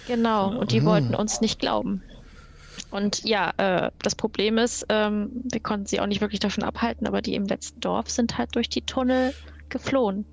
[0.06, 0.86] Genau, und die mhm.
[0.86, 2.02] wollten uns nicht glauben.
[2.90, 7.06] Und ja, äh, das Problem ist, ähm, wir konnten sie auch nicht wirklich davon abhalten,
[7.06, 9.32] aber die im letzten Dorf sind halt durch die Tunnel
[9.68, 10.24] geflohen.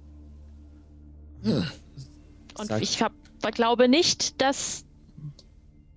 [1.44, 1.66] Hm.
[2.58, 2.82] Und Sag.
[2.82, 3.14] ich habe
[3.52, 4.84] glaube nicht, dass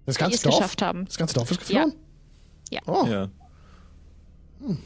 [0.05, 1.07] das ganze es Dorf, geschafft haben.
[1.07, 1.95] Das ganze Dorf ist geflohen?
[2.71, 2.81] Ja.
[2.87, 2.93] ja.
[2.93, 3.07] Oh.
[3.07, 3.29] ja.
[4.61, 4.79] Hm.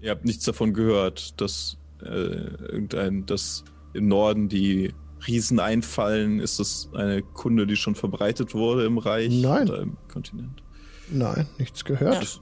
[0.00, 3.64] Ihr habt nichts davon gehört, dass äh, irgendein, dass
[3.94, 4.94] im Norden die
[5.26, 6.40] Riesen einfallen.
[6.40, 9.68] Ist das eine Kunde, die schon verbreitet wurde im Reich Nein.
[9.68, 10.62] oder im Kontinent?
[11.10, 12.24] Nein, nichts gehört.
[12.24, 12.40] Ja.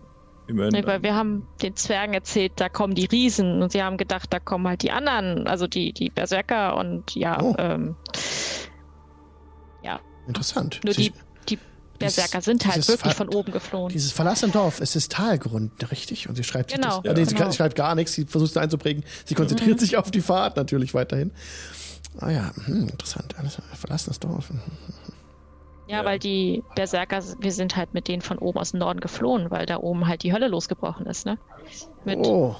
[0.48, 4.32] Nee, weil wir haben den Zwergen erzählt, da kommen die Riesen und sie haben gedacht,
[4.32, 7.54] da kommen halt die anderen, also die, die Berserker und ja, oh.
[7.58, 7.96] ähm,
[9.82, 9.98] ja.
[10.28, 10.80] Interessant.
[10.84, 11.58] Nur Sie, die, die
[11.98, 13.92] Berserker sind halt wirklich von oben geflohen.
[13.92, 16.28] Dieses verlassene Dorf, es ist Talgrund, richtig?
[16.28, 17.00] Und sie schreibt genau.
[17.00, 17.04] das.
[17.04, 17.12] Ja.
[17.14, 17.50] Nee, sie, genau.
[17.50, 19.02] schreibt gar nichts, sie versucht es einzubringen.
[19.24, 19.80] Sie konzentriert mhm.
[19.80, 21.32] sich auf die Fahrt natürlich weiterhin.
[22.20, 23.34] Ah ja, hm, interessant.
[23.38, 24.50] Alles verlassenes Dorf.
[25.88, 29.00] Ja, ja, weil die Berserker, wir sind halt mit denen von oben aus dem Norden
[29.00, 31.38] geflohen, weil da oben halt die Hölle losgebrochen ist, ne?
[32.04, 32.56] Mit oh.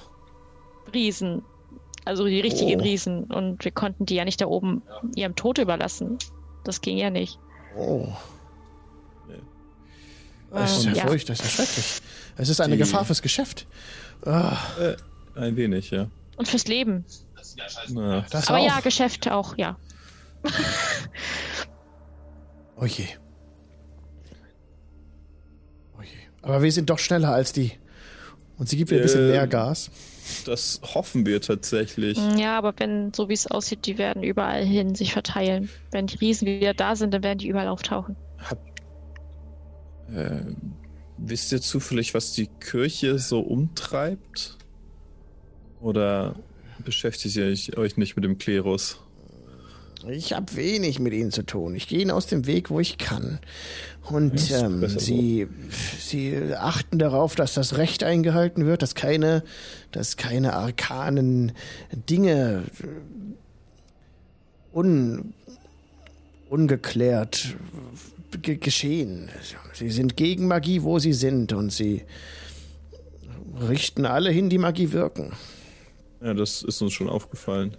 [0.94, 1.42] Riesen.
[2.04, 2.84] Also die richtigen oh.
[2.84, 3.24] Riesen.
[3.24, 4.82] Und wir konnten die ja nicht da oben
[5.16, 6.18] ihrem Tod überlassen.
[6.62, 7.38] Das ging ja nicht.
[7.76, 8.06] Oh.
[9.26, 9.34] Nee.
[10.52, 12.02] Das ist ja, ja furchtbar, das ist ja schrecklich.
[12.36, 12.78] Es ist eine Die...
[12.78, 13.66] Gefahr fürs Geschäft.
[14.24, 14.56] Ah.
[14.80, 14.96] Äh,
[15.34, 16.08] ein wenig, ja.
[16.36, 17.04] Und fürs Leben.
[17.88, 18.66] Na, Aber auch.
[18.66, 19.76] ja, Geschäft auch, ja.
[22.76, 23.06] oh je.
[25.98, 26.08] Oh je.
[26.42, 27.72] Aber wir sind doch schneller als die.
[28.58, 29.90] Und sie gibt mir ein bisschen äh, mehr Gas.
[30.44, 32.18] Das hoffen wir tatsächlich.
[32.36, 35.68] Ja, aber wenn, so wie es aussieht, die werden überall hin sich verteilen.
[35.90, 38.16] Wenn die Riesen wieder da sind, dann werden die überall auftauchen.
[38.38, 38.58] Hab,
[40.12, 40.40] äh,
[41.18, 44.56] wisst ihr zufällig, was die Kirche so umtreibt?
[45.80, 46.34] Oder
[46.84, 48.98] beschäftigt ihr euch nicht mit dem Klerus?
[50.08, 51.74] Ich habe wenig mit ihnen zu tun.
[51.74, 53.40] Ich gehe ihnen aus dem Weg, wo ich kann.
[54.04, 55.48] Und ähm, sie,
[55.98, 59.42] sie achten darauf, dass das Recht eingehalten wird, dass keine,
[59.90, 61.52] dass keine arkanen
[62.08, 62.64] Dinge
[64.72, 65.34] un,
[66.48, 67.56] ungeklärt
[68.42, 69.28] geschehen.
[69.72, 72.02] Sie sind gegen Magie, wo sie sind, und sie
[73.68, 75.32] richten alle hin, die Magie wirken.
[76.22, 77.76] Ja, das ist uns schon aufgefallen.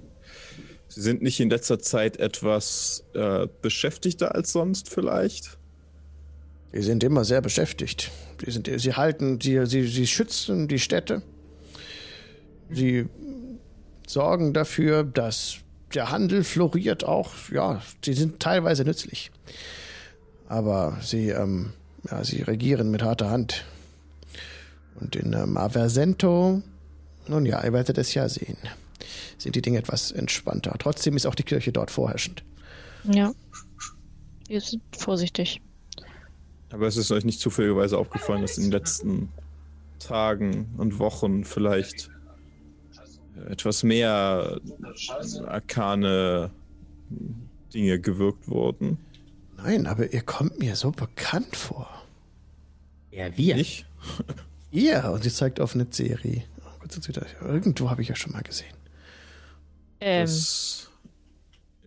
[0.89, 5.57] Sie sind nicht in letzter Zeit etwas äh, beschäftigter als sonst vielleicht?
[6.71, 8.11] Sie sind immer sehr beschäftigt.
[8.43, 11.21] Sie, sind, sie halten, sie, sie, sie schützen die Städte.
[12.69, 13.07] Sie
[14.05, 15.57] sorgen dafür, dass
[15.93, 17.31] der Handel floriert auch.
[17.51, 19.31] Ja, sie sind teilweise nützlich.
[20.47, 21.73] Aber sie, ähm,
[22.09, 23.65] ja, sie regieren mit harter Hand.
[24.99, 26.61] Und in ähm, Aversento,
[27.29, 28.57] nun ja, ihr werdet es ja sehen,
[29.37, 30.75] sind die Dinge etwas entspannter.
[30.79, 32.43] Trotzdem ist auch die Kirche dort vorherrschend.
[33.03, 33.33] Ja.
[34.47, 35.61] Wir sind vorsichtig.
[36.69, 39.29] Aber es ist euch nicht zufälligerweise aufgefallen, dass in den letzten
[39.99, 42.09] Tagen und Wochen vielleicht
[43.49, 44.59] etwas mehr
[45.45, 46.51] arkane
[47.73, 48.97] Dinge gewirkt wurden?
[49.57, 51.89] Nein, aber ihr kommt mir so bekannt vor.
[53.11, 53.57] Ja, wir.
[53.57, 53.85] Ich?
[54.71, 56.43] ihr, und sie zeigt auf eine Serie.
[57.41, 58.75] Irgendwo habe ich ja schon mal gesehen.
[59.99, 60.25] Ähm.
[60.25, 60.89] Das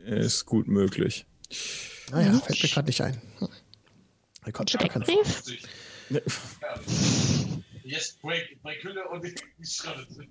[0.05, 1.27] ist gut möglich.
[2.11, 3.21] Naja, fällt mir gerade nicht ein.
[3.39, 3.49] Hm.
[4.45, 5.07] Er kommt mir bekannt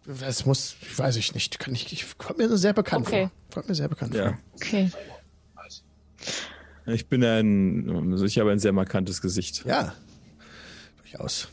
[0.06, 3.28] Das muss, weiß ich nicht, kann ich, ich kommt mir sehr bekannt okay.
[3.28, 3.54] vor.
[3.54, 4.30] Kommt mir sehr bekannt ja.
[4.30, 4.40] vor.
[4.56, 4.92] Okay.
[6.86, 9.64] Ich bin ein, ich habe ein sehr markantes Gesicht.
[9.66, 9.94] Ja,
[11.02, 11.50] durchaus.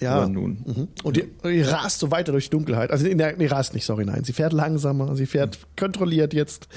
[0.00, 0.14] Ja.
[0.14, 0.64] Aber nun.
[0.64, 0.88] Mhm.
[1.02, 2.90] Und die, die, rast so weiter durch die Dunkelheit.
[2.90, 4.24] Also, nee, die rast nicht, sorry, nein.
[4.24, 6.68] Sie fährt langsamer, sie fährt kontrolliert jetzt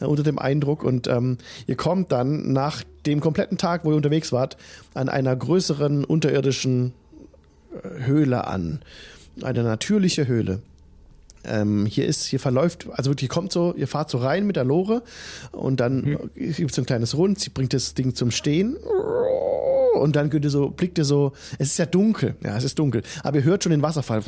[0.00, 3.96] äh, unter dem Eindruck und ähm, ihr kommt dann nach dem kompletten Tag, wo ihr
[3.96, 4.56] unterwegs wart,
[4.94, 6.92] an einer größeren unterirdischen
[7.72, 8.80] äh, Höhle an.
[9.42, 10.60] Eine natürliche Höhle.
[11.44, 14.64] Ähm, hier ist, hier verläuft, also hier kommt so, ihr fahrt so rein mit der
[14.64, 15.02] Lore
[15.52, 16.30] und dann mhm.
[16.34, 18.76] gibt es so ein kleines Rund, sie bringt das Ding zum Stehen
[19.94, 22.78] und dann könnt ihr so, blickt ihr so, es ist ja dunkel, ja, es ist
[22.78, 24.22] dunkel, aber ihr hört schon den Wasserfall.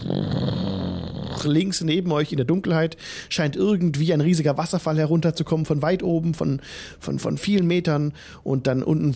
[1.44, 2.96] Links neben euch in der Dunkelheit
[3.28, 6.60] scheint irgendwie ein riesiger Wasserfall herunterzukommen von weit oben, von,
[7.00, 8.12] von, von vielen Metern
[8.44, 9.14] und dann unten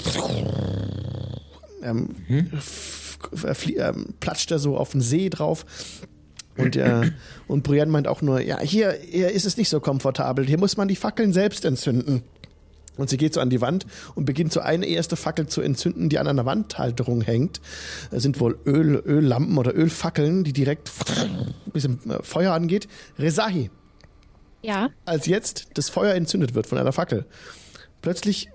[1.83, 2.51] ähm, hm?
[3.79, 5.65] ähm, platscht er so auf den See drauf.
[6.57, 7.11] Und, äh,
[7.49, 10.47] und Brian meint auch nur, ja, hier, hier ist es nicht so komfortabel.
[10.47, 12.23] Hier muss man die Fackeln selbst entzünden.
[12.97, 16.09] Und sie geht so an die Wand und beginnt so eine erste Fackel zu entzünden,
[16.09, 17.61] die an einer Wandhalterung hängt.
[18.11, 22.89] Das sind wohl Öl, Öllampen oder Ölfackeln, die direkt ein bisschen äh, Feuer angeht.
[23.19, 23.71] Resahi.
[24.63, 24.91] Ja.
[25.05, 27.27] Als jetzt das Feuer entzündet wird von einer Fackel.
[28.03, 28.49] Plötzlich,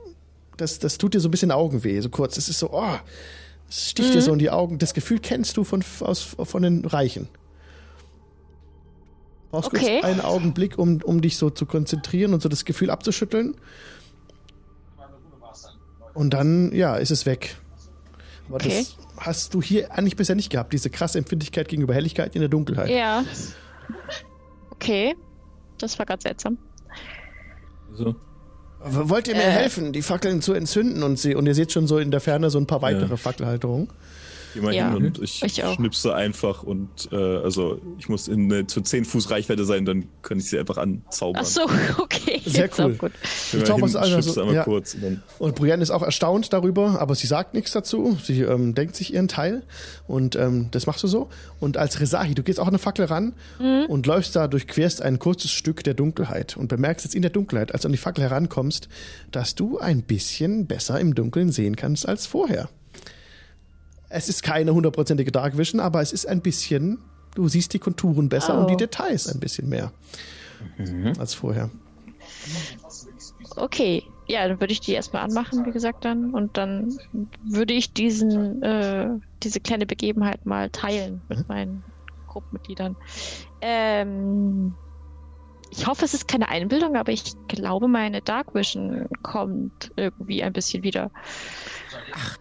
[0.58, 2.38] das, das tut dir so ein bisschen Augenweh, so kurz.
[2.38, 2.98] Es ist so, oh,
[3.70, 4.14] es sticht mhm.
[4.14, 4.80] dir so in die Augen.
[4.80, 7.30] Das Gefühl kennst du von, aus, von den Reichen.
[9.52, 10.00] Brauchst okay.
[10.02, 13.56] kurz einen Augenblick, um, um dich so zu konzentrieren und so das Gefühl abzuschütteln.
[16.14, 17.56] Und dann, ja, ist es weg.
[18.48, 18.80] Aber okay.
[18.80, 22.50] das hast du hier eigentlich bisher nicht gehabt, diese krasse Empfindlichkeit gegenüber Helligkeit in der
[22.50, 22.90] Dunkelheit.
[22.90, 23.24] Ja.
[24.72, 25.16] Okay.
[25.78, 26.58] Das war ganz seltsam.
[27.94, 28.16] So.
[28.84, 29.52] Wollt ihr mir äh.
[29.52, 32.50] helfen, die Fackeln zu entzünden und sie und ihr seht schon so in der Ferne
[32.50, 33.18] so ein paar weitere ja.
[33.18, 33.90] Fackelhalterungen?
[34.54, 38.52] Geh mal ja, hin und ich, ich schnipse einfach und äh, also ich muss in
[38.52, 41.44] eine zu 10 Fuß Reichweite sein, dann kann ich sie einfach anzaubern.
[41.46, 41.62] Ach so,
[42.00, 42.42] okay.
[42.46, 42.96] Sehr cool.
[42.96, 43.12] Gut.
[43.52, 44.64] Du zauberst hin, also, einmal ja.
[44.64, 44.96] kurz.
[44.96, 48.18] Und, und Brienne ist auch erstaunt darüber, aber sie sagt nichts dazu.
[48.24, 49.64] Sie ähm, denkt sich ihren Teil
[50.08, 51.30] und ähm, das machst du so.
[51.60, 53.86] Und als Resahi, du gehst auch an eine Fackel ran mhm.
[53.88, 57.74] und läufst da, durchquerst ein kurzes Stück der Dunkelheit und bemerkst jetzt in der Dunkelheit,
[57.74, 58.90] als du an die Fackel herankommst,
[59.32, 62.70] dass du ein bisschen besser im Dunkeln sehen kannst als vorher.
[64.12, 67.00] Es ist keine hundertprozentige Dark Vision, aber es ist ein bisschen,
[67.36, 68.62] du siehst die Konturen besser oh.
[68.62, 69.92] und die Details ein bisschen mehr
[70.78, 71.14] mhm.
[71.18, 71.70] als vorher.
[73.56, 76.34] Okay, ja, dann würde ich die erstmal anmachen, wie gesagt, dann.
[76.34, 76.98] Und dann
[77.44, 79.10] würde ich diesen, äh,
[79.44, 81.46] diese kleine Begebenheit mal teilen mit mhm.
[81.48, 81.84] meinen
[82.28, 82.96] Gruppenmitgliedern.
[83.62, 84.74] Ähm,
[85.70, 90.54] ich hoffe, es ist keine Einbildung, aber ich glaube, meine Dark Vision kommt irgendwie ein
[90.54, 91.12] bisschen wieder.
[92.14, 92.38] Ach,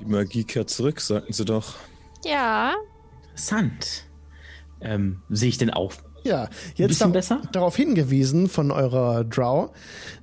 [0.00, 1.74] die Magie kehrt zurück, sagten sie doch.
[2.24, 2.74] Ja.
[3.30, 4.04] Interessant.
[4.80, 5.92] Ähm, sehe ich denn auch
[6.24, 9.70] ja, jetzt da, darauf hingewiesen von eurer Drow,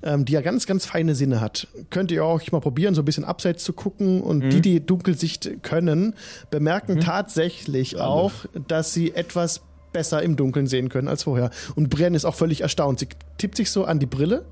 [0.02, 1.68] ähm, die ja ganz, ganz feine Sinne hat.
[1.90, 4.50] Könnt ihr auch mal probieren, so ein bisschen abseits zu gucken und mhm.
[4.50, 6.14] die, die Dunkelsicht können,
[6.50, 7.00] bemerken mhm.
[7.00, 8.32] tatsächlich auch,
[8.68, 9.62] dass sie etwas
[9.92, 11.50] besser im Dunkeln sehen können als vorher.
[11.74, 13.00] Und Brenn ist auch völlig erstaunt.
[13.00, 13.08] Sie
[13.38, 14.44] tippt sich so an die Brille,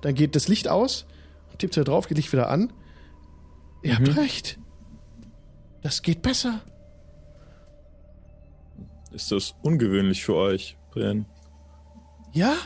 [0.00, 1.06] dann geht das Licht aus,
[1.58, 2.72] tippt sie drauf, geht Licht wieder an.
[3.82, 4.06] Ihr mhm.
[4.06, 4.58] habt recht.
[5.86, 6.62] Das geht besser.
[9.12, 11.26] Ist das ungewöhnlich für euch, Brian?
[12.32, 12.56] Ja?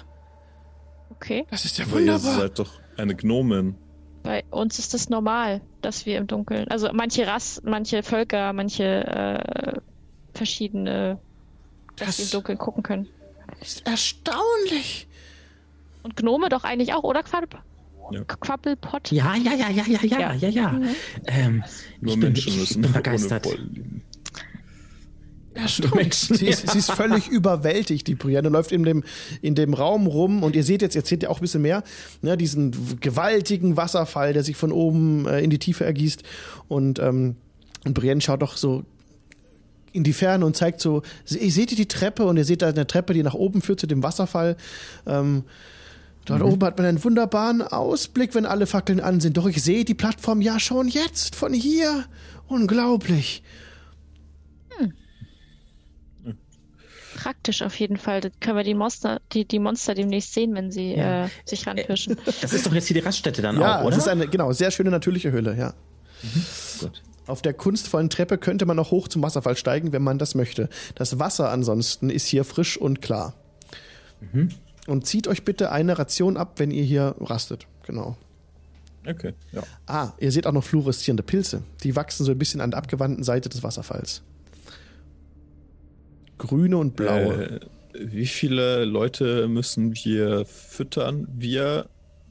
[1.11, 1.47] Okay.
[1.51, 2.33] Das ist ja wunderbar.
[2.37, 3.77] ihr seid doch eine Gnomin.
[4.23, 8.85] Bei uns ist das normal, dass wir im Dunkeln, also manche Rassen, manche Völker, manche
[8.85, 9.81] äh,
[10.33, 11.19] verschiedene,
[11.97, 13.07] dass das wir im Dunkeln gucken können.
[13.61, 15.09] Ist erstaunlich.
[16.03, 17.63] Und Gnome doch eigentlich auch, oder Quadrup?
[18.11, 18.25] Ja.
[18.25, 19.11] Quabbelpot?
[19.11, 20.73] Ja, ja, ja, ja, ja, ja, ja, ja.
[20.73, 20.89] Mhm.
[21.27, 21.65] Ähm,
[22.01, 23.47] Nur ich Menschen bin, müssen bin begeistert.
[25.55, 26.15] Erstaunt.
[26.15, 29.03] Sie ist, sie ist völlig überwältigt, die Brienne läuft in dem,
[29.43, 31.83] in dem Raum rum und ihr seht jetzt, jetzt seht ihr auch ein bisschen mehr,
[32.23, 36.23] ne, diesen gewaltigen Wasserfall, der sich von oben äh, in die Tiefe ergießt
[36.69, 37.35] und, ähm,
[37.85, 38.85] und Brienne schaut doch so
[39.93, 42.69] in die Ferne und zeigt so, ihr seht ihr die Treppe und ihr seht da
[42.69, 44.57] eine Treppe, die nach oben führt zu dem Wasserfall.
[45.07, 45.45] Ähm,
[46.25, 46.47] Dort mhm.
[46.47, 49.37] oben hat man einen wunderbaren Ausblick, wenn alle Fackeln an sind.
[49.37, 52.05] Doch ich sehe die Plattform ja schon jetzt von hier.
[52.47, 53.43] Unglaublich.
[54.79, 54.93] Hm.
[57.17, 58.21] Praktisch auf jeden Fall.
[58.21, 61.27] Das können wir die Monster, die, die Monster demnächst sehen, wenn sie ja.
[61.27, 62.17] äh, sich ranpirschen.
[62.41, 63.91] Das ist doch jetzt hier die Raststätte dann ja, auch, oder?
[63.91, 65.75] Das ist eine, genau, sehr schöne natürliche Höhle, ja.
[66.23, 66.45] Mhm.
[66.81, 67.03] Gut.
[67.27, 70.69] Auf der kunstvollen Treppe könnte man noch hoch zum Wasserfall steigen, wenn man das möchte.
[70.97, 73.35] Das Wasser ansonsten ist hier frisch und klar.
[74.33, 74.49] Mhm.
[74.87, 77.67] Und zieht euch bitte eine Ration ab, wenn ihr hier rastet.
[77.87, 78.17] Genau.
[79.07, 79.63] Okay, ja.
[79.87, 81.63] Ah, ihr seht auch noch fluoreszierende Pilze.
[81.83, 84.23] Die wachsen so ein bisschen an der abgewandten Seite des Wasserfalls.
[86.39, 87.61] Grüne und blaue.
[87.61, 87.61] Äh,
[87.95, 91.27] wie viele Leute müssen wir füttern?
[91.33, 91.87] Wir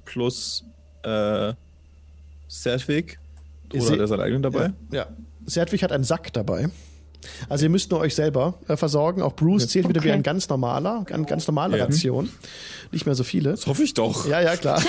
[0.06, 0.64] plus
[1.04, 1.54] äh,
[2.48, 3.20] Sertwig?
[3.74, 4.74] Oder hat er seinen eigenen dabei?
[4.92, 5.08] Ja, ja.
[5.46, 6.70] Sertwig hat einen Sack dabei.
[7.50, 9.22] Also ihr müsst nur euch selber äh, versorgen.
[9.22, 9.96] Auch Bruce zählt okay.
[9.96, 11.86] wieder wie ein ganz normaler, eine ganz normale ja.
[11.86, 12.30] Ration.
[12.92, 13.52] Nicht mehr so viele.
[13.52, 14.28] Das hoffe ich doch.
[14.28, 14.82] Ja, ja, klar.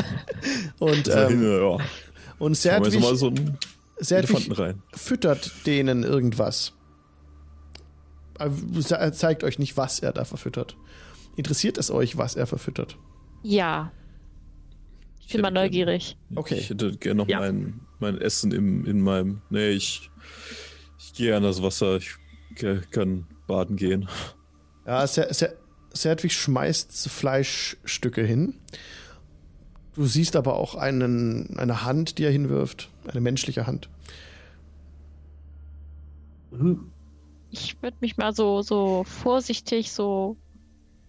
[0.78, 1.78] und, ähm, ja.
[2.38, 3.32] und Sertwig, so
[4.94, 6.72] füttert denen irgendwas.
[8.38, 10.76] Er zeigt euch nicht, was er da verfüttert.
[11.36, 12.96] Interessiert es euch, was er verfüttert?
[13.42, 13.92] Ja.
[15.26, 16.16] Ich bin mal neugierig.
[16.34, 16.54] Okay.
[16.54, 17.40] Ich hätte gerne noch ja.
[17.40, 19.42] mein, mein Essen im, in meinem.
[19.50, 20.10] Nee, ich,
[20.64, 20.65] ich
[21.16, 21.96] gehe an das Wasser.
[21.96, 22.14] Ich
[22.90, 24.08] kann baden gehen.
[24.86, 28.54] Ja, Serdwig schmeißt Fleischstücke hin.
[29.94, 32.90] Du siehst aber auch einen, eine Hand, die er hinwirft.
[33.08, 33.88] Eine menschliche Hand.
[37.50, 40.36] Ich würde mich mal so, so vorsichtig so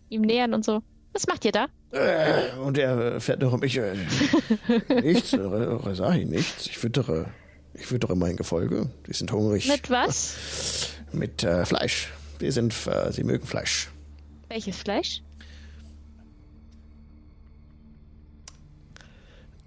[0.09, 0.81] ihm nähern und so.
[1.13, 1.67] Was macht ihr da?
[1.91, 3.77] Äh, und er fährt noch um mich.
[3.77, 3.95] Äh,
[5.01, 6.67] nichts, Resahi, nichts.
[6.67, 7.27] Ich füttere,
[7.77, 8.89] ich füttere mein Gefolge.
[9.07, 9.67] Die sind hungrig.
[9.67, 10.35] Mit was?
[11.11, 12.09] Mit äh, Fleisch.
[12.41, 13.89] Die sind, äh, sie mögen Fleisch.
[14.49, 15.21] Welches Fleisch?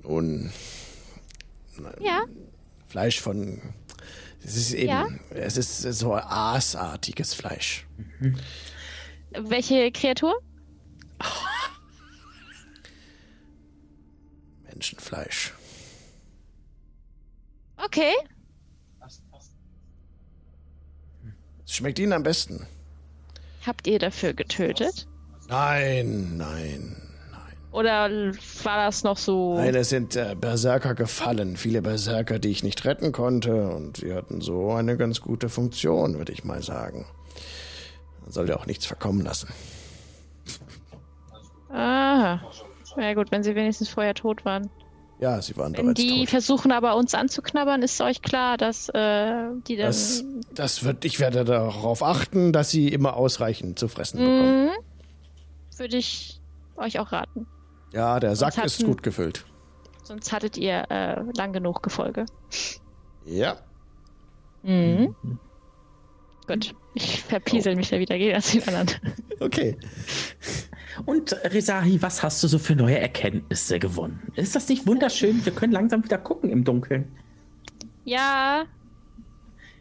[0.02, 0.50] Nun.
[2.00, 2.24] Ja.
[2.88, 3.60] Fleisch von.
[4.42, 4.88] Es ist eben.
[4.88, 5.08] Ja?
[5.30, 7.86] Es ist so aasartiges Fleisch.
[8.18, 8.36] Mhm.
[9.32, 10.40] Welche Kreatur?
[14.64, 15.52] Menschenfleisch.
[17.84, 18.12] Okay.
[21.64, 22.66] Es schmeckt Ihnen am besten.
[23.64, 25.06] Habt ihr dafür getötet?
[25.48, 26.96] Nein, nein,
[27.30, 27.56] nein.
[27.72, 28.10] Oder
[28.64, 29.56] war das noch so?
[29.56, 31.56] Nein, es sind äh, Berserker gefallen.
[31.56, 33.68] Viele Berserker, die ich nicht retten konnte.
[33.68, 37.06] Und sie hatten so eine ganz gute Funktion, würde ich mal sagen.
[38.22, 39.48] Man soll ja auch nichts verkommen lassen.
[41.68, 42.40] Aha.
[42.96, 44.70] Ja gut, wenn sie wenigstens vorher tot waren.
[45.20, 46.30] Ja, sie waren wenn bereits die tot.
[46.30, 49.86] versuchen aber uns anzuknabbern, ist euch klar, dass äh, die dann...
[49.86, 50.24] Das,
[50.54, 54.66] das, wird, ich werde darauf achten, dass sie immer ausreichend zu fressen bekommen.
[54.66, 54.70] Mhm.
[55.78, 56.40] Würde ich
[56.76, 57.46] euch auch raten.
[57.92, 59.44] Ja, der Sack hatten, ist gut gefüllt.
[60.04, 62.24] Sonst hattet ihr äh, lang genug Gefolge.
[63.26, 63.58] Ja.
[64.62, 65.14] Mhm.
[65.22, 65.38] mhm.
[66.46, 67.76] Gut, ich verpiesel oh.
[67.76, 69.14] mich da wieder gegen den anderen.
[69.38, 69.76] Okay.
[71.06, 74.20] Und Rezahi, was hast du so für neue Erkenntnisse gewonnen?
[74.36, 75.44] Ist das nicht wunderschön?
[75.44, 77.10] Wir können langsam wieder gucken im Dunkeln.
[78.04, 78.64] Ja.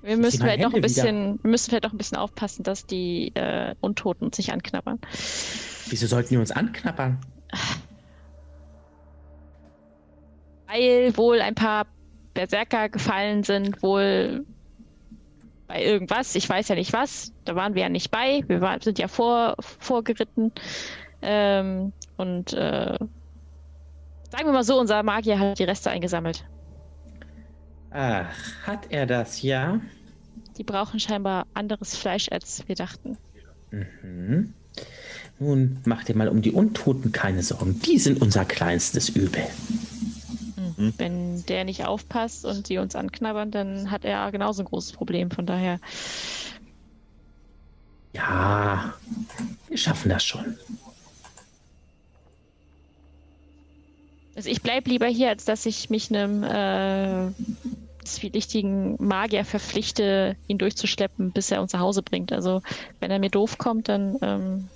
[0.01, 3.33] Wir müssen vielleicht doch ein bisschen, wir müssen vielleicht auch ein bisschen aufpassen, dass die
[3.35, 4.99] äh, Untoten sich anknabbern.
[5.89, 7.19] Wieso sollten die uns anknabbern?
[10.67, 11.87] Weil wohl ein paar
[12.33, 14.45] Berserker gefallen sind, wohl
[15.67, 16.35] bei irgendwas.
[16.35, 17.33] Ich weiß ja nicht was.
[17.45, 18.43] Da waren wir ja nicht bei.
[18.47, 20.51] Wir war, sind ja vor, vorgeritten.
[21.21, 22.97] Ähm, und äh,
[24.31, 26.45] sagen wir mal so, unser Magier hat die Reste eingesammelt.
[27.91, 28.27] Ach,
[28.63, 29.79] hat er das, ja?
[30.57, 33.17] Die brauchen scheinbar anderes Fleisch, als wir dachten.
[33.71, 34.53] Mhm.
[35.39, 37.79] Nun mach dir mal um die Untoten keine Sorgen.
[37.79, 39.43] Die sind unser kleinstes Übel.
[40.77, 40.93] Mhm.
[40.97, 45.31] Wenn der nicht aufpasst und sie uns anknabbern, dann hat er genauso ein großes Problem.
[45.31, 45.79] Von daher.
[48.13, 48.93] Ja,
[49.67, 50.57] wir schaffen das schon.
[54.39, 57.29] Also ich bleibe lieber hier, als dass ich mich einem äh,
[58.05, 62.31] zwielichtigen Magier verpflichte, ihn durchzuschleppen, bis er uns nach Hause bringt.
[62.31, 62.61] Also
[63.01, 64.69] wenn er mir doof kommt, dann ähm,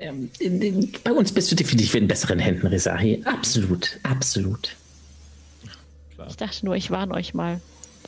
[0.00, 3.22] ähm, in, in, bei uns bist du definitiv in besseren Händen, Rezahi.
[3.24, 4.74] Absolut, absolut.
[6.16, 6.26] Klar.
[6.28, 7.60] Ich dachte nur, ich warne euch mal.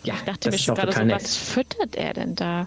[0.02, 1.22] Ja, ich dachte mir schon gerade so, nett.
[1.22, 2.66] was füttert er denn da?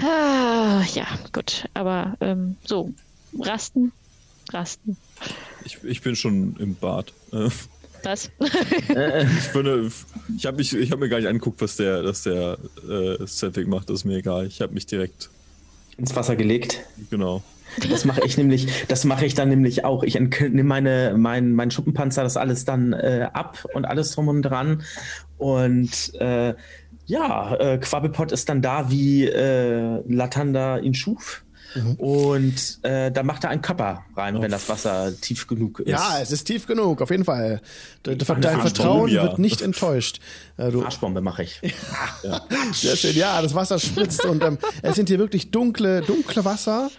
[0.00, 1.68] Ah, ja, gut.
[1.72, 2.92] Aber ähm, so,
[3.38, 3.92] rasten,
[4.52, 4.96] rasten.
[5.64, 7.12] Ich, ich bin schon im Bad.
[8.04, 8.30] Was?
[8.40, 9.92] ich bin,
[10.36, 12.58] ich habe hab mir gar nicht angeguckt, was der, dass der
[12.88, 13.88] äh, Celtic macht.
[13.88, 14.46] Das ist mir egal.
[14.46, 15.30] Ich habe mich direkt
[15.98, 16.80] ins Wasser gelegt.
[17.10, 17.44] Genau.
[17.90, 20.02] Das mache ich nämlich, das mache ich dann nämlich auch.
[20.02, 24.42] Ich nehme meine, mein, mein Schuppenpanzer, das alles dann äh, ab und alles drum und
[24.42, 24.82] dran.
[25.38, 26.54] Und äh,
[27.06, 31.44] ja, äh, Quabbelpot ist dann da, wie äh, Latanda ihn schuf.
[31.74, 31.94] Mhm.
[31.94, 34.42] Und äh, da macht er einen Körper rein, oh.
[34.42, 35.88] wenn das Wasser tief genug ist.
[35.88, 37.60] Ja, es ist tief genug, auf jeden Fall.
[38.02, 39.22] Dein Vertrauen ja.
[39.22, 40.20] wird nicht enttäuscht.
[40.56, 41.60] Äh, du Arschbombe mache ich.
[42.22, 42.40] ja.
[42.72, 43.16] Sehr schön.
[43.16, 46.90] Ja, das Wasser spritzt und ähm, es sind hier wirklich dunkle, dunkle Wasser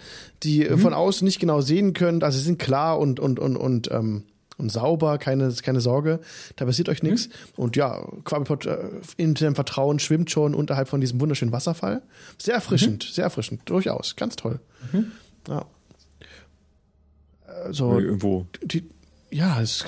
[0.43, 0.77] die mhm.
[0.77, 2.23] von außen nicht genau sehen könnt.
[2.23, 4.23] Also sie sind klar und, und, und, und ähm,
[4.57, 6.19] und sauber, keine, keine Sorge,
[6.55, 7.27] da passiert euch nichts.
[7.27, 7.33] Mhm.
[7.63, 8.77] Und ja, Quabbelpot äh,
[9.17, 12.01] in seinem Vertrauen schwimmt schon unterhalb von diesem wunderschönen Wasserfall.
[12.37, 13.13] Sehr erfrischend, mhm.
[13.13, 14.59] sehr erfrischend, durchaus, ganz toll.
[14.91, 15.11] Mhm.
[15.47, 15.65] Ja.
[17.65, 18.47] Also, Irgendwo.
[18.63, 18.89] Die,
[19.29, 19.85] ja, es,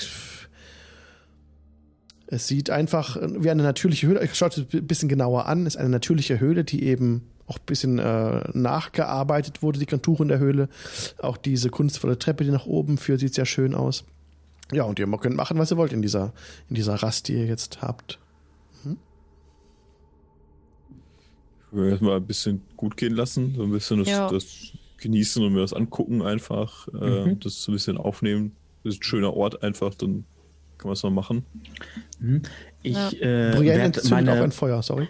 [2.27, 4.23] es sieht einfach wie eine natürliche Höhle.
[4.23, 5.65] Ich schaue es ein bisschen genauer an.
[5.65, 10.27] Es ist eine natürliche Höhle, die eben auch ein bisschen äh, nachgearbeitet wurde, die Konturen
[10.27, 10.69] der Höhle.
[11.19, 14.03] Auch diese kunstvolle Treppe, die nach oben führt, sieht sehr schön aus.
[14.71, 16.33] Ja, und ihr könnt machen, was ihr wollt in dieser,
[16.69, 18.19] in dieser Rast, die ihr jetzt habt.
[18.83, 18.97] Hm?
[21.67, 24.29] Ich will erstmal ein bisschen gut gehen lassen, so ein bisschen das, ja.
[24.29, 27.39] das genießen und mir das angucken einfach, äh, mhm.
[27.39, 28.55] das so ein bisschen aufnehmen.
[28.83, 30.25] Das ist ein schöner Ort einfach, dann
[30.77, 31.45] kann man es mal machen.
[32.19, 32.41] Mhm.
[32.81, 33.09] Ich ja.
[33.11, 34.33] äh, werde meine...
[34.33, 35.07] auch ein Feuer, sorry.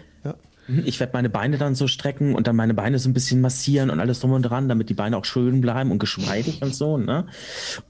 [0.68, 3.40] Mhm, ich werde meine Beine dann so strecken und dann meine Beine so ein bisschen
[3.40, 6.74] massieren und alles drum und dran, damit die Beine auch schön bleiben und geschmeidig und
[6.74, 6.98] so.
[6.98, 7.26] Ne?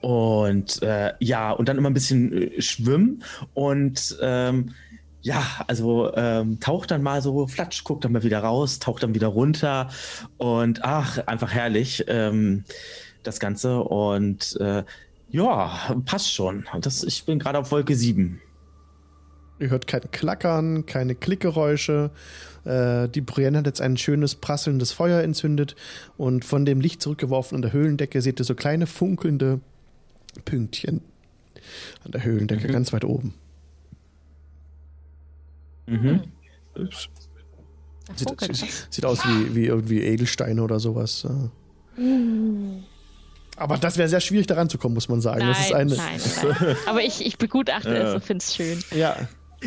[0.01, 3.23] Und äh, ja, und dann immer ein bisschen äh, schwimmen
[3.55, 4.75] und ähm,
[5.23, 9.15] ja, also ähm, taucht dann mal so, flatsch, guckt dann mal wieder raus, taucht dann
[9.15, 9.89] wieder runter
[10.37, 12.63] und ach, einfach herrlich ähm,
[13.25, 14.85] das Ganze und äh,
[15.29, 16.67] ja, passt schon.
[16.81, 18.41] Das, ich bin gerade auf Wolke 7.
[19.59, 22.11] Ihr hört kein Klackern, keine Klickgeräusche.
[22.67, 25.77] Äh, die Brienne hat jetzt ein schönes prasselndes Feuer entzündet
[26.17, 29.61] und von dem Licht zurückgeworfen an der Höhlendecke seht ihr so kleine funkelnde
[30.45, 31.01] Pünktchen
[32.05, 32.73] an der Höhlendecke, mhm.
[32.73, 33.35] ganz weit oben.
[35.87, 36.23] Mhm.
[38.15, 41.27] Sieht, sieht, sieht, aus wie, wie irgendwie Edelsteine oder sowas.
[41.97, 42.85] Mhm.
[43.57, 45.41] Aber das wäre sehr schwierig, daran zu kommen, muss man sagen.
[45.41, 46.77] Nein, das ist eine nein, nein.
[46.87, 48.09] Aber ich, ich begutachte ja.
[48.09, 48.79] es und finde es schön.
[48.91, 49.17] Ja,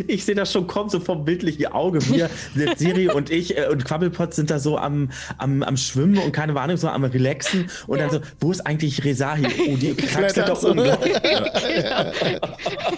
[0.07, 1.99] ich sehe das schon kommen, so vom bildlichen Auge.
[2.09, 2.29] Wir,
[2.77, 6.59] Siri und ich äh, und Quabbelpot sind da so am, am, am Schwimmen und keine
[6.59, 7.69] Ahnung, so am Relaxen.
[7.87, 8.07] Und ja.
[8.07, 9.45] dann so, wo ist eigentlich Resahi?
[9.67, 10.77] Oh, die kraxelt doch um.
[10.77, 10.97] Ja.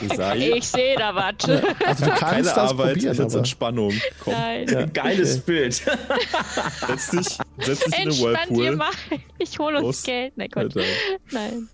[0.01, 1.49] Ich sehe da was.
[1.85, 3.93] Also du kannst keine das Arbeit, probieren, ist Entspannung.
[4.19, 4.33] Komm.
[4.33, 4.85] Ja.
[4.85, 5.43] Geiles okay.
[5.45, 5.73] Bild.
[6.87, 8.79] setz dich, setz dich in den Whirlpool.
[9.37, 10.33] Ich hole uns Geld.
[10.35, 10.73] Nein, Gott.
[11.31, 11.67] Nein.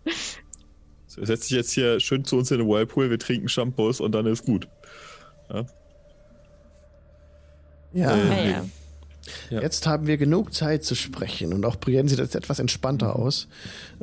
[1.08, 4.26] Setz dich jetzt hier schön zu uns in den Whirlpool, wir trinken Shampoos und dann
[4.28, 4.68] ist gut.
[5.50, 5.66] Ja.
[7.94, 8.16] Ja.
[8.16, 8.66] Äh, ja,
[9.50, 9.62] ja.
[9.62, 13.48] Jetzt haben wir genug Zeit zu sprechen und auch Brienne sieht jetzt etwas entspannter aus.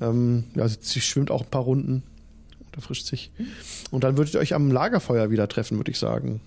[0.00, 2.02] Ähm, ja, sie schwimmt auch ein paar Runden
[2.66, 3.30] und erfrischt sich.
[3.90, 6.40] Und dann würdet ihr euch am Lagerfeuer wieder treffen, würde ich sagen.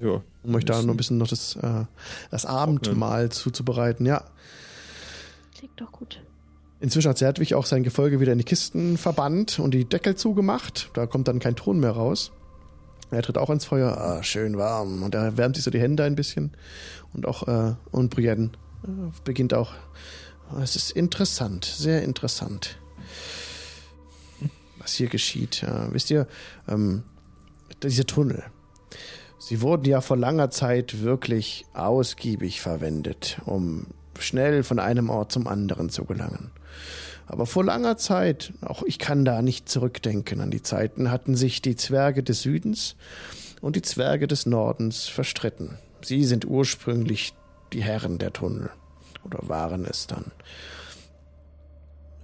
[0.00, 0.22] Ja.
[0.42, 1.84] Um euch da noch ein bisschen noch das, äh,
[2.30, 3.34] das Abendmahl okay.
[3.34, 4.24] zuzubereiten, ja.
[5.56, 6.22] Klingt doch gut.
[6.80, 10.90] Inzwischen hat Zertwig auch sein Gefolge wieder in die Kisten verbannt und die Deckel zugemacht.
[10.94, 12.32] Da kommt dann kein Ton mehr raus.
[13.10, 15.02] Er tritt auch ins Feuer, ah, schön warm.
[15.02, 16.52] Und er wärmt sich so die Hände ein bisschen.
[17.12, 18.50] Und auch, äh, und Brienne
[18.84, 18.88] äh,
[19.24, 19.72] beginnt auch.
[20.62, 22.76] Es ist interessant, sehr interessant,
[24.78, 25.62] was hier geschieht.
[25.62, 26.26] Ja, wisst ihr,
[26.68, 27.04] ähm,
[27.84, 28.42] diese Tunnel,
[29.38, 33.86] sie wurden ja vor langer Zeit wirklich ausgiebig verwendet, um
[34.18, 36.50] schnell von einem Ort zum anderen zu gelangen.
[37.30, 41.62] Aber vor langer Zeit, auch ich kann da nicht zurückdenken an die Zeiten, hatten sich
[41.62, 42.96] die Zwerge des Südens
[43.60, 45.78] und die Zwerge des Nordens verstritten.
[46.02, 47.32] Sie sind ursprünglich
[47.72, 48.70] die Herren der Tunnel
[49.24, 50.32] oder waren es dann.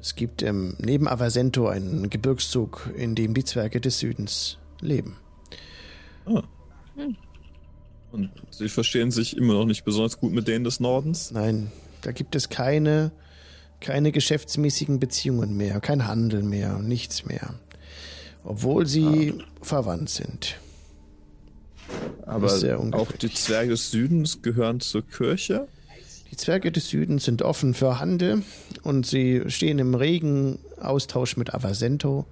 [0.00, 5.18] Es gibt im, neben Avasento einen Gebirgszug, in dem die Zwerge des Südens leben.
[6.24, 6.42] Ah.
[8.10, 11.30] Und sie verstehen sich immer noch nicht besonders gut mit denen des Nordens?
[11.30, 11.70] Nein,
[12.00, 13.12] da gibt es keine
[13.80, 17.54] keine geschäftsmäßigen Beziehungen mehr, kein Handel mehr, nichts mehr.
[18.44, 19.44] Obwohl sie ah.
[19.62, 20.56] verwandt sind.
[22.24, 22.48] Aber
[22.92, 25.68] auch die Zwerge des Südens gehören zur Kirche?
[26.30, 28.42] Die Zwerge des Südens sind offen für Handel
[28.82, 32.26] und sie stehen im regen Austausch mit Avasento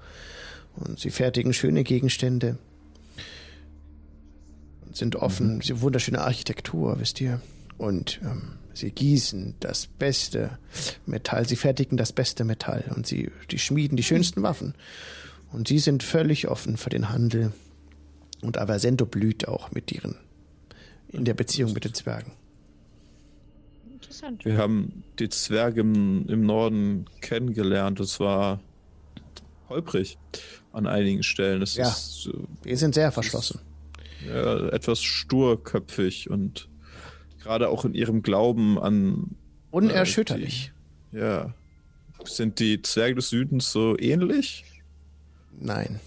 [0.76, 2.58] und sie fertigen schöne Gegenstände
[4.84, 5.80] und sind offen, mhm.
[5.80, 7.40] wunderschöne Architektur, wisst ihr.
[7.78, 10.58] Und ähm, Sie gießen das beste
[11.06, 14.74] Metall, sie fertigen das beste Metall und sie die schmieden die schönsten Waffen.
[15.52, 17.52] Und sie sind völlig offen für den Handel.
[18.42, 20.16] Und Avasento blüht auch mit ihren
[21.14, 22.32] in der Beziehung mit den Zwergen.
[23.92, 24.44] Interessant.
[24.44, 28.00] Wir haben die Zwerge im, im Norden kennengelernt.
[28.00, 28.60] Es war
[29.68, 30.18] holprig
[30.72, 31.62] an einigen Stellen.
[31.62, 32.28] Es ja, ist,
[32.64, 33.60] wir sind sehr verschlossen.
[34.26, 36.68] Ja, etwas sturköpfig und
[37.44, 39.36] Gerade auch in ihrem Glauben an.
[39.70, 40.72] Unerschütterlich.
[41.12, 41.54] Äh, die, ja.
[42.24, 44.64] Sind die Zwerge des Südens so ähnlich?
[45.52, 46.00] Nein.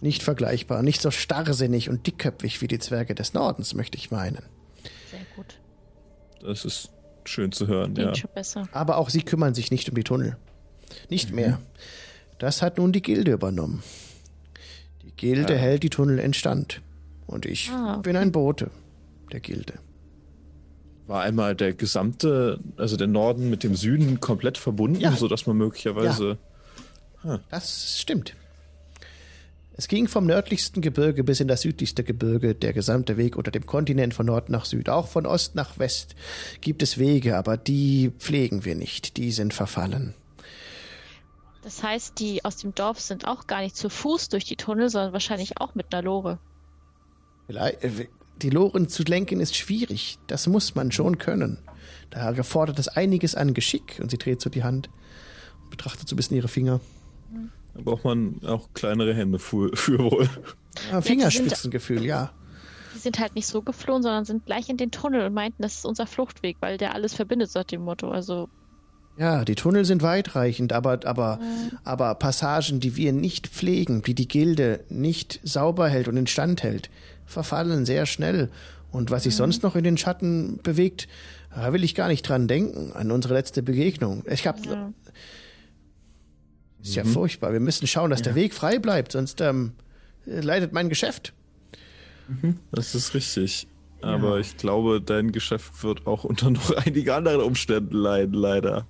[0.00, 4.42] Nicht vergleichbar, nicht so starrsinnig und dickköpfig wie die Zwerge des Nordens, möchte ich meinen.
[5.10, 5.58] Sehr gut.
[6.40, 6.90] Das ist
[7.26, 8.14] schön zu hören, Klingt ja.
[8.14, 8.68] Schon besser.
[8.72, 10.38] Aber auch sie kümmern sich nicht um die Tunnel.
[11.10, 11.36] Nicht mhm.
[11.36, 11.60] mehr.
[12.38, 13.82] Das hat nun die Gilde übernommen.
[15.02, 15.58] Die Gilde ja.
[15.58, 16.80] hält die Tunnel in Stand.
[17.26, 18.02] Und ich ah, okay.
[18.04, 18.70] bin ein Bote
[19.32, 19.74] der Gilde.
[21.06, 25.12] War einmal der gesamte, also der Norden mit dem Süden komplett verbunden, ja.
[25.12, 26.38] sodass man möglicherweise.
[27.22, 27.34] Ja.
[27.34, 27.38] Huh.
[27.50, 28.34] Das stimmt.
[29.78, 33.66] Es ging vom nördlichsten Gebirge bis in das südlichste Gebirge, der gesamte Weg unter dem
[33.66, 34.88] Kontinent von Nord nach Süd.
[34.88, 36.16] Auch von Ost nach West
[36.62, 39.18] gibt es Wege, aber die pflegen wir nicht.
[39.18, 40.14] Die sind verfallen.
[41.62, 44.88] Das heißt, die aus dem Dorf sind auch gar nicht zu Fuß durch die Tunnel,
[44.88, 46.38] sondern wahrscheinlich auch mit einer Lore.
[47.48, 48.06] Äh,
[48.42, 50.18] die Loren zu lenken ist schwierig.
[50.26, 51.58] Das muss man schon können.
[52.10, 53.98] Da erfordert es einiges an Geschick.
[54.00, 54.90] Und sie dreht so die Hand
[55.62, 56.80] und betrachtet so ein bisschen ihre Finger.
[57.74, 60.28] Da braucht man auch kleinere Hände für, für wohl.
[60.90, 62.32] Ja, Fingerspitzengefühl, ja.
[62.94, 65.74] Die sind halt nicht so geflohen, sondern sind gleich in den Tunnel und meinten, das
[65.76, 68.10] ist unser Fluchtweg, weil der alles verbindet, seit dem Motto.
[68.10, 68.48] Also.
[69.18, 71.78] Ja, die Tunnel sind weitreichend, aber, aber, mhm.
[71.84, 76.90] aber Passagen, die wir nicht pflegen, die die Gilde nicht sauber hält und instand hält,
[77.26, 78.50] verfallen sehr schnell.
[78.90, 79.38] Und was sich mhm.
[79.38, 81.08] sonst noch in den Schatten bewegt,
[81.54, 84.22] da will ich gar nicht dran denken, an unsere letzte Begegnung.
[84.26, 84.92] Ich hab, ja.
[86.82, 87.08] Ist ja mhm.
[87.08, 87.52] furchtbar.
[87.52, 88.26] Wir müssen schauen, dass ja.
[88.26, 89.72] der Weg frei bleibt, sonst ähm,
[90.24, 91.32] leidet mein Geschäft.
[92.28, 92.58] Mhm.
[92.72, 93.66] Das ist richtig.
[94.02, 94.38] Aber ja.
[94.38, 98.86] ich glaube, dein Geschäft wird auch unter noch einigen anderen Umständen leiden, leider.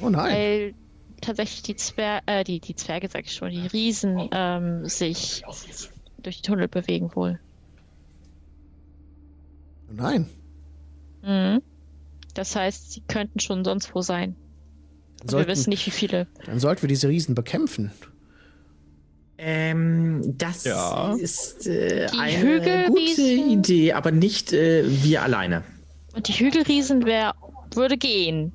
[0.00, 0.32] Oh nein.
[0.32, 0.74] Weil
[1.20, 5.42] tatsächlich die, Zwer äh, die, die Zwerge, sag ich schon, die Riesen ähm, sich
[6.20, 7.38] durch die Tunnel bewegen wohl.
[9.88, 10.26] Oh nein.
[11.22, 11.62] Mhm.
[12.34, 14.36] Das heißt, sie könnten schon sonst wo sein.
[15.24, 16.26] Sollten, wir wissen nicht, wie viele.
[16.46, 17.90] Dann sollten wir diese Riesen bekämpfen.
[19.36, 21.14] Ähm, das ja.
[21.14, 25.62] ist äh, eine gute Idee, aber nicht äh, wir alleine.
[26.14, 27.34] Und die Hügelriesen wär,
[27.76, 28.52] würde gehen.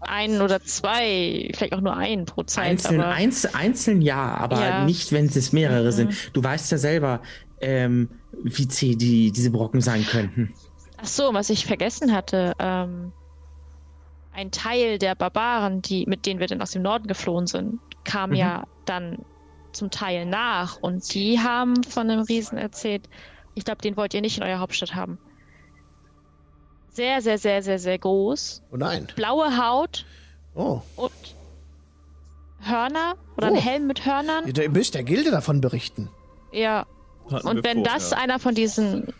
[0.00, 2.66] Ein oder zwei, vielleicht auch nur ein pro Zeit.
[2.66, 3.12] Einzeln, aber...
[3.12, 4.84] einzeln, einzeln ja, aber ja.
[4.84, 5.92] nicht, wenn es mehrere mhm.
[5.92, 6.30] sind.
[6.32, 7.20] Du weißt ja selber,
[7.60, 8.08] ähm,
[8.42, 10.52] wie zäh die, diese Brocken sein könnten.
[10.98, 12.52] Ach so, was ich vergessen hatte.
[12.58, 13.12] Ähm,
[14.32, 18.30] ein Teil der Barbaren, die, mit denen wir dann aus dem Norden geflohen sind, kam
[18.30, 18.36] mhm.
[18.36, 19.24] ja dann
[19.72, 23.08] zum Teil nach und die haben von einem Riesen erzählt.
[23.54, 25.18] Ich glaube, den wollt ihr nicht in eurer Hauptstadt haben.
[26.96, 28.62] Sehr, sehr, sehr, sehr, sehr groß.
[28.72, 29.06] Oh nein.
[29.16, 30.06] Blaue Haut.
[30.54, 30.80] Oh.
[30.96, 31.12] Und
[32.62, 33.54] Hörner oder oh.
[33.54, 34.46] ein Helm mit Hörnern.
[34.46, 36.08] Ihr müsst der Gilde davon berichten.
[36.52, 36.86] Ja.
[37.30, 38.16] Hatten und wenn vor, das ja.
[38.16, 39.12] einer von diesen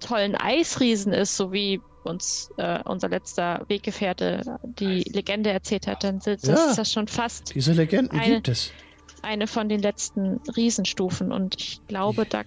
[0.00, 6.22] tollen Eisriesen ist, so wie uns äh, unser letzter Weggefährte die Legende erzählt hat, dann
[6.22, 7.54] sind, ja, ist das schon fast.
[7.54, 8.72] Diese Legenden eine, gibt es.
[9.20, 12.44] Eine von den letzten Riesenstufen und ich glaube, da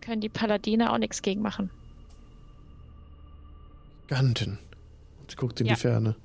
[0.00, 1.68] können die Paladine auch nichts gegen machen.
[4.08, 4.58] Ganten.
[5.28, 5.74] Sie guckt in ja.
[5.74, 6.16] die Ferne.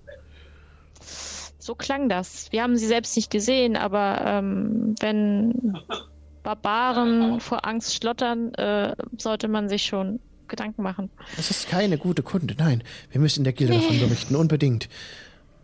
[1.60, 2.52] So klang das.
[2.52, 5.78] Wir haben sie selbst nicht gesehen, aber ähm, wenn
[6.44, 11.10] Barbaren vor Angst schlottern, äh, sollte man sich schon Gedanken machen.
[11.38, 12.56] Das ist keine gute Kunde.
[12.58, 14.36] Nein, wir müssen der Gilde davon berichten.
[14.36, 14.90] Unbedingt.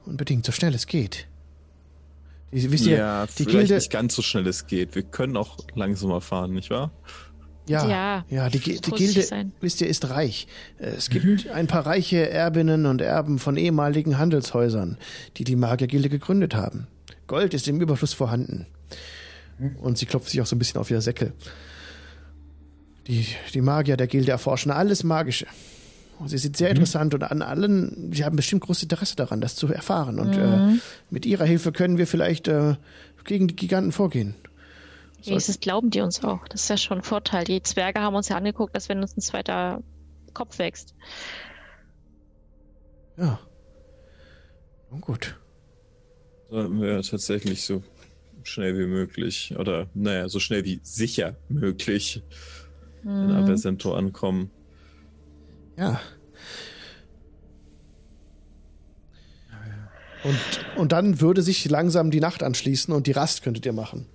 [0.05, 1.27] Unbedingt, so schnell es geht.
[2.51, 4.95] Die, wisst ihr, ja, die vielleicht Gilde, nicht ganz so schnell es geht.
[4.95, 6.91] Wir können auch langsamer fahren, nicht wahr?
[7.67, 9.51] Ja, ja, ja die, die Gilde, sein.
[9.59, 10.47] wisst ihr, ist reich.
[10.77, 11.51] Es gibt mhm.
[11.53, 14.97] ein paar reiche Erbinnen und Erben von ehemaligen Handelshäusern,
[15.37, 16.87] die die Magiergilde gegründet haben.
[17.27, 18.67] Gold ist im Überfluss vorhanden.
[19.57, 19.75] Mhm.
[19.77, 21.33] Und sie klopft sich auch so ein bisschen auf ihr Säckel.
[23.07, 25.47] Die, die Magier der Gilde erforschen alles Magische.
[26.19, 26.75] Und sie sind sehr mhm.
[26.75, 30.19] interessant und an allen, sie haben bestimmt großes Interesse daran, das zu erfahren.
[30.19, 30.75] Und äh, mhm.
[30.75, 30.79] äh,
[31.09, 32.75] mit ihrer Hilfe können wir vielleicht äh,
[33.25, 34.35] gegen die Giganten vorgehen.
[35.25, 36.47] Wenigstens glauben die uns auch.
[36.47, 37.43] Das ist ja schon ein Vorteil.
[37.45, 39.81] Die Zwerge haben uns ja angeguckt, dass wenn uns ein zweiter
[40.33, 40.95] Kopf wächst.
[43.17, 43.39] Ja.
[44.91, 45.39] Nun gut.
[46.49, 47.83] Sollten wir tatsächlich so
[48.43, 52.23] schnell wie möglich oder naja, so schnell wie sicher möglich
[53.03, 53.29] mhm.
[53.29, 54.51] in Avesento ankommen.
[55.77, 55.99] Ja.
[60.23, 64.07] Und, und dann würde sich langsam die Nacht anschließen und die Rast könntet ihr machen.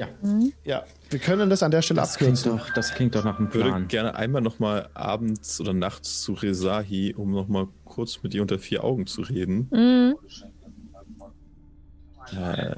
[0.00, 0.08] Ja.
[0.22, 0.54] Mhm.
[0.64, 2.52] Ja, wir können das an der Stelle das abkürzen.
[2.52, 3.66] Klingt doch, das klingt doch nach einem Plan.
[3.66, 8.22] Ich würde gerne einmal noch mal abends oder nachts zu Resahi, um noch mal kurz
[8.22, 9.68] mit ihr unter vier Augen zu reden.
[9.70, 10.16] Mhm.
[12.34, 12.74] Äh,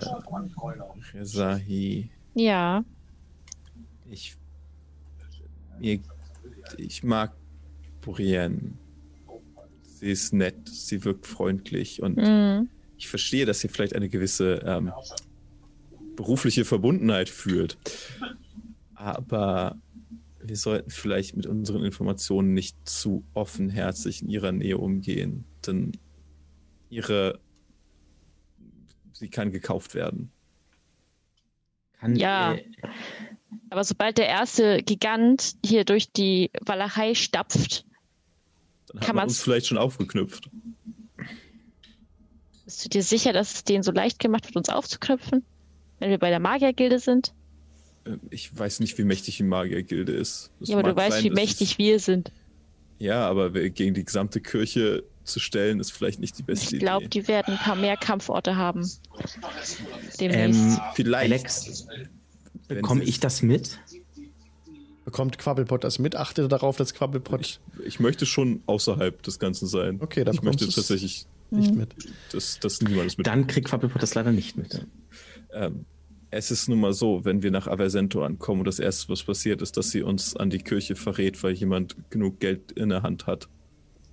[1.15, 2.11] Resahi.
[2.35, 2.85] Ja.
[4.11, 4.37] Ich
[5.79, 6.01] mir,
[6.77, 7.37] ich mag
[8.01, 8.73] Brienne.
[9.85, 12.69] Sie ist nett, sie wirkt freundlich und mhm.
[12.99, 14.93] ich verstehe, dass sie vielleicht eine gewisse ähm,
[16.23, 17.77] berufliche Verbundenheit fühlt.
[18.95, 19.77] Aber
[20.41, 25.93] wir sollten vielleicht mit unseren Informationen nicht zu offenherzig in ihrer Nähe umgehen, denn
[26.91, 27.41] ihre
[29.13, 30.31] sie kann gekauft werden.
[31.99, 32.55] Kann, ja.
[32.55, 32.65] Äh,
[33.71, 37.85] aber sobald der erste Gigant hier durch die Walachei stapft,
[38.87, 40.51] dann kann man uns vielleicht schon aufgeknüpft.
[42.65, 45.45] Bist du dir sicher, dass es denen so leicht gemacht wird, uns aufzuknüpfen,
[46.03, 47.33] wenn wir bei der Magiergilde sind?
[48.05, 50.51] Äh, ich weiß nicht, wie mächtig die Magiergilde ist.
[50.59, 52.33] Das ja, aber du weißt, sein, wie mächtig wir sind.
[52.99, 57.03] Ja, aber gegen die gesamte Kirche zu stellen, ist vielleicht nicht die beste ich glaub,
[57.03, 57.05] Idee.
[57.05, 58.89] Ich glaube, die werden ein paar mehr Kampforte haben.
[60.19, 61.33] Ähm, vielleicht.
[61.33, 61.87] Alex,
[62.67, 63.79] bekomme ich das mit?
[65.05, 66.17] Bekommt Quabbelpot das mit?
[66.17, 67.41] Achte darauf, dass Quabbelpot.
[67.41, 69.99] Ich, ich möchte schon außerhalb des Ganzen sein.
[70.01, 71.95] Okay, dann Ich möchte tatsächlich nicht mit.
[72.33, 73.27] Dass, dass niemand es mit.
[73.27, 74.87] Dann kriegt Quabbelpot das leider nicht mit.
[75.53, 75.87] Ähm,
[76.33, 79.61] es ist nun mal so, wenn wir nach Aversento ankommen und das erste, was passiert,
[79.61, 83.27] ist, dass sie uns an die Kirche verrät, weil jemand genug Geld in der Hand
[83.27, 83.49] hat.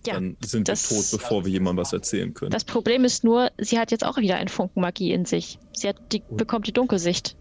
[0.06, 2.52] Ja, dann sind wir tot, bevor wir jemandem was erzählen können.
[2.52, 5.60] Das Problem ist nur, sie hat jetzt auch wieder einen Funken Magie in sich.
[5.74, 7.38] Sie hat die, bekommt die Dunkelsicht.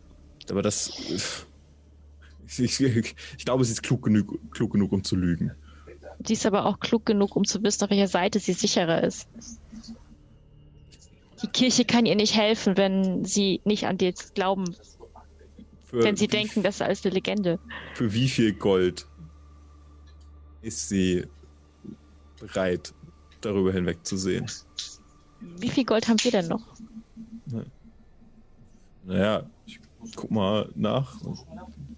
[0.48, 0.92] Aber das.
[2.46, 5.52] Ich, ich, ich glaube, sie ist klug genug, klug genug, um zu lügen.
[6.24, 9.28] Sie ist aber auch klug genug, um zu wissen, auf welcher Seite sie sicherer ist.
[11.42, 14.74] Die Kirche kann ihr nicht helfen, wenn sie nicht an dir glauben.
[15.84, 17.58] Für wenn sie denken, das ist alles eine Legende.
[17.94, 19.06] Für wie viel Gold
[20.60, 21.26] ist sie
[22.40, 22.92] bereit,
[23.40, 24.46] darüber hinwegzusehen?
[25.40, 26.62] Wie viel Gold haben wir denn noch?
[29.04, 29.80] Naja, ich
[30.14, 31.16] guck mal nach.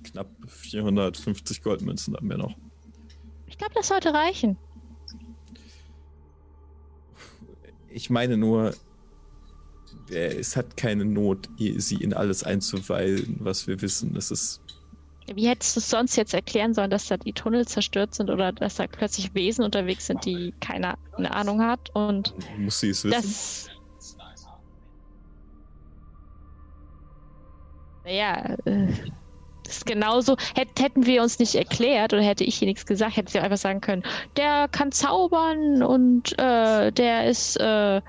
[0.04, 2.54] Knapp 450 Goldmünzen haben wir noch.
[3.46, 4.56] Ich glaube, das sollte reichen.
[7.88, 8.74] Ich meine nur,
[10.10, 14.16] es hat keine Not, sie in alles einzuweilen, was wir wissen.
[14.16, 14.60] Es ist.
[15.32, 18.52] Wie hättest du es sonst jetzt erklären sollen, dass da die Tunnel zerstört sind oder
[18.52, 23.70] dass da plötzlich Wesen unterwegs sind, die keine Ahnung hat und muss sie es wissen?
[28.04, 28.88] Naja, äh,
[29.70, 30.36] das ist genauso.
[30.56, 33.80] hätten wir uns nicht erklärt oder hätte ich hier nichts gesagt, hätte sie einfach sagen
[33.80, 34.02] können,
[34.36, 38.00] der kann zaubern und äh, der ist äh,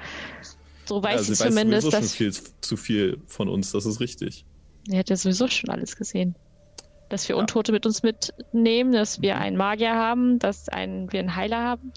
[0.91, 2.01] so weiß ja, sie zumindest, weiß dass.
[2.01, 4.45] Schon viel zu viel von uns, das ist richtig.
[4.89, 6.35] Er hat ja sowieso schon alles gesehen.
[7.07, 7.39] Dass wir ja.
[7.39, 11.93] Untote mit uns mitnehmen, dass wir einen Magier haben, dass ein, wir einen Heiler haben.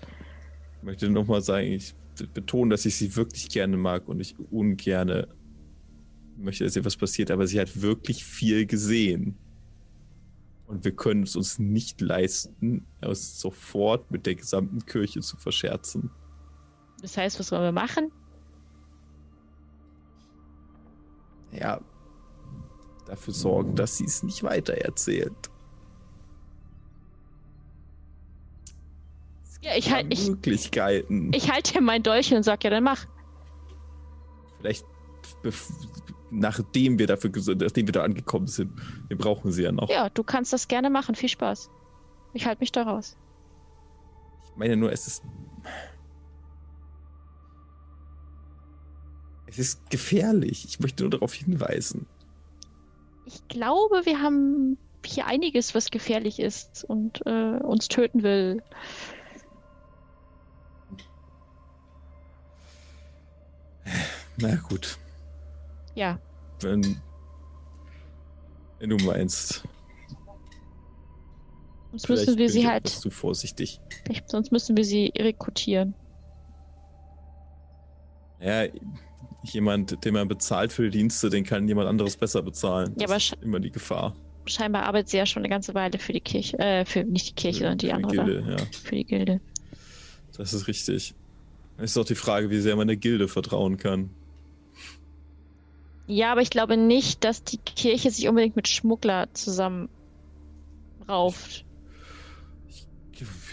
[0.79, 1.95] Ich möchte nochmal sagen, ich
[2.35, 5.27] betone, dass ich sie wirklich gerne mag und ich ungerne
[6.37, 9.37] möchte, dass ihr was passiert, aber sie hat wirklich viel gesehen.
[10.69, 16.11] Und wir können es uns nicht leisten, es sofort mit der gesamten Kirche zu verscherzen.
[17.03, 18.13] Das heißt, was wollen wir machen?
[21.59, 21.81] Ja,
[23.07, 25.33] dafür sorgen, dass sie es nicht weitererzählt.
[29.61, 31.33] Ja, ich halte ich, Möglichkeiten.
[31.35, 33.07] Ich halte dir mein Dolch und sag ja, dann mach.
[34.59, 34.85] Vielleicht
[36.31, 38.73] nachdem wir dafür nachdem wir da angekommen sind.
[39.09, 39.89] Wir brauchen sie ja noch.
[39.89, 41.15] Ja, du kannst das gerne machen.
[41.15, 41.71] Viel Spaß.
[42.35, 43.17] Ich halte mich da raus.
[44.45, 45.23] Ich meine nur, es ist
[49.55, 50.65] Es ist gefährlich.
[50.65, 52.07] Ich möchte nur darauf hinweisen.
[53.25, 54.77] Ich glaube, wir haben
[55.07, 58.63] hier einiges, was gefährlich ist und äh, uns töten will.
[64.39, 64.99] Na gut.
[65.95, 66.19] Ja.
[66.61, 67.01] Wenn,
[68.81, 69.63] wenn du meinst.
[71.93, 72.83] Sonst müssen wir sie halt.
[72.83, 73.81] Bist du vorsichtig.
[74.27, 75.95] Sonst müssen wir sie rekrutieren.
[78.41, 78.65] Ja,
[79.45, 82.95] jemand, den man bezahlt für die Dienste, den kann jemand anderes besser bezahlen.
[82.99, 84.15] Ja, aber ist immer die Gefahr.
[84.47, 87.35] Scheinbar arbeitet sie ja schon eine ganze Weile für die Kirche, äh, für nicht die
[87.35, 88.11] Kirche, sondern die für andere.
[88.11, 88.67] Die Gilde, ja.
[88.85, 89.41] Für die Gilde.
[90.37, 91.15] Das ist richtig.
[91.77, 94.11] Es ist auch die Frage, wie sehr man der Gilde vertrauen kann.
[96.07, 99.89] Ja, aber ich glaube nicht, dass die Kirche sich unbedingt mit Schmuggler zusammen
[101.09, 101.65] rauft.
[102.69, 102.87] Ich,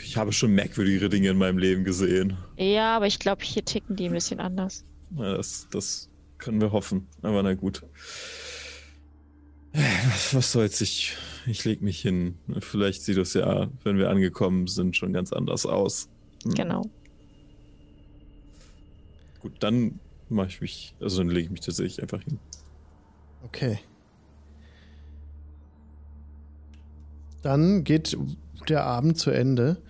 [0.04, 2.38] ich habe schon merkwürdigere Dinge in meinem Leben gesehen.
[2.58, 4.84] Ja, aber ich glaube, hier ticken die ein bisschen anders.
[5.16, 7.08] Ja, das, das können wir hoffen.
[7.22, 7.84] Aber na gut.
[9.74, 10.82] Was, was soll's?
[10.82, 11.16] Ich,
[11.46, 12.38] ich leg mich hin.
[12.60, 16.10] Vielleicht sieht es ja, wenn wir angekommen sind, schon ganz anders aus.
[16.44, 16.54] Hm.
[16.54, 16.82] Genau.
[19.42, 22.40] Gut, dann mache ich mich, also dann lege ich mich tatsächlich einfach hin.
[23.44, 23.80] Okay.
[27.42, 28.16] Dann geht
[28.70, 29.82] der Abend zu Ende.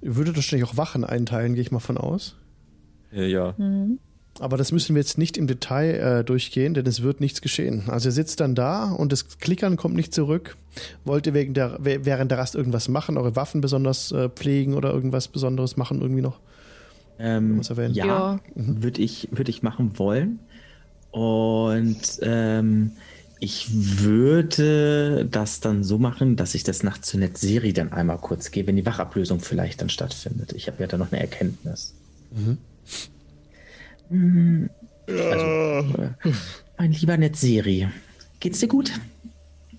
[0.00, 2.36] Ihr würdet wahrscheinlich auch Wachen einteilen, gehe ich mal von aus.
[3.12, 3.54] Ja, ja.
[3.58, 3.98] Mhm.
[4.40, 7.84] Aber das müssen wir jetzt nicht im Detail äh, durchgehen, denn es wird nichts geschehen.
[7.86, 10.56] Also er sitzt dann da und das Klickern kommt nicht zurück.
[11.04, 14.92] Wollt ihr wegen der, während der Rast irgendwas machen, eure Waffen besonders äh, pflegen oder
[14.92, 16.40] irgendwas Besonderes machen irgendwie noch?
[17.18, 17.62] Ähm,
[17.92, 18.40] ja, ja.
[18.56, 18.82] Mhm.
[18.82, 20.40] würde ich, würd ich machen wollen.
[21.12, 22.92] Und ähm,
[23.38, 28.50] ich würde das dann so machen, dass ich das nach Zunette Seri dann einmal kurz
[28.50, 30.52] gehe, wenn die Wachablösung vielleicht dann stattfindet.
[30.54, 31.94] Ich habe ja da noch eine Erkenntnis.
[32.32, 32.58] Mhm.
[34.10, 36.32] Also, äh,
[36.78, 37.88] mein lieber Netzeri,
[38.40, 38.92] geht's dir gut?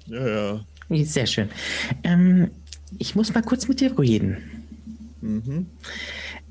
[0.08, 0.62] Ja, ja.
[1.04, 1.50] Sehr schön.
[2.04, 2.52] Ähm,
[3.00, 4.38] ich muss mal kurz mit dir reden.
[5.22, 5.68] Mhm.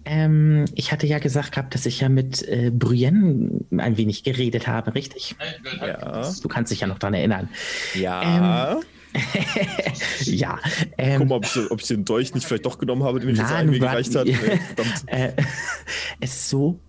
[0.07, 4.67] Ähm, ich hatte ja gesagt gehabt, dass ich ja mit äh, Brienne ein wenig geredet
[4.67, 5.35] habe, richtig?
[5.81, 6.31] Ja.
[6.43, 7.49] Du kannst dich ja noch daran erinnern.
[7.95, 8.75] Ja.
[8.77, 8.83] Ähm,
[10.25, 10.59] ja.
[10.99, 13.31] Ähm, Guck mal, ob ich, ob ich, den Dolch nicht vielleicht doch genommen habe, den
[13.31, 14.27] ich jetzt irgendwie gereicht hat.
[15.07, 15.33] äh,
[16.21, 16.81] es ist so,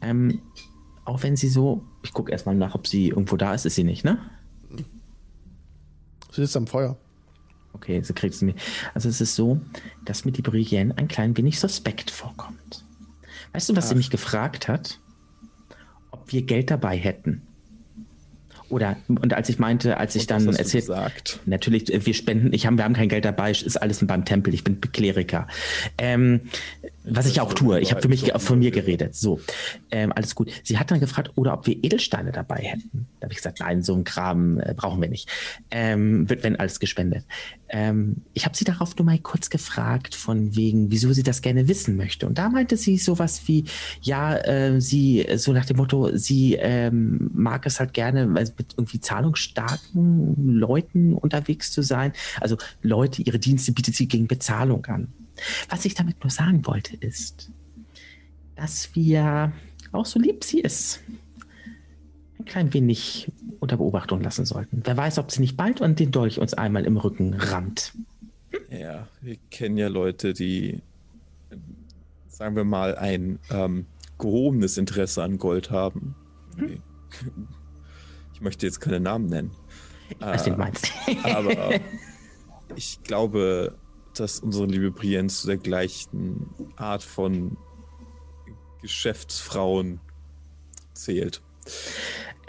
[0.00, 0.40] ähm,
[1.04, 3.84] auch wenn sie so, ich gucke erstmal nach, ob sie irgendwo da ist, ist sie
[3.84, 4.18] nicht, ne?
[4.70, 6.96] Sie sitzt am Feuer.
[7.72, 8.54] Okay, so kriegst du mir.
[8.94, 9.60] Also es ist so,
[10.04, 12.84] dass mir die Brienne ein klein wenig suspekt vorkommt.
[13.52, 13.88] Weißt du, was Ach.
[13.90, 14.98] sie mich gefragt hat?
[16.10, 17.42] Ob wir Geld dabei hätten.
[18.68, 21.40] Oder, und als ich meinte, als ich und dann erzählt, gesagt?
[21.46, 24.62] natürlich, wir spenden, ich haben, wir haben kein Geld dabei, ist alles beim Tempel, ich
[24.62, 25.46] bin Kleriker.
[25.96, 26.42] Ähm,
[27.10, 29.14] was ich auch tue, ich habe für mich von mir geredet.
[29.14, 29.40] So,
[29.90, 30.50] ähm, alles gut.
[30.62, 33.06] Sie hat dann gefragt, oder ob wir Edelsteine dabei hätten.
[33.20, 35.28] Da habe ich gesagt, nein, so ein Kram äh, brauchen wir nicht.
[35.70, 37.24] Ähm, wird wenn alles gespendet.
[37.68, 41.68] Ähm, ich habe sie darauf nur mal kurz gefragt, von wegen, wieso sie das gerne
[41.68, 42.26] wissen möchte.
[42.26, 43.64] Und da meinte sie sowas wie,
[44.00, 49.00] ja, äh, sie, so nach dem Motto, sie ähm, mag es halt gerne, mit irgendwie
[49.00, 52.12] zahlungsstarken Leuten unterwegs zu sein.
[52.40, 55.08] Also Leute, ihre Dienste bietet sie gegen Bezahlung an.
[55.68, 57.50] Was ich damit nur sagen wollte, ist,
[58.56, 59.52] dass wir,
[59.92, 61.00] auch so lieb sie ist,
[62.38, 64.82] ein klein wenig unter Beobachtung lassen sollten.
[64.84, 67.92] Wer weiß, ob sie nicht bald und den Dolch uns einmal im Rücken rammt.
[68.70, 70.80] Ja, wir kennen ja Leute, die,
[72.28, 73.86] sagen wir mal, ein ähm,
[74.18, 76.14] gehobenes Interesse an Gold haben.
[76.56, 76.82] Hm?
[78.34, 79.50] Ich möchte jetzt keine Namen nennen.
[80.20, 80.92] Was äh, du meinst.
[81.24, 81.70] aber
[82.76, 83.74] ich glaube,
[84.20, 86.46] dass unsere liebe Brienne zu der gleichen
[86.76, 87.56] Art von
[88.82, 90.00] Geschäftsfrauen
[90.94, 91.42] zählt.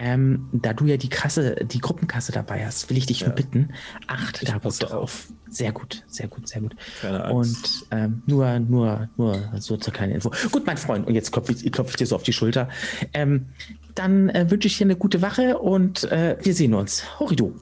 [0.01, 3.29] Ähm, da du ja die Kasse, die Gruppenkasse dabei hast, will ich dich ja.
[3.29, 3.73] bitten,
[4.07, 5.27] achte da gut drauf.
[5.49, 6.75] Sehr gut, sehr gut, sehr gut.
[7.01, 7.81] Keine Angst.
[7.81, 10.31] Und ähm, nur, nur, nur so zur kleinen Info.
[10.51, 12.69] Gut, mein Freund, und jetzt klopfe ich, klopf ich dir so auf die Schulter.
[13.13, 13.47] Ähm,
[13.93, 17.03] dann äh, wünsche ich dir eine gute Wache und äh, wir sehen uns.
[17.19, 17.53] Horido.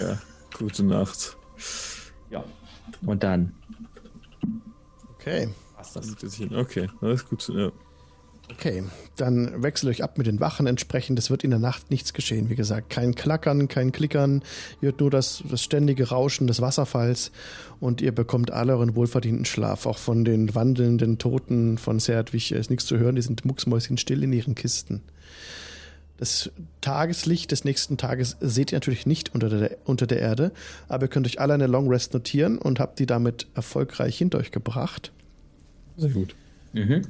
[0.00, 0.18] Ja,
[0.58, 1.36] gute Nacht.
[2.30, 2.44] Ja.
[3.06, 3.52] Und dann.
[5.14, 5.48] Okay.
[6.54, 7.48] Okay, alles gut.
[7.48, 7.72] Ja.
[8.50, 8.82] Okay,
[9.16, 11.18] dann wechselt euch ab mit den Wachen entsprechend.
[11.18, 12.50] Es wird in der Nacht nichts geschehen.
[12.50, 14.42] Wie gesagt, kein Klackern, kein Klickern.
[14.80, 17.32] Ihr hört nur das, das ständige Rauschen des Wasserfalls
[17.80, 19.86] und ihr bekommt alle euren wohlverdienten Schlaf.
[19.86, 23.16] Auch von den wandelnden Toten von Serdwig ist nichts zu hören.
[23.16, 25.02] Die sind mucksmäuschenstill in ihren Kisten.
[26.22, 30.52] Das Tageslicht des nächsten Tages seht ihr natürlich nicht unter der, unter der Erde,
[30.86, 34.38] aber ihr könnt euch alle eine Long Rest notieren und habt die damit erfolgreich hinter
[34.38, 35.10] euch gebracht.
[35.96, 36.36] Sehr gut.
[36.74, 37.02] Mhm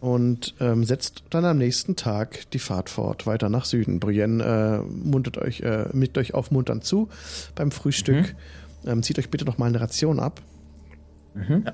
[0.00, 4.00] und ähm, setzt dann am nächsten Tag die Fahrt fort, weiter nach Süden.
[4.00, 7.08] Brienne äh, muntet euch, äh, mit euch aufmunternd zu
[7.54, 8.34] beim Frühstück.
[8.82, 8.90] Mhm.
[8.90, 10.40] Ähm, zieht euch bitte noch mal eine Ration ab.
[11.34, 11.64] Mhm.
[11.66, 11.72] Ja.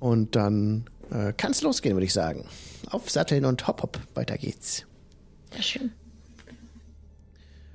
[0.00, 2.46] Und dann äh, kann es losgehen, würde ich sagen.
[2.90, 4.86] Aufsatteln und hopp hopp, weiter geht's.
[5.54, 5.92] Ja, schön.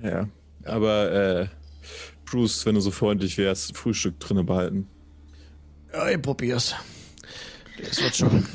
[0.02, 0.28] Ja,
[0.64, 1.46] aber äh,
[2.24, 4.88] Bruce, wenn du so freundlich wärst, Frühstück drinnen behalten.
[5.92, 6.74] Ja, ich probier's.
[7.80, 8.46] Das wird schon.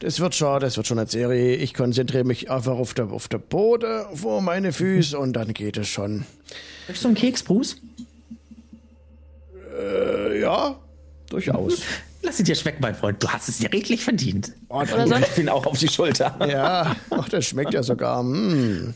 [0.00, 1.56] Das wird schon, das wird schon eine Serie.
[1.56, 5.76] Ich konzentriere mich einfach auf der, auf der Boden vor meine Füße und dann geht
[5.76, 6.24] es schon.
[6.86, 7.76] Möchtest du einen Keks, Bruce?
[9.78, 10.78] Äh, ja,
[11.30, 11.82] durchaus.
[12.22, 13.22] Lass ihn dir schmecken, mein Freund.
[13.22, 14.52] Du hast es dir redlich verdient.
[14.68, 16.36] Oh, Oder sonst ihn auch auf die Schulter.
[16.48, 18.22] Ja, ach, das schmeckt ja sogar.
[18.22, 18.94] Mm.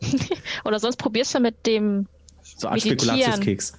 [0.64, 2.08] Oder sonst probierst du mit dem
[2.42, 3.74] so ein Spekulatiuskeks.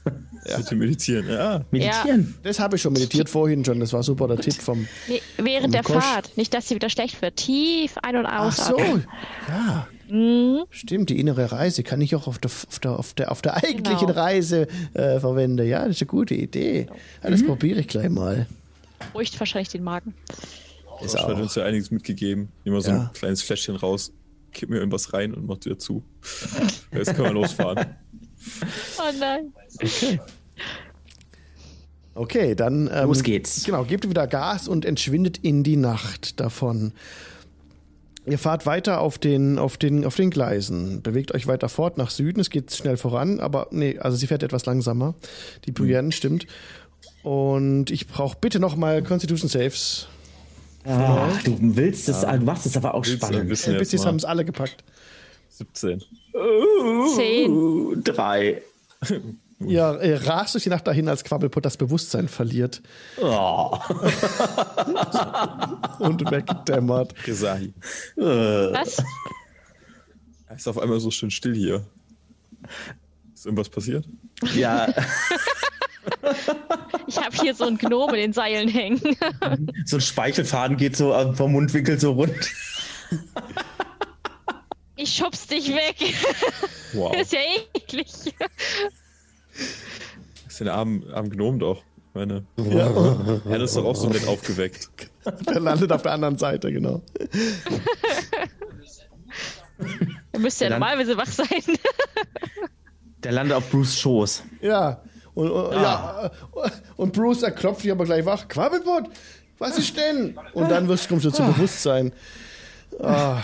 [0.47, 0.57] Ja.
[0.57, 1.65] Bitte meditieren, ja.
[1.71, 2.35] Meditieren.
[2.35, 2.39] Ja.
[2.43, 3.79] Das habe ich schon meditiert vorhin schon.
[3.79, 4.87] Das war super der Tipp vom.
[5.07, 6.03] Nee, während vom der Kosch.
[6.03, 6.37] Fahrt.
[6.37, 7.35] Nicht, dass sie wieder schlecht wird.
[7.35, 8.59] Tief ein- und aus.
[8.59, 8.77] Ach so.
[9.47, 9.87] Ja.
[10.09, 10.65] Mhm.
[10.69, 13.55] Stimmt, die innere Reise kann ich auch auf der, auf der, auf der, auf der
[13.57, 14.19] eigentlichen genau.
[14.19, 15.65] Reise äh, verwenden.
[15.67, 16.87] Ja, das ist eine gute Idee.
[17.23, 17.47] Ja, das mhm.
[17.47, 18.47] probiere ich gleich mal.
[19.11, 20.13] Beruhigt wahrscheinlich den Magen.
[21.03, 21.27] Ist auch.
[21.27, 22.49] hat uns ja einiges mitgegeben.
[22.63, 23.01] Nehmen wir so ja.
[23.01, 24.13] ein kleines Fläschchen raus,
[24.53, 26.03] kipp mir irgendwas rein und macht wieder zu.
[26.91, 27.85] Jetzt können wir losfahren.
[28.99, 29.51] Oh nein.
[29.81, 30.19] Okay.
[32.13, 32.89] Okay, dann.
[32.93, 33.63] Ähm, Los geht's.
[33.65, 36.93] Genau, gebt wieder Gas und entschwindet in die Nacht davon.
[38.27, 42.09] Ihr fahrt weiter auf den, auf, den, auf den Gleisen, bewegt euch weiter fort nach
[42.09, 42.39] Süden.
[42.39, 45.13] Es geht schnell voran, aber nee, also sie fährt etwas langsamer.
[45.65, 46.11] Die Brienne mhm.
[46.11, 46.47] stimmt.
[47.23, 50.07] Und ich brauche bitte nochmal Constitution Saves.
[50.85, 52.35] Ach, du willst es, ja.
[52.37, 53.49] du machst es aber auch spannend.
[53.49, 54.83] NPCs haben es alle gepackt.
[55.49, 56.01] 17.
[57.15, 58.03] Zehn.
[58.03, 58.61] Drei.
[59.59, 62.81] Ja, äh, rast durch die Nacht dahin, als Quabbelpot das Bewusstsein verliert.
[63.21, 63.77] Oh.
[65.99, 67.15] und wegdämmert.
[67.25, 67.73] Resahi.
[68.17, 69.01] Was?
[70.47, 71.85] Es ist auf einmal so schön still hier.
[73.33, 74.05] Ist irgendwas passiert?
[74.53, 74.87] Ja.
[77.07, 78.99] Ich habe hier so einen Gnome in den Seilen hängen.
[79.85, 82.51] so ein Speichelfaden geht so vom Mundwinkel so rund.
[84.95, 86.15] Ich schubst dich weg.
[86.93, 87.11] Wow.
[87.11, 87.39] Das ist ja
[87.73, 88.35] eklig.
[90.43, 91.83] Das ist ja der arme, arme Gnom doch.
[92.13, 92.89] Meine, Ja,
[93.49, 94.89] er ist doch auch so nett aufgeweckt.
[95.49, 97.01] der landet auf der anderen Seite, genau.
[100.31, 101.47] Du müsst ja normalerweise wach sein.
[103.23, 104.43] Der landet auf Bruce Schoß.
[104.61, 105.01] Ja.
[105.33, 106.31] Und, und, ja,
[106.95, 108.47] und Bruce, er klopft dich aber gleich wach.
[108.47, 109.09] Quabbelpot,
[109.57, 110.37] was ist denn?
[110.53, 112.13] Und dann wirst du kommst du zu Bewusstsein.
[113.01, 113.41] Ah,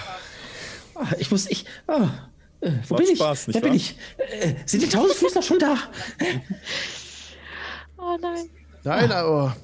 [1.17, 1.65] Ich muss, ich.
[1.87, 2.07] ah,
[2.61, 3.17] äh, wo Macht bin ich?
[3.19, 3.75] Spaß, nicht Wer bin wahr?
[3.75, 3.95] ich?
[4.17, 5.75] Äh, sind die Tausendfüßler schon da?
[7.97, 8.49] Oh nein.
[8.83, 9.55] Nein, aber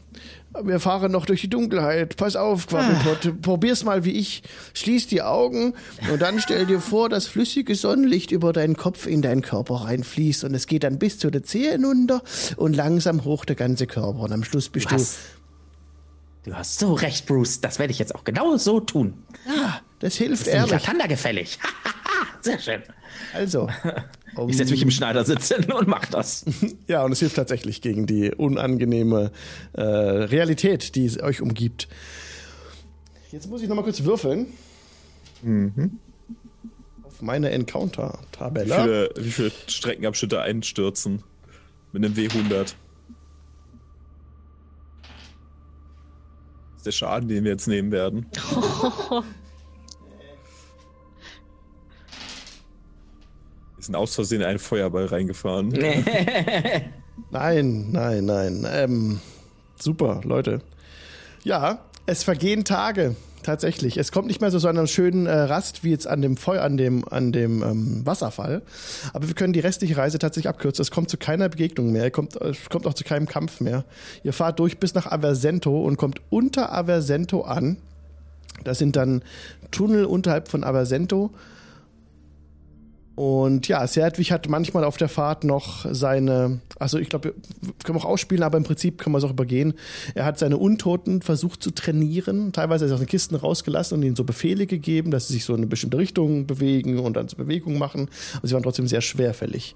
[0.61, 2.17] wir fahren noch durch die Dunkelheit.
[2.17, 3.41] Pass auf, Quabbelpot.
[3.41, 4.43] Probier's mal wie ich.
[4.75, 5.73] Schließ die Augen
[6.11, 10.43] und dann stell dir vor, dass flüssige Sonnenlicht über deinen Kopf in deinen Körper reinfließt
[10.43, 12.21] und es geht dann bis zu der Zehe hinunter
[12.57, 14.19] und langsam hoch der ganze Körper.
[14.19, 15.01] Und am Schluss bist Du du.
[15.01, 15.17] hast,
[16.43, 17.59] du hast so recht, Bruce.
[17.59, 19.15] Das werde ich jetzt auch genau so tun.
[19.47, 20.85] Ja, das hilft Ist nämlich ehrlich.
[20.85, 21.57] Latanda gefällig.
[22.47, 22.81] Sehr schön.
[23.33, 23.69] Also.
[24.35, 26.45] um- Ich setze mich im Schneidersitz hin und mach das.
[26.87, 29.31] Ja, und es hilft tatsächlich gegen die unangenehme
[29.73, 31.87] äh, Realität, die es euch umgibt.
[33.31, 34.47] Jetzt muss ich noch mal kurz würfeln.
[37.03, 38.73] Auf meine Wie Encounter-Tabelle.
[38.75, 41.23] viele, wie viele Streckenabschnitte einstürzen
[41.91, 42.53] mit einem W100?
[42.63, 42.73] Das
[46.77, 48.25] ist der Schaden, den wir jetzt nehmen werden.
[53.87, 55.69] sind aus Versehen in einen Feuerball reingefahren.
[57.31, 58.65] Nein, nein, nein.
[58.71, 59.19] Ähm,
[59.77, 60.61] super, Leute.
[61.43, 63.15] Ja, es vergehen Tage.
[63.43, 63.97] Tatsächlich.
[63.97, 66.63] Es kommt nicht mehr so zu einer schönen äh, Rast wie jetzt an dem Feuer,
[66.63, 68.61] an dem, an dem ähm, Wasserfall.
[69.13, 70.81] Aber wir können die restliche Reise tatsächlich abkürzen.
[70.81, 72.05] Es kommt zu keiner Begegnung mehr.
[72.05, 73.85] Es kommt, es kommt auch zu keinem Kampf mehr.
[74.23, 77.77] Ihr fahrt durch bis nach Aversento und kommt unter Aversento an.
[78.63, 79.21] Das sind dann
[79.71, 81.31] Tunnel unterhalb von Aversento.
[83.17, 87.33] Und ja, Serdwig hat manchmal auf der Fahrt noch seine, also ich glaube,
[87.83, 89.73] können wir auch ausspielen, aber im Prinzip können wir es auch übergehen.
[90.13, 92.53] Er hat seine Untoten versucht zu trainieren.
[92.53, 95.45] Teilweise hat er aus den Kisten rausgelassen und ihnen so Befehle gegeben, dass sie sich
[95.45, 98.07] so in eine bestimmte Richtung bewegen und dann so Bewegungen machen.
[98.35, 99.73] Aber sie waren trotzdem sehr schwerfällig.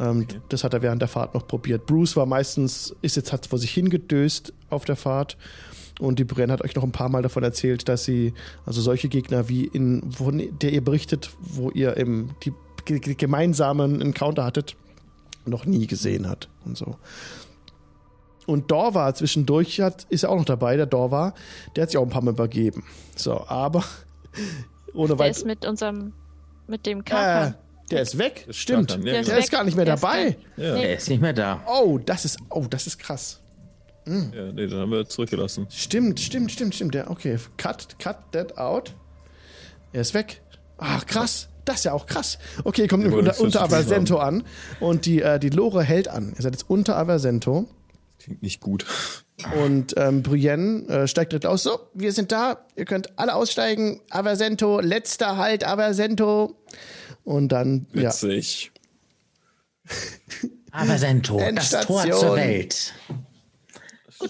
[0.00, 1.84] Ähm, Das hat er während der Fahrt noch probiert.
[1.84, 5.36] Bruce war meistens, ist jetzt, hat vor sich hingedöst auf der Fahrt.
[5.98, 8.34] Und die Brienne hat euch noch ein paar Mal davon erzählt, dass sie,
[8.66, 12.52] also solche Gegner wie in, von der ihr berichtet, wo ihr im, die
[12.84, 14.76] ge- ge- gemeinsamen Encounter hattet,
[15.46, 16.96] noch nie gesehen hat und so.
[18.46, 21.34] Und Dorva zwischendurch hat, ist ja auch noch dabei, der Dorva,
[21.74, 22.84] der hat sich auch ein paar Mal übergeben.
[23.16, 23.82] So, aber
[24.94, 25.30] ohne Der weit.
[25.30, 26.12] ist mit unserem,
[26.68, 27.58] mit dem Äh, Kater.
[27.90, 28.90] der ist weg, stimmt.
[28.92, 30.36] ja, Der ist Der ist gar nicht mehr Der dabei.
[30.56, 30.82] Ja, Nee.
[30.84, 31.62] Er ist nicht mehr da.
[31.66, 33.40] Oh, das ist, oh, das ist krass.
[34.06, 35.66] Ja, nee, dann haben wir zurückgelassen.
[35.70, 36.94] Stimmt, stimmt, stimmt, stimmt.
[36.94, 38.94] Der, okay, cut, cut that out.
[39.92, 40.42] Er ist weg.
[40.78, 41.48] Ach, krass.
[41.64, 42.38] Das ist ja auch krass.
[42.62, 44.44] Okay, kommt Wir wollen unter, unter Aversento an
[44.78, 46.32] und die, äh, die Lore hält an.
[46.36, 47.68] Ihr seid jetzt unter Aversento
[48.20, 48.86] Klingt nicht gut.
[49.60, 51.64] und ähm, Brienne äh, steigt direkt aus.
[51.64, 52.64] So, wir sind da.
[52.76, 54.00] Ihr könnt alle aussteigen.
[54.10, 56.54] Aversento, letzter Halt, Aversento.
[57.24, 58.10] Und dann, ja.
[58.10, 58.70] Witzig.
[60.70, 62.92] Aber Sento, das Tor zur Welt.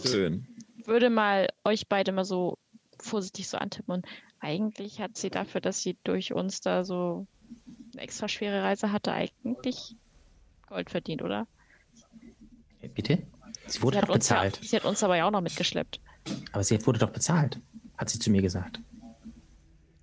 [0.05, 0.47] Schön.
[0.85, 2.59] würde mal euch beide mal so
[2.99, 3.95] vorsichtig so antippen.
[3.95, 4.07] Und
[4.41, 7.27] eigentlich hat sie dafür, dass sie durch uns da so
[7.93, 9.97] eine extra schwere Reise hatte, eigentlich
[10.69, 11.47] Gold verdient, oder?
[12.95, 13.23] Bitte?
[13.67, 14.61] Sie wurde Sie hat, doch uns ja, bezahlt.
[14.63, 16.01] sie hat uns aber ja auch noch mitgeschleppt.
[16.53, 17.61] Aber sie wurde doch bezahlt,
[17.97, 18.81] hat sie zu mir gesagt.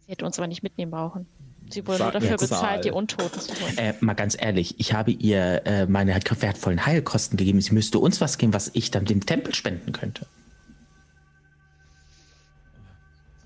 [0.06, 1.28] Sie hätte uns aber nicht mitnehmen brauchen.
[1.74, 2.82] Sie wurde nur dafür bezahlt, Zahl.
[2.82, 3.78] die Untoten zu holen.
[3.78, 7.62] Äh, mal ganz ehrlich, ich habe ihr äh, meine wertvollen Heilkosten gegeben.
[7.62, 10.28] Sie müsste uns was geben, was ich dann dem Tempel spenden könnte.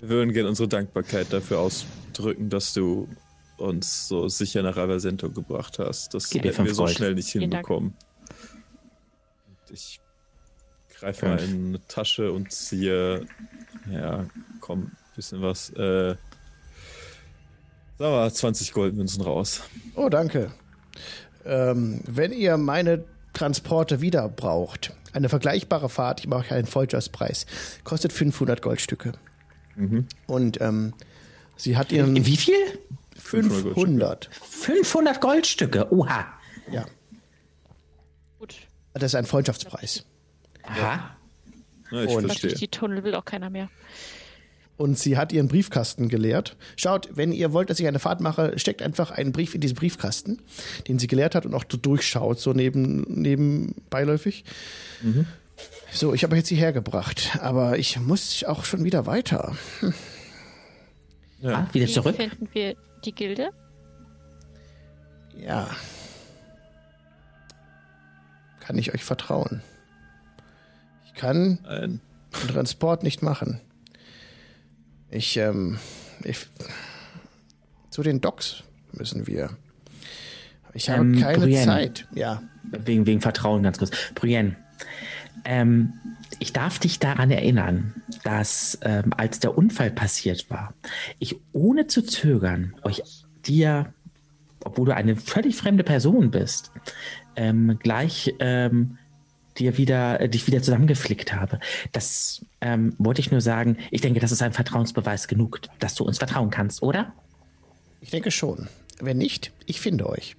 [0.00, 3.08] Wir würden gerne unsere Dankbarkeit dafür ausdrücken, dass du
[3.56, 6.14] uns so sicher nach Aversento gebracht hast.
[6.14, 6.96] Das mir hätten wir so Gold.
[6.96, 7.94] schnell nicht Vielen hinbekommen.
[9.72, 10.00] Ich
[10.98, 13.26] greife mal in eine Tasche und ziehe,
[13.90, 14.26] ja,
[14.60, 16.14] komm, bisschen was, äh,
[17.98, 19.62] sagen wir 20 Goldmünzen raus.
[19.94, 20.52] Oh, danke.
[21.44, 27.46] Ähm, wenn ihr meine Transporte wieder braucht, eine vergleichbare Fahrt, ich mache euch einen Volljazz-Preis,
[27.84, 29.12] kostet 500 Goldstücke.
[30.26, 30.92] Und ähm,
[31.56, 32.56] sie hat ihren Wie viel?
[33.16, 34.28] 500.
[34.32, 36.26] 500 Goldstücke, oha.
[36.72, 36.84] Ja.
[38.40, 38.56] Gut.
[38.94, 40.04] Das ist ein Freundschaftspreis.
[40.64, 41.16] Aha.
[41.92, 42.54] Ja, ich und verstehe.
[42.54, 43.70] die Tunnel will auch keiner mehr.
[44.78, 46.56] Und sie hat ihren Briefkasten geleert.
[46.76, 49.74] Schaut, wenn ihr wollt, dass ich eine Fahrt mache, steckt einfach einen Brief in diesen
[49.74, 50.38] Briefkasten,
[50.86, 54.44] den sie geleert hat und auch durchschaut, so neben, neben beiläufig.
[55.02, 55.26] Mhm.
[55.92, 59.56] So, ich habe euch jetzt hierher gebracht, aber ich muss auch schon wieder weiter.
[59.80, 59.94] Hm.
[61.40, 61.52] Ja.
[61.52, 62.16] Ah, wieder zurück.
[62.18, 63.50] Wie finden wir die Gilde?
[65.36, 65.68] Ja.
[68.60, 69.62] Kann ich euch vertrauen?
[71.06, 72.00] Ich kann Nein.
[72.42, 73.60] den Transport nicht machen.
[75.10, 75.78] Ich, ähm,
[76.24, 76.46] ich,
[77.90, 78.62] zu den Docks
[78.92, 79.50] müssen wir.
[80.74, 81.64] Ich habe ähm, keine Brienne.
[81.64, 82.06] Zeit.
[82.14, 82.42] Ja.
[82.62, 83.90] Wegen, wegen Vertrauen ganz kurz.
[84.14, 84.56] Brienne,
[85.44, 85.94] ähm,
[86.38, 90.74] ich darf dich daran erinnern, dass ähm, als der Unfall passiert war,
[91.18, 93.02] ich ohne zu zögern euch
[93.46, 93.92] dir,
[94.64, 96.70] obwohl du eine völlig fremde Person bist,
[97.34, 98.98] ähm, gleich ähm,
[99.58, 101.60] dir wieder, äh, dich wieder zusammengeflickt habe.
[101.92, 103.76] Das ähm, wollte ich nur sagen.
[103.90, 107.12] Ich denke, das ist ein Vertrauensbeweis genug, dass du uns vertrauen kannst, oder?
[108.00, 108.68] Ich denke schon.
[109.00, 110.36] Wenn nicht, ich finde euch.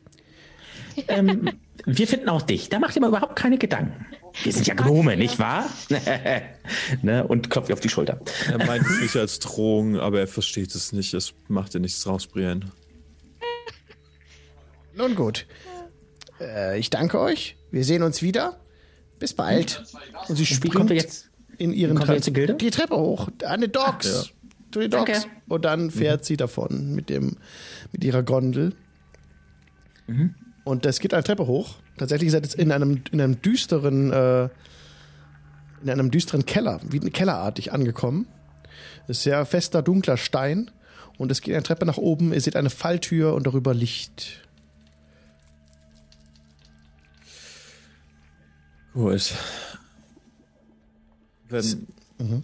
[1.08, 1.50] Ähm,
[1.86, 2.70] wir finden auch dich.
[2.70, 4.06] Da macht ihr mal überhaupt keine Gedanken.
[4.44, 5.70] Wir sind ja Gnome, nicht wahr?
[7.02, 7.26] ne?
[7.28, 8.22] Und klopft ihr auf die Schulter.
[8.48, 11.14] Er meint es nicht als Drohung, aber er versteht es nicht.
[11.14, 12.72] Es macht dir nichts draus, Brienne.
[14.94, 15.48] Nun gut.
[16.40, 17.58] Äh, ich danke euch.
[17.72, 18.60] Wir sehen uns wieder.
[19.20, 19.84] Bis bald.
[20.28, 23.30] Und sie springt jetzt in ihren Tre die Treppe hoch.
[23.46, 24.32] An den Docks.
[24.74, 24.82] Ja.
[24.82, 25.12] Den Docks.
[25.12, 25.28] Danke.
[25.48, 26.26] Und dann fährt mhm.
[26.26, 27.38] sie davon mit, dem,
[27.92, 28.74] mit ihrer Gondel.
[30.08, 30.36] Mhm.
[30.64, 31.76] Und es geht eine Treppe hoch.
[31.98, 34.50] Tatsächlich seid ihr in einem, in einem düsteren, äh,
[35.84, 38.28] in einem düsteren Keller, wie kellerartig angekommen.
[39.04, 40.72] Es ist sehr fester, dunkler Stein.
[41.18, 42.32] Und es geht eine Treppe nach oben.
[42.32, 44.48] Ihr seht eine Falltür und darüber Licht.
[49.00, 49.34] Gut.
[51.48, 52.44] Wenn mhm.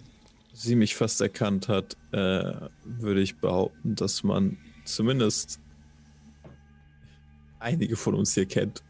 [0.54, 4.56] sie mich fast erkannt hat, äh, würde ich behaupten, dass man
[4.86, 5.60] zumindest
[7.58, 8.82] einige von uns hier kennt.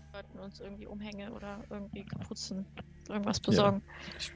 [0.00, 2.64] Wir sollten uns irgendwie Umhänge oder irgendwie Kapuzen,
[3.10, 3.82] irgendwas besorgen.
[3.84, 4.34] Ja.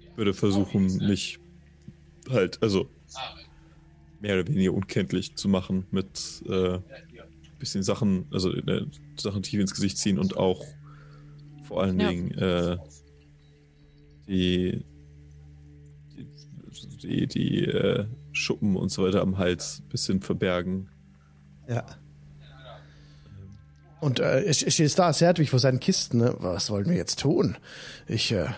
[0.00, 1.38] Ich würde versuchen, mich
[2.30, 2.88] halt, also
[4.20, 6.78] mehr oder weniger unkenntlich zu machen mit äh,
[7.60, 10.64] bisschen Sachen, also äh, Sachen tief ins Gesicht ziehen und auch
[11.62, 12.08] vor allen ja.
[12.08, 12.76] Dingen äh,
[14.26, 14.84] die
[17.02, 20.88] die, die äh, Schuppen und so weiter am Hals ein bisschen verbergen.
[21.68, 21.84] Ja.
[24.00, 26.18] Und äh, ist da Serdwig vor seinen Kisten.
[26.18, 26.34] Ne?
[26.38, 27.56] Was wollen wir jetzt tun?
[28.06, 28.48] Ich, äh,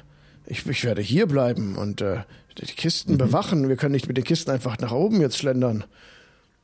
[0.47, 2.23] ich, ich werde hier bleiben und äh,
[2.59, 3.19] die Kisten mhm.
[3.19, 3.69] bewachen.
[3.69, 5.85] Wir können nicht mit den Kisten einfach nach oben jetzt schlendern.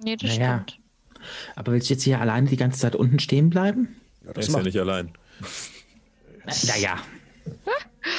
[0.01, 0.65] Nee, das naja.
[0.65, 0.81] stimmt.
[1.57, 3.97] Aber willst du jetzt hier alleine die ganze Zeit unten stehen bleiben?
[4.25, 5.13] Ja, das er ist ja nicht allein.
[6.67, 6.99] Naja.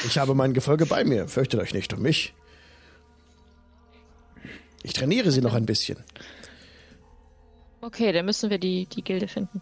[0.06, 1.28] Ich habe mein Gefolge bei mir.
[1.28, 2.34] Fürchtet euch nicht um mich.
[4.84, 5.98] Ich trainiere sie noch ein bisschen.
[7.82, 9.62] Okay, dann müssen wir die, die Gilde finden.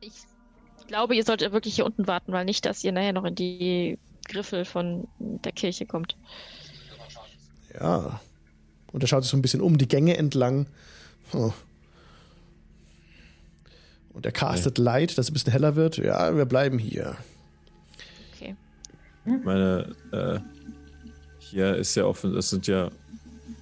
[0.00, 0.12] Ich
[0.86, 3.98] glaube, ihr solltet wirklich hier unten warten, weil nicht, dass ihr nachher noch in die
[4.28, 6.16] Griffel von der Kirche kommt.
[7.80, 8.20] Ja.
[8.92, 10.66] Und er schaut sich so ein bisschen um die Gänge entlang.
[11.32, 11.52] Oh.
[14.12, 14.82] Und er castet okay.
[14.82, 15.96] Light, dass es ein bisschen heller wird.
[15.96, 17.16] Ja, wir bleiben hier.
[18.34, 18.56] Okay.
[19.24, 20.40] Meine, äh,
[21.38, 22.90] hier ist ja offen, das sind ja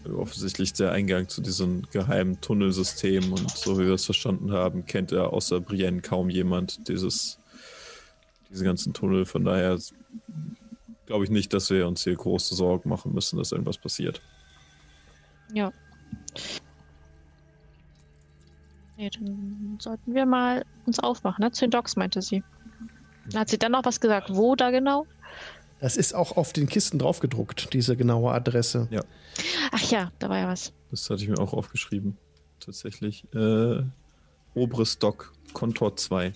[0.08, 5.12] offensichtlich der Eingang zu diesem geheimen Tunnelsystem und so wie wir es verstanden haben, kennt
[5.12, 7.38] er außer Brienne kaum jemand dieses,
[8.50, 9.26] diese ganzen Tunnel.
[9.26, 9.78] Von daher
[11.06, 14.22] glaube ich nicht, dass wir uns hier große Sorgen machen müssen, dass irgendwas passiert.
[15.52, 15.72] Ja.
[19.00, 21.42] Nee, dann sollten wir mal uns aufmachen.
[21.42, 21.52] Ne?
[21.52, 22.44] Zu den Docks, meinte sie.
[23.34, 24.28] Hat sie dann noch was gesagt?
[24.28, 25.06] Wo da genau?
[25.80, 28.88] Das ist auch auf den Kisten draufgedruckt, diese genaue Adresse.
[28.90, 29.02] Ja.
[29.72, 30.74] Ach ja, da war ja was.
[30.90, 32.18] Das hatte ich mir auch aufgeschrieben.
[32.58, 33.24] Tatsächlich.
[33.32, 33.84] Äh,
[34.52, 36.34] oberes Dock, Kontor 2.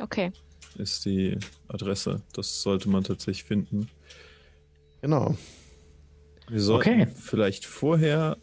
[0.00, 0.32] Okay.
[0.78, 1.38] Ist die
[1.68, 2.22] Adresse.
[2.32, 3.88] Das sollte man tatsächlich finden.
[5.00, 5.36] Genau.
[6.48, 7.08] Wir sollten okay.
[7.14, 8.36] vielleicht vorher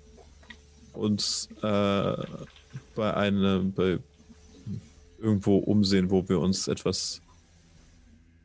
[0.93, 2.15] uns äh,
[2.95, 3.99] bei einem, bei
[5.19, 7.21] irgendwo umsehen, wo wir uns etwas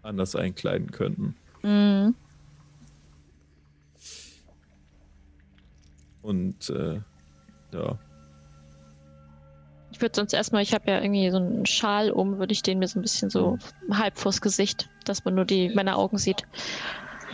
[0.02, 1.34] anders einkleiden könnten.
[1.62, 2.14] Mhm.
[6.22, 7.00] Und äh,
[7.72, 7.98] ja.
[9.92, 12.78] Ich würde sonst erstmal, ich habe ja irgendwie so einen Schal um, würde ich den
[12.78, 13.98] mir so ein bisschen so mhm.
[13.98, 16.44] halb vors Gesicht, dass man nur die meine Augen sieht.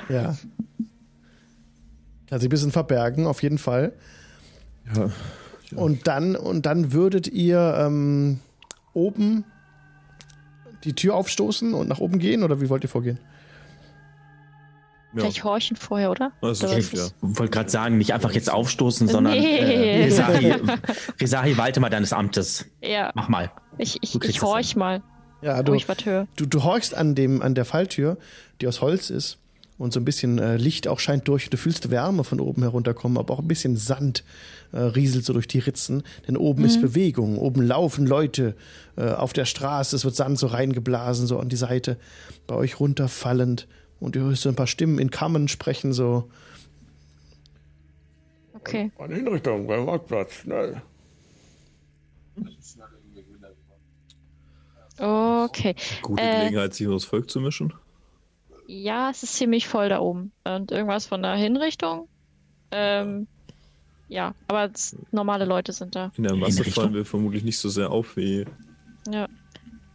[0.09, 0.36] Ja.
[2.28, 3.93] Kann sich ein bisschen verbergen, auf jeden Fall.
[4.94, 5.10] Ja.
[5.70, 5.78] Ja.
[5.78, 8.40] Und dann, und dann würdet ihr ähm,
[8.93, 9.44] oben
[10.84, 13.18] die Tür aufstoßen und nach oben gehen oder wie wollt ihr vorgehen?
[15.12, 15.22] Ja.
[15.22, 16.32] Vielleicht horchen vorher, oder?
[16.43, 17.06] Also oder ich ja.
[17.22, 19.59] wollte gerade sagen, nicht einfach jetzt aufstoßen, sondern nee.
[19.59, 20.55] äh, Resahi,
[21.20, 22.66] Resahi, walte mal deines Amtes.
[22.82, 23.12] Ja.
[23.14, 23.51] Mach mal.
[23.78, 25.02] Ich, ich, ich horch mal.
[25.43, 25.76] Ja, du,
[26.36, 28.18] du, du horchst an, dem, an der Falltür,
[28.60, 29.38] die aus Holz ist
[29.78, 31.51] und so ein bisschen äh, Licht auch scheint durch.
[31.51, 34.24] Du fühlst Wärme von oben herunterkommen, aber auch ein bisschen Sand
[34.73, 36.03] äh, rieselt so durch die Ritzen.
[36.27, 36.69] Denn oben mhm.
[36.69, 38.57] ist Bewegung, oben laufen Leute
[38.97, 41.98] äh, auf der Straße, es wird Sand so reingeblasen, so an die Seite,
[42.47, 43.66] bei euch runterfallend.
[44.01, 46.31] Und du hörst so ein paar Stimmen in Kammern sprechen, so.
[48.55, 48.90] Okay.
[48.98, 50.82] Eine Hinrichtung beim Marktplatz, schnell.
[54.98, 55.74] Okay.
[56.03, 57.73] Gute äh, Gelegenheit, sich das Volk zu mischen.
[58.66, 60.32] Ja, es ist ziemlich voll da oben.
[60.44, 62.09] Und irgendwas von der Hinrichtung?
[62.70, 63.28] Ähm,
[64.09, 64.70] ja, aber
[65.10, 66.12] normale Leute sind da.
[66.16, 68.44] In der Masse fallen wir vermutlich nicht so sehr auf wie,
[69.09, 69.28] ja.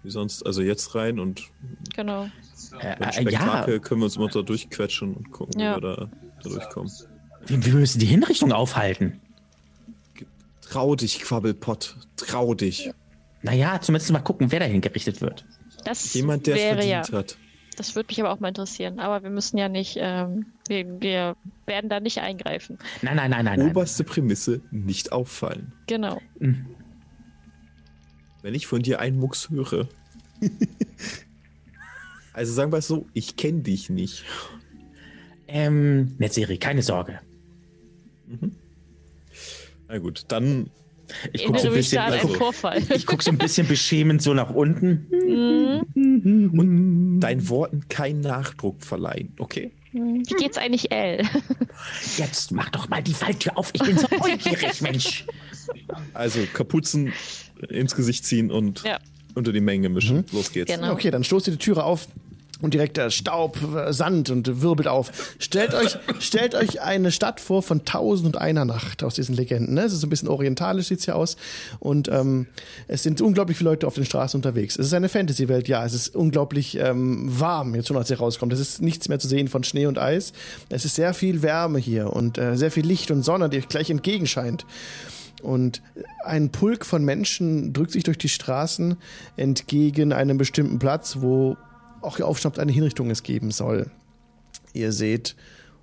[0.03, 0.45] wie sonst.
[0.45, 1.43] Also jetzt rein und
[1.95, 2.29] genau.
[2.79, 3.79] Äh, äh, Spektakel ja.
[3.79, 5.77] können wir uns mal da durchquetschen und gucken, ja.
[5.77, 6.09] wie wir da,
[6.43, 6.91] da durchkommen.
[7.45, 9.19] Wir, wir müssen die Hinrichtung aufhalten.
[10.61, 11.97] Trau dich, Quabbelpott.
[12.15, 12.91] Trau dich.
[13.41, 15.45] Naja, zumindest mal gucken, wer da hingerichtet wird.
[15.83, 17.17] Das Jemand, der es verdient ja.
[17.17, 17.37] hat.
[17.77, 18.99] Das würde mich aber auch mal interessieren.
[18.99, 21.35] Aber wir müssen ja nicht, ähm, wir, wir,
[21.65, 22.77] werden da nicht eingreifen.
[23.01, 23.61] Nein, nein, nein, nein.
[23.61, 24.11] Oberste nein.
[24.11, 25.71] Prämisse, nicht auffallen.
[25.87, 26.21] Genau.
[26.39, 26.65] Mhm.
[28.41, 29.87] Wenn ich von dir einen Mucks höre.
[32.33, 34.25] also sagen wir es so, ich kenne dich nicht.
[35.47, 37.19] Ähm, Netzserie, keine Sorge.
[38.27, 38.55] Mhm.
[39.87, 40.69] Na gut, dann
[41.33, 42.27] ich gucke so, ein bisschen, also,
[43.05, 45.07] guck so ein bisschen beschämend so nach unten.
[45.11, 46.51] Mhm.
[46.57, 49.71] Und deinen Worten keinen Nachdruck verleihen, okay?
[49.93, 51.27] Wie geht's eigentlich L?
[52.17, 53.71] Jetzt mach doch mal die Falltür auf.
[53.73, 55.25] Ich bin so neugierig, Mensch.
[56.13, 57.13] Also Kapuzen
[57.69, 58.99] ins Gesicht ziehen und ja.
[59.35, 60.17] unter die Menge mischen.
[60.17, 60.25] Mhm.
[60.31, 60.73] Los geht's.
[60.73, 60.93] Genau.
[60.93, 62.07] Okay, dann stoßt ihr die Türe auf
[62.61, 63.57] und direkt der Staub,
[63.89, 65.11] Sand und wirbelt auf.
[65.39, 69.75] Stellt euch, stellt euch eine Stadt vor von Tausend und einer Nacht aus diesen Legenden.
[69.75, 69.81] Ne?
[69.81, 71.37] Es ist so ein bisschen orientalisch, sieht's hier aus.
[71.79, 72.47] Und ähm,
[72.87, 74.77] es sind unglaublich viele Leute auf den Straßen unterwegs.
[74.77, 75.85] Es ist eine Fantasy-Welt, ja.
[75.85, 78.53] Es ist unglaublich ähm, warm, jetzt schon als ihr rauskommt.
[78.53, 80.33] Es ist nichts mehr zu sehen von Schnee und Eis.
[80.69, 83.67] Es ist sehr viel Wärme hier und äh, sehr viel Licht und Sonne, die euch
[83.67, 84.65] gleich entgegenscheint.
[85.41, 85.81] Und
[86.23, 88.97] ein Pulk von Menschen drückt sich durch die Straßen
[89.37, 91.57] entgegen einem bestimmten Platz, wo
[92.01, 93.89] auch hier aufschnappt, eine Hinrichtung es geben soll.
[94.73, 95.35] Ihr seht,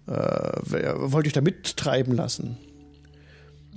[0.07, 2.57] äh, wollt euch da mittreiben lassen?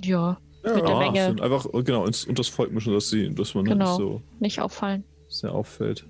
[0.02, 1.42] Ja, ja mit der Menge.
[1.42, 4.60] Einfach, genau, ins, und das Volk mischen, dass, sie, dass man genau, nicht so nicht
[4.60, 5.04] auffallen.
[5.28, 6.04] Sehr auffällt.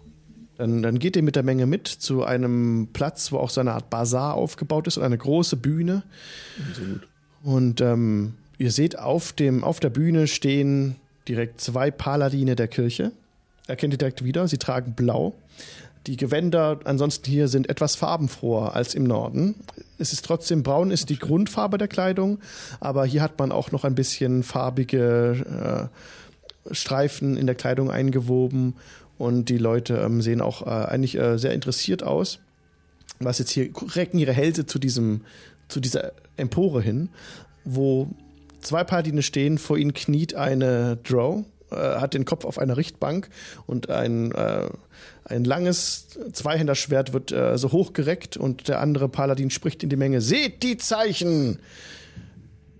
[0.57, 3.73] Dann, dann geht ihr mit der Menge mit zu einem Platz, wo auch so eine
[3.73, 6.03] Art Bazar aufgebaut ist und eine große Bühne.
[6.75, 7.09] So gut.
[7.43, 10.97] Und ähm, ihr seht, auf, dem, auf der Bühne stehen
[11.27, 13.13] direkt zwei Paladine der Kirche.
[13.67, 15.35] Erkennt ihr direkt wieder, sie tragen blau.
[16.07, 19.55] Die Gewänder ansonsten hier sind etwas farbenfroher als im Norden.
[19.99, 22.39] Es ist trotzdem braun, ist die Grundfarbe der Kleidung,
[22.81, 25.91] aber hier hat man auch noch ein bisschen farbige
[26.69, 28.75] äh, Streifen in der Kleidung eingewoben
[29.19, 32.41] und die Leute ähm, sehen auch äh, eigentlich äh, sehr interessiert aus.
[33.21, 35.23] Was jetzt hier recken ihre Hälse zu diesem
[35.69, 37.09] zu dieser Empore hin,
[37.65, 38.09] wo
[38.61, 43.29] zwei Paladine stehen, vor ihnen kniet eine Drow, äh, hat den Kopf auf einer Richtbank
[43.67, 44.69] und ein äh,
[45.33, 50.21] ein langes Zweihänderschwert wird äh, so hochgereckt und der andere Paladin spricht in die Menge:
[50.21, 51.59] Seht die Zeichen!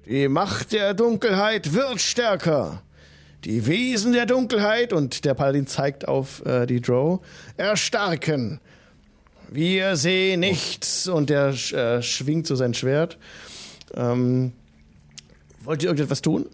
[0.07, 2.83] Die Macht der Dunkelheit wird stärker.
[3.45, 7.21] Die Wesen der Dunkelheit, und der Paladin zeigt auf äh, die Drow,
[7.57, 8.61] erstarken.
[9.51, 11.09] Wir sehen nichts.
[11.09, 13.19] Und der äh, schwingt so sein Schwert.
[13.95, 14.53] Ähm,
[15.65, 16.47] wollt ihr irgendetwas tun?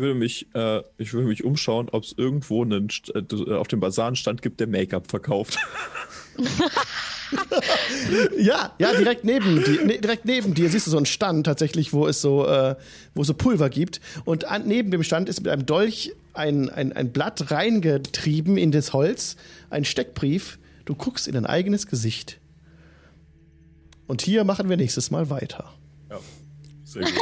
[0.00, 4.42] Würde mich, äh, ich würde mich umschauen, ob es irgendwo einen, äh, auf dem Basarenstand
[4.42, 5.58] gibt, der Make-up verkauft.
[8.38, 11.92] ja, ja, direkt neben dir, ne, direkt neben dir siehst du so einen Stand tatsächlich,
[11.92, 12.76] wo es so, äh,
[13.14, 14.00] wo es so Pulver gibt.
[14.24, 18.72] Und an, neben dem Stand ist mit einem Dolch ein, ein, ein Blatt reingetrieben in
[18.72, 19.36] das Holz,
[19.70, 20.58] ein Steckbrief.
[20.84, 22.40] Du guckst in dein eigenes Gesicht.
[24.06, 25.72] Und hier machen wir nächstes Mal weiter.
[26.10, 26.18] Ja,
[26.84, 27.12] sehr gut.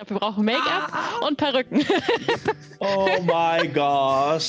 [0.00, 0.92] Glaube, wir brauchen Make-up
[1.26, 1.84] und Perücken.
[2.78, 4.42] oh mein Gott.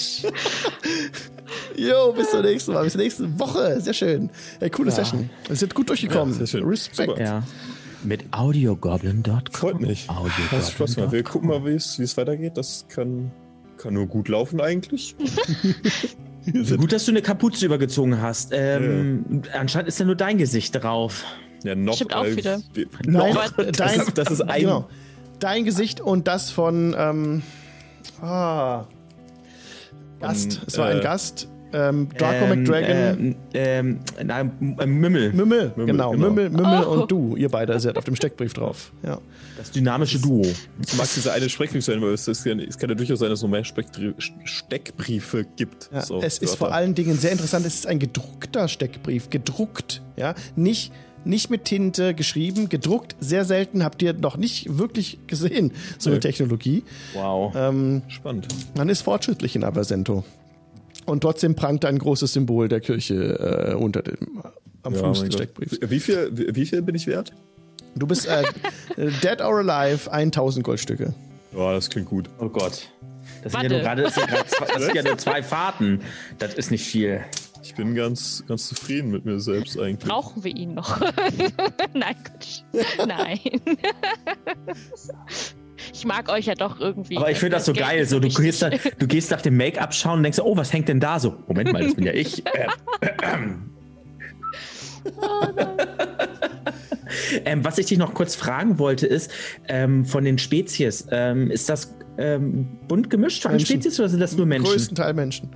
[1.76, 3.82] Jo, bis zum nächsten Mal, bis zur nächsten Woche.
[3.82, 4.30] Sehr schön.
[4.60, 4.96] Hey, coole ja.
[4.96, 5.30] Session.
[5.48, 6.34] Wir sind gut durchgekommen.
[6.40, 7.20] Ja, Respekt.
[7.20, 7.44] Ja.
[8.04, 9.42] Mit audiogoblin.com.
[9.52, 10.08] Freut mich.
[10.52, 11.12] Hast Spaß gemacht.
[11.12, 12.58] Wir gucken mal, wie es weitergeht.
[12.58, 13.32] Das kann,
[13.78, 15.16] kann nur gut laufen eigentlich.
[16.44, 18.50] Gut, dass du eine Kapuze übergezogen hast.
[18.52, 19.60] Ähm, ja.
[19.60, 21.24] Anscheinend ist ja nur dein Gesicht drauf.
[21.64, 21.94] Ja, noch.
[21.94, 22.60] Stimmt auch äh, wieder.
[23.06, 24.62] Nein, dein, das, ist, das ist ein.
[24.62, 24.90] Genau,
[25.42, 26.96] dein Gesicht und das von.
[26.98, 27.44] Ähm,
[28.22, 28.86] ah,
[30.22, 30.62] Gast.
[30.66, 31.50] es war ein äh, Gast.
[31.74, 33.36] Ähm, Draco ähm, McDragon.
[33.54, 35.32] Ähm, nein, Mümmel.
[35.32, 35.34] Mümmel.
[35.34, 36.12] Mümmel, genau.
[36.12, 36.14] genau.
[36.14, 37.02] Mümmel, Mümmel oh.
[37.02, 37.36] und du.
[37.38, 38.92] Ihr beide seid auf dem Steckbrief drauf.
[39.04, 39.20] Ja.
[39.58, 40.42] Das dynamische Duo.
[40.42, 43.44] Du magst diese eine Steckbrief sein, weil es, es, kann ja durchaus sein, dass es
[43.44, 45.90] noch mehr Steckbriefe gibt.
[45.94, 49.30] Ja, so, es ist vor allen Dingen sehr interessant, es ist ein gedruckter Steckbrief.
[49.30, 50.02] Gedruckt.
[50.18, 50.36] Ja.
[50.56, 50.92] Nicht
[51.26, 53.16] nicht mit Tinte geschrieben, gedruckt.
[53.20, 56.84] Sehr selten habt ihr noch nicht wirklich gesehen, so eine Technologie.
[57.14, 57.54] Wow.
[57.56, 58.48] Ähm, Spannend.
[58.76, 60.24] Man ist fortschrittlich in Aversento.
[61.06, 64.44] Und trotzdem prangt ein großes Symbol der Kirche äh, unter dem,
[64.84, 65.80] am ja, Fuß des Steckbriefs.
[65.82, 67.34] Wie viel, wie, wie, viel bin ich wert?
[67.96, 68.44] Du bist äh,
[68.98, 71.14] Dead or Alive, 1000 Goldstücke.
[71.56, 72.30] Ja, das klingt gut.
[72.40, 72.90] Oh Gott.
[73.44, 76.02] Das sind, ja nur das, sind zwei, das sind ja nur zwei Fahrten.
[76.38, 77.22] Das ist nicht viel.
[77.72, 80.10] Ich bin ganz, ganz zufrieden mit mir selbst eigentlich.
[80.12, 81.00] Brauchen wir ihn noch?
[81.94, 82.64] Nein, Quatsch.
[83.08, 83.40] Nein.
[85.94, 87.16] ich mag euch ja doch irgendwie.
[87.16, 88.06] Aber ich finde das so geil.
[88.06, 90.90] So, du, gehst da, du gehst nach dem Make-up schauen und denkst, oh, was hängt
[90.90, 91.38] denn da so?
[91.48, 92.46] Moment mal, das bin ja ich.
[92.46, 92.68] Äh,
[93.00, 93.18] äh,
[95.16, 95.48] oh,
[97.46, 99.32] ähm, was ich dich noch kurz fragen wollte, ist,
[99.70, 104.20] ähm, von den Spezies, ähm, ist das ähm, bunt gemischt von den Spezies oder sind
[104.20, 104.70] das nur Menschen?
[104.74, 105.50] Größten Teil Menschen.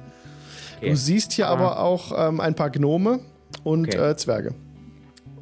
[0.85, 0.91] Okay.
[0.91, 1.53] Du siehst hier ah.
[1.53, 3.19] aber auch ähm, ein paar Gnome
[3.63, 4.11] und okay.
[4.11, 4.55] äh, Zwerge.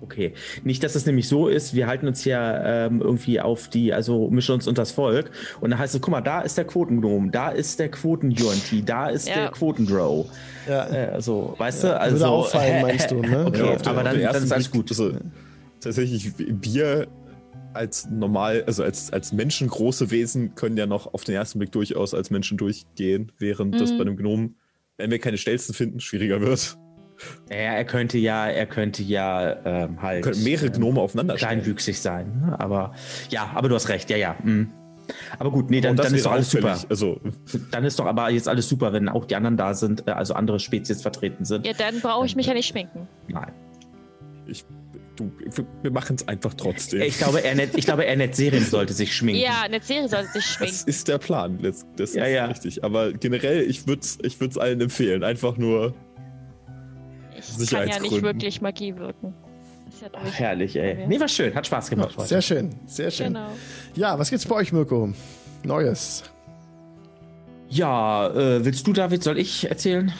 [0.01, 0.33] Okay.
[0.63, 4.29] Nicht, dass es nämlich so ist, wir halten uns ja ähm, irgendwie auf die, also
[4.29, 5.31] mischen uns unter das Volk.
[5.61, 9.07] Und dann heißt es, guck mal, da ist der Quotengnom, da ist der Quoten-Yuan-Ti, da
[9.07, 9.35] ist ja.
[9.35, 10.29] der Quotendrow.
[10.67, 10.89] Ja.
[10.93, 11.89] Äh, also, weißt ja.
[11.91, 12.15] du, also.
[12.17, 13.45] Würde auffallen, meinst du, ne?
[13.47, 14.91] Okay, ja, aber dann, dann ist alles gut.
[14.91, 15.13] Also,
[15.79, 17.07] tatsächlich, wir
[17.73, 22.13] als normal, also als, als menschengroße Wesen können ja noch auf den ersten Blick durchaus
[22.13, 23.79] als Menschen durchgehen, während mhm.
[23.79, 24.55] das bei einem Gnom,
[25.03, 26.77] wenn wir keine Stelzen finden, schwieriger wird.
[27.49, 30.23] Ja, er könnte ja, er könnte ja ähm, halt.
[30.23, 32.41] Könnten mehrere Gnome ähm, aufeinander Kleinwüchsig sein.
[32.45, 32.59] Ne?
[32.59, 32.93] Aber
[33.29, 34.35] ja, aber du hast recht, ja, ja.
[34.41, 34.71] Mhm.
[35.37, 36.79] Aber gut, nee, dann, dann ist doch alles super.
[36.89, 37.19] Also.
[37.71, 40.33] Dann ist doch aber jetzt alles super, wenn auch die anderen da sind, äh, also
[40.35, 41.67] andere Spezies vertreten sind.
[41.67, 43.09] Ja, dann brauche ich mich ja nicht schminken.
[43.27, 43.51] Nein.
[44.47, 44.63] Ich,
[45.15, 45.31] du,
[45.81, 47.01] wir machen es einfach trotzdem.
[47.01, 49.41] Ich glaube, Ernest, ich glaube, Ernest Serien sollte sich schminken.
[49.41, 50.75] Ja, Ernest Serien sollte sich schminken.
[50.75, 51.59] Das ist der Plan.
[51.61, 52.45] Das, das ja, ist ja.
[52.45, 52.83] richtig.
[52.83, 55.23] Aber generell, ich würde es ich allen empfehlen.
[55.23, 55.93] Einfach nur
[57.59, 59.33] ich kann ja nicht wirklich Magie wirken.
[60.01, 61.07] Ja Ach, herrlich, ey.
[61.07, 61.53] Nee, war schön.
[61.53, 62.27] Hat Spaß gemacht heute.
[62.27, 63.27] Sehr schön, sehr schön.
[63.27, 63.49] Genau.
[63.95, 65.13] Ja, was gibt's bei euch, Mirko?
[65.63, 66.23] Neues.
[67.69, 69.23] Ja, äh, willst du, David?
[69.23, 70.11] Soll ich erzählen?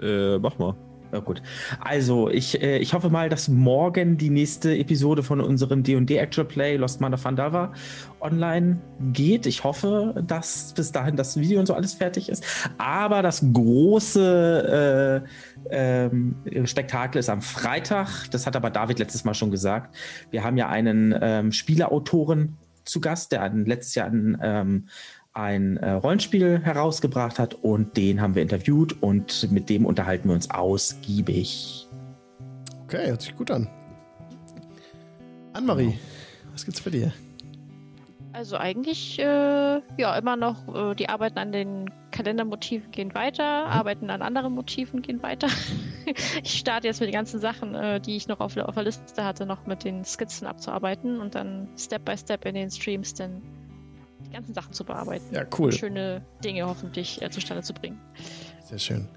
[0.00, 0.74] Äh, mach mal.
[1.12, 1.42] Ja, gut.
[1.78, 6.46] Also, ich, äh, ich hoffe mal, dass morgen die nächste Episode von unserem D&D Actual
[6.46, 7.74] Play Lost Man of Vandava
[8.20, 8.80] online
[9.12, 9.44] geht.
[9.44, 12.44] Ich hoffe, dass bis dahin das Video und so alles fertig ist.
[12.78, 15.22] Aber das große
[15.70, 18.30] äh, äh, Spektakel ist am Freitag.
[18.30, 19.94] Das hat aber David letztes Mal schon gesagt.
[20.30, 24.88] Wir haben ja einen ähm, Spieleautoren zu Gast, der letztes Jahr einen ähm,
[25.34, 30.34] ein äh, Rollenspiel herausgebracht hat und den haben wir interviewt und mit dem unterhalten wir
[30.34, 31.88] uns ausgiebig.
[32.84, 33.68] Okay, hört sich gut an.
[35.54, 35.98] Annemarie,
[36.52, 37.12] was gibt's bei dir?
[38.34, 43.72] Also eigentlich, äh, ja, immer noch, äh, die Arbeiten an den Kalendermotiven gehen weiter, mhm.
[43.72, 45.48] Arbeiten an anderen Motiven gehen weiter.
[46.42, 49.22] ich starte jetzt mit den ganzen Sachen, äh, die ich noch auf, auf der Liste
[49.22, 53.42] hatte, noch mit den Skizzen abzuarbeiten und dann Step by Step in den Streams dann
[54.32, 55.26] die ganzen Sachen zu bearbeiten.
[55.34, 55.72] Ja, cool.
[55.72, 58.00] Schöne Dinge hoffentlich äh, zustande zu bringen.
[58.64, 59.08] Sehr schön.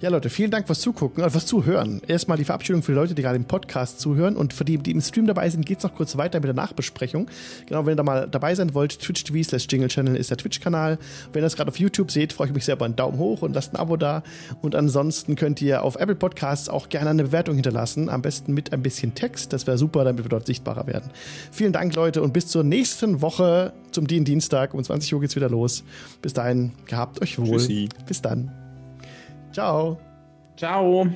[0.00, 2.00] Ja, Leute, vielen Dank fürs Zugucken, äh, fürs Zuhören.
[2.06, 4.34] Erstmal die Verabschiedung für die Leute, die gerade im Podcast zuhören.
[4.34, 6.54] Und für die, die im Stream dabei sind, geht es noch kurz weiter mit der
[6.54, 7.28] Nachbesprechung.
[7.66, 10.38] Genau, wenn ihr da mal dabei sein wollt, Twitch TV slash Jingle Channel ist der
[10.38, 10.98] Twitch-Kanal.
[11.34, 13.42] Wenn ihr das gerade auf YouTube seht, freue ich mich sehr über einen Daumen hoch
[13.42, 14.22] und lasst ein Abo da.
[14.62, 18.08] Und ansonsten könnt ihr auf Apple Podcasts auch gerne eine Bewertung hinterlassen.
[18.08, 19.52] Am besten mit ein bisschen Text.
[19.52, 21.10] Das wäre super, damit wir dort sichtbarer werden.
[21.52, 24.72] Vielen Dank, Leute, und bis zur nächsten Woche zum Dien Dienstag.
[24.72, 25.84] Um 20 Uhr geht's wieder los.
[26.22, 27.58] Bis dahin, gehabt euch wohl.
[27.58, 27.90] Tschüssi.
[28.06, 28.69] Bis dann.
[29.52, 29.98] Ciao.
[30.56, 31.06] Ciao.